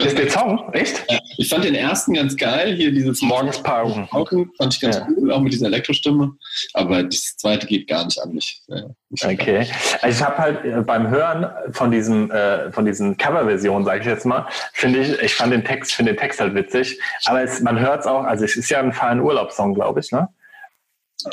ist 0.00 0.18
der 0.18 0.30
Song, 0.30 0.68
echt? 0.72 1.04
Ja, 1.08 1.18
ich 1.38 1.48
fand 1.48 1.64
den 1.64 1.74
ersten 1.74 2.14
ganz 2.14 2.36
geil, 2.36 2.74
hier 2.74 2.90
dieses 2.90 3.22
Morgens 3.22 3.62
Pauken. 3.62 4.06
Pauken 4.08 4.50
fand 4.58 4.74
ich 4.74 4.80
ganz 4.80 4.96
Ja. 4.96 5.06
cool, 5.16 5.32
auch 5.32 5.40
mit 5.40 5.52
dieser 5.52 5.66
Elektrostimme. 5.66 6.32
Aber 6.74 7.02
das 7.04 7.36
zweite 7.36 7.66
geht 7.66 7.86
gar 7.86 8.04
nicht 8.04 8.20
an 8.20 8.32
mich. 8.32 8.60
Ja, 8.68 8.84
Okay. 9.22 9.66
Also 10.02 10.18
ich 10.20 10.26
habe 10.28 10.36
halt 10.38 10.64
äh, 10.64 10.80
beim 10.82 11.08
Hören 11.08 11.46
von 11.72 11.90
diesem 11.92 12.30
äh, 12.32 12.70
von 12.72 12.84
diesen 12.84 13.16
Coverversionen, 13.16 13.84
sage 13.84 14.00
ich 14.00 14.06
jetzt 14.06 14.26
mal, 14.26 14.46
finde 14.72 14.98
ich, 15.00 15.22
ich 15.22 15.34
fand 15.34 15.52
den 15.52 15.64
Text, 15.64 15.92
finde 15.94 16.12
den 16.12 16.18
Text 16.18 16.40
halt 16.40 16.54
witzig. 16.54 16.98
Aber 17.26 17.40
es, 17.42 17.60
man 17.60 17.78
hört 17.78 18.00
es 18.00 18.06
auch, 18.06 18.24
also 18.24 18.44
es 18.44 18.56
ist 18.56 18.68
ja 18.68 18.80
ein 18.80 18.92
fallen 18.92 19.20
Urlaubssong, 19.20 19.74
glaube 19.74 20.00
ich, 20.00 20.10
ne? 20.10 20.28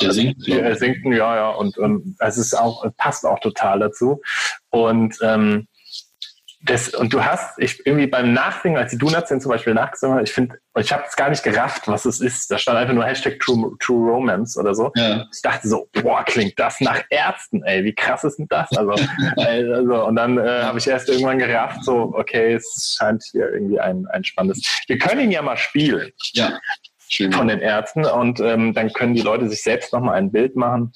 Der 0.00 0.12
singt 0.12 0.42
so. 0.42 0.52
Er 0.52 0.76
singt, 0.76 1.04
ja, 1.04 1.36
ja, 1.36 1.50
und 1.50 1.76
ähm, 1.78 2.16
es 2.18 2.38
ist 2.38 2.54
auch, 2.54 2.84
passt 2.96 3.26
auch 3.26 3.38
total 3.40 3.80
dazu. 3.80 4.20
Und 4.70 5.16
ähm, 5.22 5.68
das, 6.64 6.88
und 6.94 7.12
du 7.12 7.22
hast, 7.22 7.58
ich 7.58 7.86
irgendwie 7.86 8.06
beim 8.06 8.32
Nachsingen, 8.32 8.78
als 8.78 8.90
die 8.90 8.96
Donuts 8.96 9.28
sind 9.28 9.42
zum 9.42 9.50
Beispiel 9.50 9.74
nachgesungen, 9.74 10.24
ich 10.24 10.32
finde, 10.32 10.56
ich 10.78 10.92
habe 10.92 11.04
es 11.06 11.14
gar 11.14 11.28
nicht 11.28 11.42
gerafft, 11.42 11.86
was 11.88 12.06
es 12.06 12.20
ist. 12.20 12.50
Da 12.50 12.56
stand 12.56 12.78
einfach 12.78 12.94
nur 12.94 13.04
Hashtag 13.04 13.38
True, 13.38 13.72
True 13.80 14.10
Romance 14.10 14.58
oder 14.58 14.74
so. 14.74 14.90
Ja. 14.94 15.26
Ich 15.32 15.42
dachte 15.42 15.68
so, 15.68 15.88
boah, 15.92 16.24
klingt 16.24 16.58
das 16.58 16.80
nach 16.80 17.02
Ärzten, 17.10 17.62
ey, 17.64 17.84
wie 17.84 17.94
krass 17.94 18.24
ist 18.24 18.38
denn 18.38 18.48
das? 18.48 18.74
Also, 18.76 18.94
also 19.36 20.06
und 20.06 20.16
dann 20.16 20.38
äh, 20.38 20.62
habe 20.62 20.78
ich 20.78 20.86
erst 20.86 21.10
irgendwann 21.10 21.38
gerafft, 21.38 21.84
so, 21.84 22.14
okay, 22.16 22.54
es 22.54 22.96
scheint 22.98 23.22
hier 23.30 23.52
irgendwie 23.52 23.78
ein, 23.78 24.06
ein 24.06 24.24
spannendes. 24.24 24.62
Wir 24.86 24.96
können 24.96 25.20
ihn 25.20 25.32
ja 25.32 25.42
mal 25.42 25.58
spielen 25.58 26.12
Ja. 26.32 26.58
Schön. 27.14 27.32
von 27.32 27.48
den 27.48 27.60
Ärzten 27.60 28.04
und 28.04 28.40
ähm, 28.40 28.74
dann 28.74 28.92
können 28.92 29.14
die 29.14 29.22
Leute 29.22 29.48
sich 29.48 29.62
selbst 29.62 29.92
nochmal 29.92 30.16
ein 30.16 30.32
Bild 30.32 30.56
machen 30.56 30.92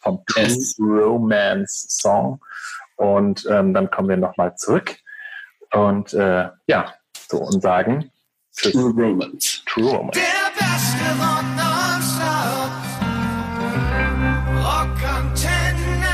vom 0.00 0.22
True 0.26 0.42
Yes. 0.44 0.76
Romance 0.78 1.86
Song 1.88 2.40
und 2.96 3.46
ähm, 3.50 3.72
dann 3.74 3.90
kommen 3.90 4.08
wir 4.08 4.16
nochmal 4.16 4.54
zurück 4.56 4.96
und 5.72 6.12
äh, 6.14 6.48
ja, 6.66 6.94
so 7.28 7.38
und 7.38 7.62
sagen 7.62 8.10
tschüss, 8.54 8.72
True 8.72 8.90
Romance. 8.90 9.62
True 9.66 9.90
Romance. 9.90 10.18
Der 10.18 10.50
beste 10.58 11.04
Rock. 12.20 12.80
Rockantenne. 14.62 16.06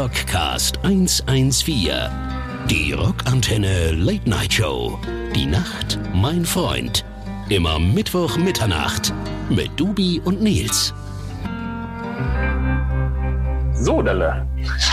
Rockcast 0.00 0.78
114. 0.82 1.90
Die 2.70 2.92
Rockantenne 2.92 3.90
Late 3.92 4.28
Night 4.28 4.54
Show. 4.54 4.98
Die 5.34 5.46
Nacht, 5.46 5.98
mein 6.14 6.44
Freund. 6.46 7.04
Immer 7.50 7.78
Mittwoch 7.78 8.38
Mitternacht 8.38 9.12
mit 9.50 9.68
Dubi 9.78 10.18
und 10.24 10.40
Nils. 10.40 10.94
So, 13.74 14.00
Delle, 14.00 14.48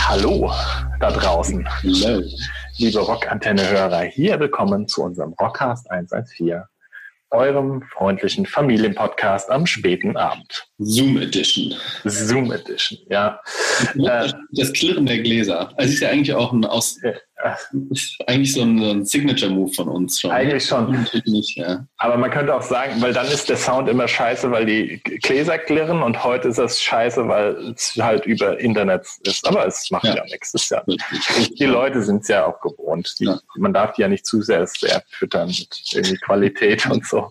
hallo 0.06 0.52
da 1.00 1.10
draußen, 1.10 1.66
Hello. 1.80 2.22
liebe 2.76 2.98
Rockantenne-Hörer, 2.98 4.02
hier 4.02 4.38
willkommen 4.38 4.86
zu 4.86 5.02
unserem 5.02 5.32
Rockcast 5.40 5.90
114, 5.90 6.60
eurem 7.30 7.84
freundlichen 7.90 8.44
Familienpodcast 8.44 9.50
am 9.50 9.64
späten 9.64 10.18
Abend. 10.18 10.70
Zoom 10.84 11.18
Edition. 11.18 11.74
Zoom 12.04 12.52
Edition, 12.52 12.98
ja. 13.10 13.40
Äh. 13.94 14.32
Das 14.52 14.72
Klirren 14.72 15.06
der 15.06 15.18
Gläser. 15.20 15.72
Also 15.76 15.92
ist 15.92 16.00
ja 16.00 16.10
eigentlich 16.10 16.34
auch 16.34 16.52
ein 16.52 16.64
aus, 16.64 16.98
eigentlich 18.26 18.52
so 18.52 18.62
ein, 18.62 19.04
Signature-Move 19.04 19.72
von 19.72 19.88
uns 19.88 20.20
schon. 20.20 20.30
Eigentlich 20.30 20.66
schon. 20.66 21.06
Nicht, 21.26 21.56
ja. 21.56 21.84
Aber 21.96 22.16
man 22.16 22.30
könnte 22.30 22.54
auch 22.54 22.62
sagen, 22.62 23.00
weil 23.00 23.12
dann 23.12 23.26
ist 23.26 23.48
der 23.48 23.56
Sound 23.56 23.88
immer 23.88 24.06
scheiße, 24.06 24.50
weil 24.50 24.66
die 24.66 25.00
Gläser 25.02 25.58
klirren 25.58 26.02
und 26.02 26.22
heute 26.22 26.48
ist 26.48 26.58
das 26.58 26.80
scheiße, 26.80 27.26
weil 27.28 27.74
es 27.74 27.94
halt 28.00 28.26
über 28.26 28.58
Internet 28.60 29.06
ist. 29.24 29.46
Aber 29.46 29.66
es 29.66 29.90
macht 29.90 30.04
ja, 30.04 30.16
Ja. 30.16 30.24
nichts. 30.24 30.54
Ist 30.54 30.70
ja, 30.70 30.82
die 31.58 31.64
Leute 31.66 32.02
sind 32.02 32.22
es 32.22 32.28
ja 32.28 32.46
auch 32.46 32.60
gewohnt. 32.60 33.14
Die, 33.18 33.24
Ja. 33.24 33.40
Man 33.56 33.72
darf 33.72 33.94
die 33.94 34.02
ja 34.02 34.08
nicht 34.08 34.26
zu 34.26 34.42
sehr, 34.42 34.66
sehr 34.66 35.02
füttern 35.08 35.48
mit 35.48 35.80
irgendwie 35.92 36.16
Qualität 36.16 36.86
und 36.86 37.04
so. 37.06 37.30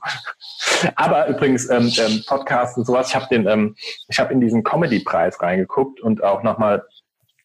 Aber 0.95 1.27
übrigens, 1.27 1.69
ähm, 1.69 1.91
ähm, 1.97 2.23
Podcast 2.27 2.77
und 2.77 2.85
sowas, 2.85 3.09
ich 3.09 3.15
habe 3.15 3.27
den, 3.31 3.40
ähm, 3.47 3.75
ich 4.07 4.19
habe 4.19 4.33
in 4.33 4.41
diesen 4.41 4.63
Comedy-Preis 4.63 5.41
reingeguckt 5.41 6.01
und 6.01 6.23
auch 6.23 6.43
nochmal, 6.43 6.83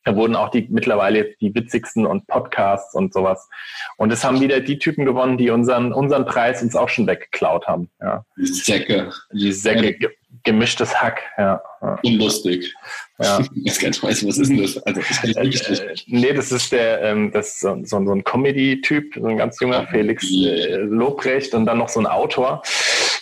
da 0.04 0.14
wurden 0.14 0.36
auch 0.36 0.50
die 0.50 0.66
mittlerweile 0.70 1.18
jetzt 1.18 1.40
die 1.40 1.54
witzigsten 1.54 2.06
und 2.06 2.26
Podcasts 2.26 2.94
und 2.94 3.12
sowas. 3.12 3.48
Und 3.96 4.12
es 4.12 4.24
haben 4.24 4.40
wieder 4.40 4.60
die 4.60 4.78
Typen 4.78 5.04
gewonnen, 5.04 5.36
die 5.36 5.50
unseren, 5.50 5.92
unseren 5.92 6.26
Preis 6.26 6.62
uns 6.62 6.76
auch 6.76 6.88
schon 6.88 7.06
weggeklaut 7.06 7.66
haben. 7.66 7.90
Ja. 8.00 8.24
Die 8.36 8.46
Säcke. 8.46 9.12
Die 9.32 9.52
Säcke, 9.52 9.94
ge 9.94 10.10
gemischtes 10.44 10.94
Hack, 11.02 11.22
ja. 11.38 11.60
Unlustig. 12.04 12.72
ja. 13.18 13.40
Ich 13.40 13.72
weiß 13.72 13.78
gar 13.80 13.88
nicht, 13.88 14.02
weiß, 14.02 14.26
was 14.28 14.38
ist 14.38 14.48
denn 14.48 14.62
das? 14.62 14.78
Also, 14.78 15.00
das 15.00 15.22
nicht. 15.24 15.68
Äh, 15.68 15.94
nee, 16.06 16.32
das 16.32 16.52
ist 16.52 16.72
der, 16.72 17.02
ähm, 17.02 17.32
das 17.32 17.48
ist 17.48 17.60
so, 17.60 17.76
so, 17.84 18.04
so 18.04 18.12
ein 18.12 18.22
Comedy-Typ, 18.22 19.14
so 19.14 19.26
ein 19.26 19.38
ganz 19.38 19.60
junger 19.60 19.86
Felix 19.88 20.24
äh, 20.30 20.76
Lobrecht 20.76 21.52
und 21.54 21.66
dann 21.66 21.78
noch 21.78 21.88
so 21.88 22.00
ein 22.00 22.06
Autor. 22.06 22.62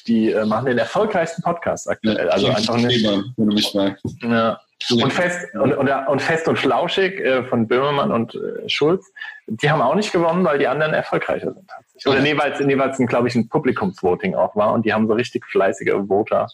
Die 0.07 0.31
äh, 0.31 0.45
machen 0.45 0.67
den 0.67 0.79
erfolgreichsten 0.79 1.43
Podcast 1.43 1.89
aktuell. 1.89 2.29
Also 2.29 2.49
einfach 2.49 2.77
nicht. 2.77 2.99
Lieber, 2.99 3.25
wenn 3.37 3.49
du 3.49 3.55
mich 3.55 3.71
fragst. 3.71 4.05
Ja. 4.23 4.61
Und 4.91 5.13
fest 5.13 5.47
und, 5.55 5.73
und, 5.73 5.89
und 5.89 6.21
fest 6.21 6.47
und 6.47 6.59
flauschig 6.59 7.19
äh, 7.21 7.45
von 7.45 7.67
Böhmermann 7.67 8.13
und 8.13 8.35
äh, 8.35 8.69
Schulz, 8.69 9.07
die 9.47 9.71
haben 9.71 9.81
auch 9.81 9.95
nicht 9.95 10.13
gewonnen, 10.13 10.45
weil 10.45 10.59
die 10.59 10.67
anderen 10.69 10.93
erfolgreicher 10.93 11.55
sind. 11.55 11.67
tatsächlich. 11.69 12.07
Oder 12.07 12.21
nee, 12.21 12.37
weil 12.37 12.53
es, 12.53 12.61
nee, 12.61 12.77
weil 12.77 12.91
es 12.91 12.99
ein, 12.99 13.07
glaube 13.07 13.29
ich, 13.29 13.35
ein 13.35 13.49
Publikumsvoting 13.49 14.35
auch 14.35 14.55
war 14.57 14.73
und 14.75 14.85
die 14.85 14.93
haben 14.93 15.07
so 15.07 15.15
richtig 15.15 15.47
fleißige 15.47 15.95
Voter. 16.09 16.49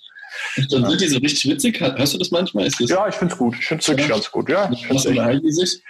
Dann 0.70 0.86
sind 0.86 1.00
die 1.00 1.08
so 1.08 1.18
richtig 1.18 1.50
witzig. 1.50 1.80
Hörst 1.80 2.14
du 2.14 2.18
das 2.18 2.30
manchmal? 2.30 2.66
Das, 2.66 2.78
Ja, 2.88 3.08
ich 3.08 3.16
finde 3.16 3.32
es 3.32 3.38
gut. 3.38 3.56
Ich 3.58 3.66
finde 3.66 3.82
es 3.82 3.88
wirklich 3.88 4.06
Ja. 4.08 4.14
ganz 4.14 4.30
gut. 4.30 4.48
Ja, 4.48 4.70
ich 4.70 4.86
find's 4.86 5.06
echt? 5.06 5.82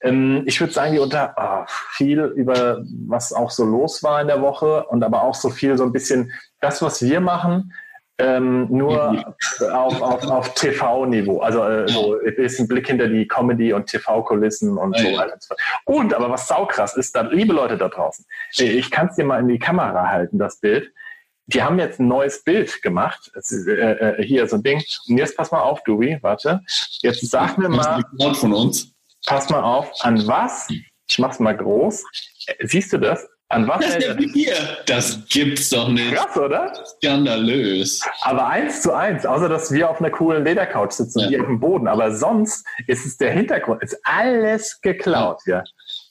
Ähm, 0.00 0.44
ich 0.46 0.60
würde 0.60 0.72
sagen, 0.72 0.92
die 0.92 0.98
unter 0.98 1.38
ah, 1.38 1.66
viel 1.66 2.20
über 2.36 2.84
was 3.06 3.32
auch 3.32 3.50
so 3.50 3.64
los 3.64 4.02
war 4.02 4.20
in 4.20 4.28
der 4.28 4.40
Woche 4.40 4.84
und 4.86 5.02
aber 5.02 5.22
auch 5.22 5.34
so 5.34 5.50
viel 5.50 5.76
so 5.76 5.84
ein 5.84 5.92
bisschen 5.92 6.32
das, 6.60 6.82
was 6.82 7.02
wir 7.02 7.20
machen, 7.20 7.72
ähm, 8.20 8.66
nur 8.68 9.34
auf, 9.72 10.02
auf, 10.02 10.24
auf 10.24 10.54
TV-Niveau. 10.54 11.40
Also 11.40 11.62
äh, 11.62 11.88
so 11.88 12.18
ein 12.18 12.34
bisschen 12.34 12.66
Blick 12.66 12.88
hinter 12.88 13.08
die 13.08 13.26
Comedy- 13.28 13.72
und 13.72 13.86
TV-Kulissen 13.86 14.76
und 14.76 14.96
so 14.96 15.08
ja. 15.08 15.18
weiter. 15.18 15.38
Und 15.84 16.12
aber 16.14 16.28
was 16.28 16.48
saukrass 16.48 16.96
ist, 16.96 17.14
da, 17.14 17.22
liebe 17.22 17.52
Leute 17.52 17.78
da 17.78 17.88
draußen, 17.88 18.24
äh, 18.58 18.64
ich 18.64 18.90
kann 18.90 19.08
es 19.08 19.16
dir 19.16 19.24
mal 19.24 19.40
in 19.40 19.48
die 19.48 19.58
Kamera 19.58 20.08
halten, 20.08 20.38
das 20.38 20.58
Bild. 20.60 20.92
Die 21.46 21.62
haben 21.62 21.78
jetzt 21.78 21.98
ein 21.98 22.08
neues 22.08 22.44
Bild 22.44 22.82
gemacht. 22.82 23.30
Ist, 23.34 23.66
äh, 23.66 23.92
äh, 23.92 24.22
hier 24.22 24.46
so 24.48 24.56
ein 24.56 24.62
Ding. 24.62 24.82
Und 25.08 25.16
jetzt 25.16 25.36
pass 25.36 25.50
mal 25.50 25.60
auf, 25.60 25.82
Dewey, 25.84 26.18
warte. 26.20 26.60
Jetzt 27.00 27.26
sag 27.30 27.56
mir 27.56 27.68
Das 27.68 27.78
ist 27.78 27.86
mal, 27.86 27.94
eine 27.94 28.04
Cloud 28.16 28.36
von 28.36 28.52
uns. 28.52 28.92
Pass 29.26 29.48
mal 29.50 29.62
auf, 29.62 29.90
an 30.00 30.26
was, 30.26 30.68
ich 30.70 31.18
mach's 31.18 31.38
mal 31.40 31.56
groß, 31.56 32.02
siehst 32.62 32.92
du 32.92 32.98
das? 32.98 33.26
An 33.50 33.66
was 33.66 33.80
Das, 33.80 33.96
ist 33.96 34.06
ja 34.06 34.18
wie 34.18 34.28
hier. 34.30 34.54
das 34.84 35.26
gibt's 35.30 35.70
doch 35.70 35.88
nicht. 35.88 36.12
Krass, 36.14 36.36
oder? 36.36 36.70
Skandalös. 36.84 38.02
Aber 38.20 38.46
eins 38.46 38.82
zu 38.82 38.92
eins, 38.92 39.24
außer 39.24 39.48
dass 39.48 39.72
wir 39.72 39.88
auf 39.88 40.00
einer 40.00 40.10
coolen 40.10 40.44
Ledercouch 40.44 40.90
sitzen 40.92 41.20
Ja. 41.20 41.28
die 41.28 41.40
auf 41.40 41.46
dem 41.46 41.58
Boden. 41.58 41.88
Aber 41.88 42.14
sonst 42.14 42.66
ist 42.86 43.06
es 43.06 43.16
der 43.16 43.32
Hintergrund, 43.32 43.82
ist 43.82 43.96
alles 44.04 44.78
geklaut 44.82 45.38
hier. 45.46 45.64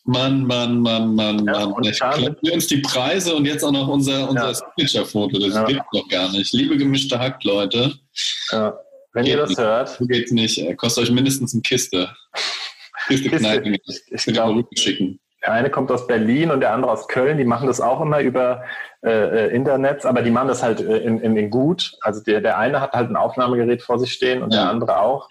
Mann, 0.06 0.46
Mann, 0.48 0.80
Mann, 0.80 1.14
Mann, 1.14 1.46
Ja, 1.46 1.52
Mann. 1.60 1.74
und 1.74 1.86
Ich 1.86 2.00
klauen 2.00 2.36
wir 2.42 2.54
uns 2.54 2.66
die 2.68 2.78
Preise 2.82 3.36
und 3.36 3.46
jetzt 3.46 3.64
auch 3.64 3.72
noch 3.72 3.88
unser, 3.88 4.28
unser 4.30 4.48
Ja. 4.50 4.54
Signature-Foto. 4.78 5.38
Das 5.38 5.54
Ja. 5.54 5.64
gibt's 5.66 5.86
doch 5.94 6.08
gar 6.10 6.32
nicht. 6.32 6.52
Liebe 6.54 6.76
gemischte 6.76 7.20
Hack, 7.20 7.44
Leute. 7.44 7.94
Ja. 8.52 8.80
Wenn 9.14 9.26
ihr 9.28 9.38
das 9.38 9.56
hört, 9.58 9.90
So 9.90 10.06
geht's 10.06 10.32
nicht. 10.32 10.60
Kostet 10.78 11.04
euch 11.04 11.12
mindestens 11.12 11.54
eine 11.54 11.62
Kiste. 11.62 12.10
Kiste 13.08 13.30
Kiste. 13.30 13.48
Kneipen. 13.48 13.74
Ich 13.86 14.02
Ich 14.12 14.26
kann 14.26 14.34
glaub- 14.34 14.50
die 14.50 14.60
Rücken 14.60 14.78
schicken. 14.78 15.20
der 15.44 15.52
eine 15.54 15.70
kommt 15.70 15.92
aus 15.92 16.08
Berlin 16.08 16.52
und 16.52 16.60
der 16.62 16.74
andere 16.74 16.92
aus 16.92 17.08
Köln, 17.08 17.38
die 17.38 17.46
machen 17.46 17.68
das 17.68 17.80
auch 17.80 18.02
immer 18.02 18.20
über 18.22 18.64
äh, 19.04 19.46
äh, 19.48 19.56
Internet, 19.56 20.06
aber 20.06 20.22
die 20.24 20.32
machen 20.32 20.48
das 20.48 20.64
halt 20.64 20.82
äh, 20.82 20.98
in, 20.98 21.20
in, 21.22 21.38
in 21.38 21.50
gut. 21.50 21.94
Also 22.02 22.22
der, 22.24 22.42
der 22.42 22.58
eine 22.58 22.82
hat 22.82 22.94
halt 22.94 23.10
ein 23.10 23.16
Aufnahmegerät 23.16 23.82
vor 23.84 24.00
sich 24.00 24.12
stehen 24.12 24.42
und 24.44 24.52
der 24.54 24.62
Ja. 24.64 24.70
andere 24.70 25.00
auch. 25.00 25.30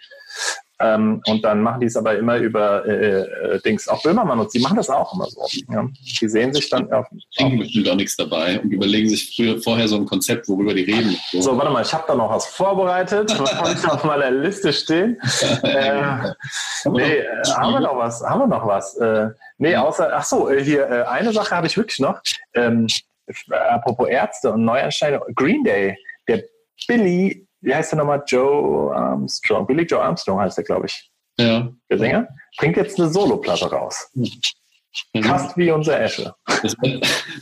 Ähm, 0.78 1.22
und 1.26 1.42
dann 1.42 1.62
machen 1.62 1.80
die 1.80 1.86
es 1.86 1.96
aber 1.96 2.18
immer 2.18 2.36
über 2.36 2.84
äh, 2.86 3.20
äh, 3.20 3.60
Dings. 3.62 3.88
Auch 3.88 4.02
Böhmermann 4.02 4.38
und 4.38 4.50
sie 4.50 4.58
machen 4.58 4.76
das 4.76 4.90
auch 4.90 5.14
immer 5.14 5.24
so. 5.24 5.46
Ja. 5.70 5.86
Die 6.20 6.28
sehen 6.28 6.52
sich 6.52 6.68
dann 6.68 6.92
auf, 6.92 7.06
bestimmt 7.10 7.88
auch 7.88 7.94
nichts 7.94 8.16
dabei 8.16 8.60
und 8.60 8.70
überlegen 8.70 9.08
sich 9.08 9.34
früher, 9.34 9.58
vorher 9.62 9.88
so 9.88 9.96
ein 9.96 10.04
Konzept, 10.04 10.48
worüber 10.48 10.74
die 10.74 10.82
reden. 10.82 11.16
So. 11.32 11.40
So, 11.40 11.56
warte 11.56 11.70
mal, 11.70 11.82
ich 11.82 11.94
habe 11.94 12.04
da 12.06 12.14
noch 12.14 12.30
was 12.30 12.46
vorbereitet. 12.46 13.34
Was 13.38 13.54
habe 13.54 13.72
ich 13.72 13.90
auf 13.90 14.04
meiner 14.04 14.30
Liste 14.30 14.72
stehen? 14.72 15.18
Äh, 15.62 16.32
nee, 16.90 17.18
äh, 17.18 17.26
haben 17.56 17.72
wir 17.72 17.80
noch 17.80 17.96
was? 17.96 18.22
Haben 18.22 18.40
wir 18.40 18.46
noch 18.46 18.66
was? 18.66 18.96
Äh, 18.96 19.28
nee, 19.56 19.76
außer, 19.76 20.10
ach 20.12 20.24
so, 20.24 20.50
äh, 20.50 20.62
hier, 20.62 20.90
äh, 20.90 21.02
eine 21.04 21.32
Sache 21.32 21.56
habe 21.56 21.66
ich 21.66 21.76
wirklich 21.78 22.00
noch. 22.00 22.20
Ähm, 22.52 22.86
äh, 23.26 23.54
apropos 23.54 24.08
Ärzte 24.08 24.52
und 24.52 24.64
Neuansteiger. 24.64 25.22
Green 25.34 25.64
Day, 25.64 25.96
der 26.28 26.42
Billy, 26.86 27.45
wie 27.60 27.74
heißt 27.74 27.92
der 27.92 27.98
nochmal? 27.98 28.22
Joe 28.26 28.94
Armstrong. 28.94 29.66
Billy 29.66 29.84
Joe 29.84 30.00
Armstrong 30.02 30.40
heißt 30.40 30.56
der, 30.58 30.64
glaube 30.64 30.86
ich, 30.86 31.10
Ja. 31.38 31.68
der 31.90 31.98
Sänger. 31.98 32.28
Bringt 32.58 32.76
jetzt 32.76 32.98
eine 32.98 33.08
Soloplatte 33.10 33.70
raus. 33.70 34.08
Mhm. 34.14 35.22
Fast 35.24 35.56
wie 35.58 35.70
unser 35.70 36.00
Esche. 36.00 36.34
Das, 36.62 36.74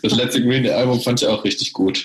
das 0.03 0.13
letzte 0.17 0.43
Green 0.43 0.65
Day 0.65 0.73
Album 0.73 1.01
fand 1.01 1.23
ich 1.23 1.29
auch 1.29 1.45
richtig 1.45 1.73
gut. 1.73 2.05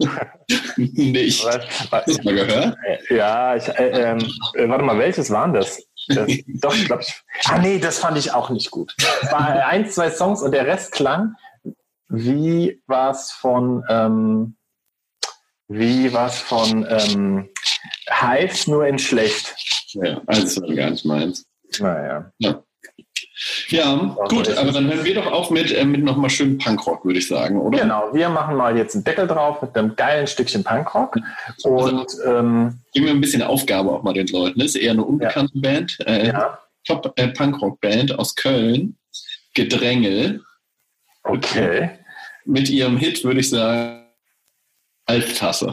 nicht. 0.76 1.44
Weil- 1.44 1.66
Hast 1.90 2.08
du 2.08 2.14
das 2.14 2.24
mal 2.24 2.34
gehört? 2.34 2.76
Ja, 3.10 3.56
ich, 3.56 3.68
äh, 3.68 3.88
ähm, 4.12 4.18
äh, 4.54 4.68
warte 4.68 4.84
mal, 4.84 4.98
welches 4.98 5.30
waren 5.30 5.52
das? 5.52 5.82
das 6.08 6.26
doch, 6.46 6.74
ich 6.74 6.86
glaube, 6.86 7.02
ich. 7.02 7.22
Ah, 7.44 7.58
nee, 7.58 7.78
das 7.78 7.98
fand 7.98 8.16
ich 8.18 8.32
auch 8.32 8.48
nicht 8.50 8.70
gut. 8.70 8.94
Es 9.22 9.30
war 9.32 9.46
ein, 9.66 9.88
zwei 9.90 10.10
Songs 10.10 10.42
und 10.42 10.52
der 10.52 10.66
Rest 10.66 10.92
klang 10.92 11.34
wie 12.08 12.80
was 12.86 13.32
von, 13.32 13.82
ähm, 13.88 14.55
wie 15.68 16.12
was 16.12 16.38
von 16.38 16.86
ähm, 16.88 17.48
Hives 18.08 18.66
nur 18.66 18.86
in 18.86 18.98
schlecht. 18.98 19.54
Ja, 19.88 20.20
also 20.26 20.60
gar 20.62 20.90
nicht 20.90 21.04
meins. 21.04 21.46
Naja. 21.78 22.32
Ja, 23.68 24.16
gut, 24.28 24.56
aber 24.56 24.72
dann 24.72 24.86
hören 24.86 25.04
wir 25.04 25.14
doch 25.14 25.30
auf 25.30 25.50
mit, 25.50 25.70
äh, 25.70 25.84
mit 25.84 26.02
nochmal 26.02 26.30
schön 26.30 26.56
Punkrock, 26.56 27.04
würde 27.04 27.18
ich 27.18 27.28
sagen, 27.28 27.60
oder? 27.60 27.80
Genau, 27.80 28.14
wir 28.14 28.28
machen 28.28 28.56
mal 28.56 28.76
jetzt 28.76 28.94
einen 28.94 29.04
Deckel 29.04 29.26
drauf 29.26 29.60
mit 29.60 29.76
einem 29.76 29.94
geilen 29.94 30.26
Stückchen 30.26 30.64
Punkrock. 30.64 31.18
Und 31.64 32.06
ähm, 32.24 32.80
Geben 32.92 33.06
wir 33.06 33.12
ein 33.12 33.20
bisschen 33.20 33.42
Aufgabe 33.42 33.90
auch 33.90 34.02
mal 34.02 34.14
den 34.14 34.26
Leuten. 34.28 34.58
Das 34.58 34.68
ist 34.68 34.76
eher 34.76 34.92
eine 34.92 35.04
unbekannte 35.04 35.58
Band. 35.58 35.98
Äh, 36.06 36.28
ja, 36.28 36.58
Top 36.86 37.12
äh, 37.16 37.28
Punkrock-Band 37.28 38.18
aus 38.18 38.34
Köln. 38.34 38.96
Gedrängel. 39.54 40.42
Okay. 41.24 41.90
Mit 42.44 42.70
ihrem 42.70 42.96
Hit 42.96 43.24
würde 43.24 43.40
ich 43.40 43.50
sagen, 43.50 44.05
Alftasse. 45.06 45.72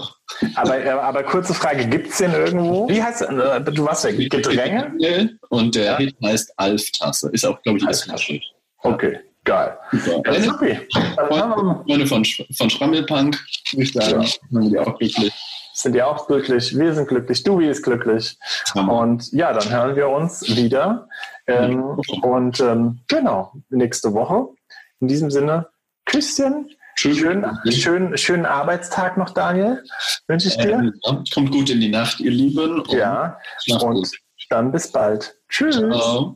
Aber, 0.55 0.83
äh, 0.83 0.89
aber 0.89 1.23
kurze 1.23 1.53
Frage, 1.53 1.87
gibt 1.87 2.09
es 2.09 2.17
den 2.17 2.33
irgendwo? 2.33 2.87
Wie 2.87 3.01
heißt 3.01 3.23
äh, 3.23 3.61
du 3.61 3.85
warst 3.85 4.05
ja 4.05 4.11
Gedränge? 4.11 5.37
Und 5.49 5.75
der 5.75 5.85
Ja. 5.85 5.97
Hit 5.97 6.15
heißt 6.23 6.53
Alftasse. 6.57 7.29
Ist 7.31 7.45
auch, 7.45 7.61
glaube 7.63 7.79
ich, 7.79 7.85
das 7.85 8.07
Alftasse. 8.09 8.39
Okay, 8.83 9.19
geil. 9.43 9.77
Haben 9.91 10.61
wir, 10.61 10.81
Freunde 11.87 12.05
von, 12.07 12.23
von 12.25 12.69
Schrammelpunk, 12.69 13.39
ich 13.73 13.93
sagen, 13.93 14.21
Ja. 14.21 14.27
sind 14.51 14.71
die 14.71 14.79
auch 14.79 14.97
glücklich. 14.99 15.33
sind 15.73 15.95
ja 15.95 16.05
auch 16.05 16.27
glücklich, 16.27 16.77
wir 16.77 16.93
sind 16.93 17.07
glücklich, 17.07 17.43
Dubi 17.43 17.67
ist 17.67 17.81
glücklich. 17.81 18.37
Hammer. 18.75 18.93
Und 18.99 19.31
ja, 19.31 19.51
dann 19.53 19.69
hören 19.71 19.95
wir 19.95 20.09
uns 20.09 20.43
wieder. 20.55 21.07
Ähm, 21.47 21.99
und 22.21 22.59
ähm, 22.59 22.99
genau, 23.07 23.53
nächste 23.69 24.13
Woche. 24.13 24.47
In 24.99 25.07
diesem 25.07 25.31
Sinne, 25.31 25.67
Küsschen. 26.05 26.69
Tschüss. 27.03 27.17
Schön, 27.17 27.45
schön, 27.69 28.17
schönen 28.17 28.45
Arbeitstag 28.45 29.17
noch, 29.17 29.31
Daniel. 29.31 29.83
Wünsche 30.27 30.47
ich 30.47 30.55
dir. 30.55 30.71
Ähm, 30.71 30.93
kommt 31.33 31.51
gut 31.51 31.69
in 31.69 31.81
die 31.81 31.89
Nacht, 31.89 32.21
ihr 32.21 32.31
Lieben. 32.31 32.79
Und 32.79 32.93
ja. 32.93 33.37
Und 33.69 33.79
gut. 33.79 34.09
dann 34.49 34.71
bis 34.71 34.89
bald. 34.89 35.35
Tschüss. 35.49 35.75
Ciao. 35.75 36.31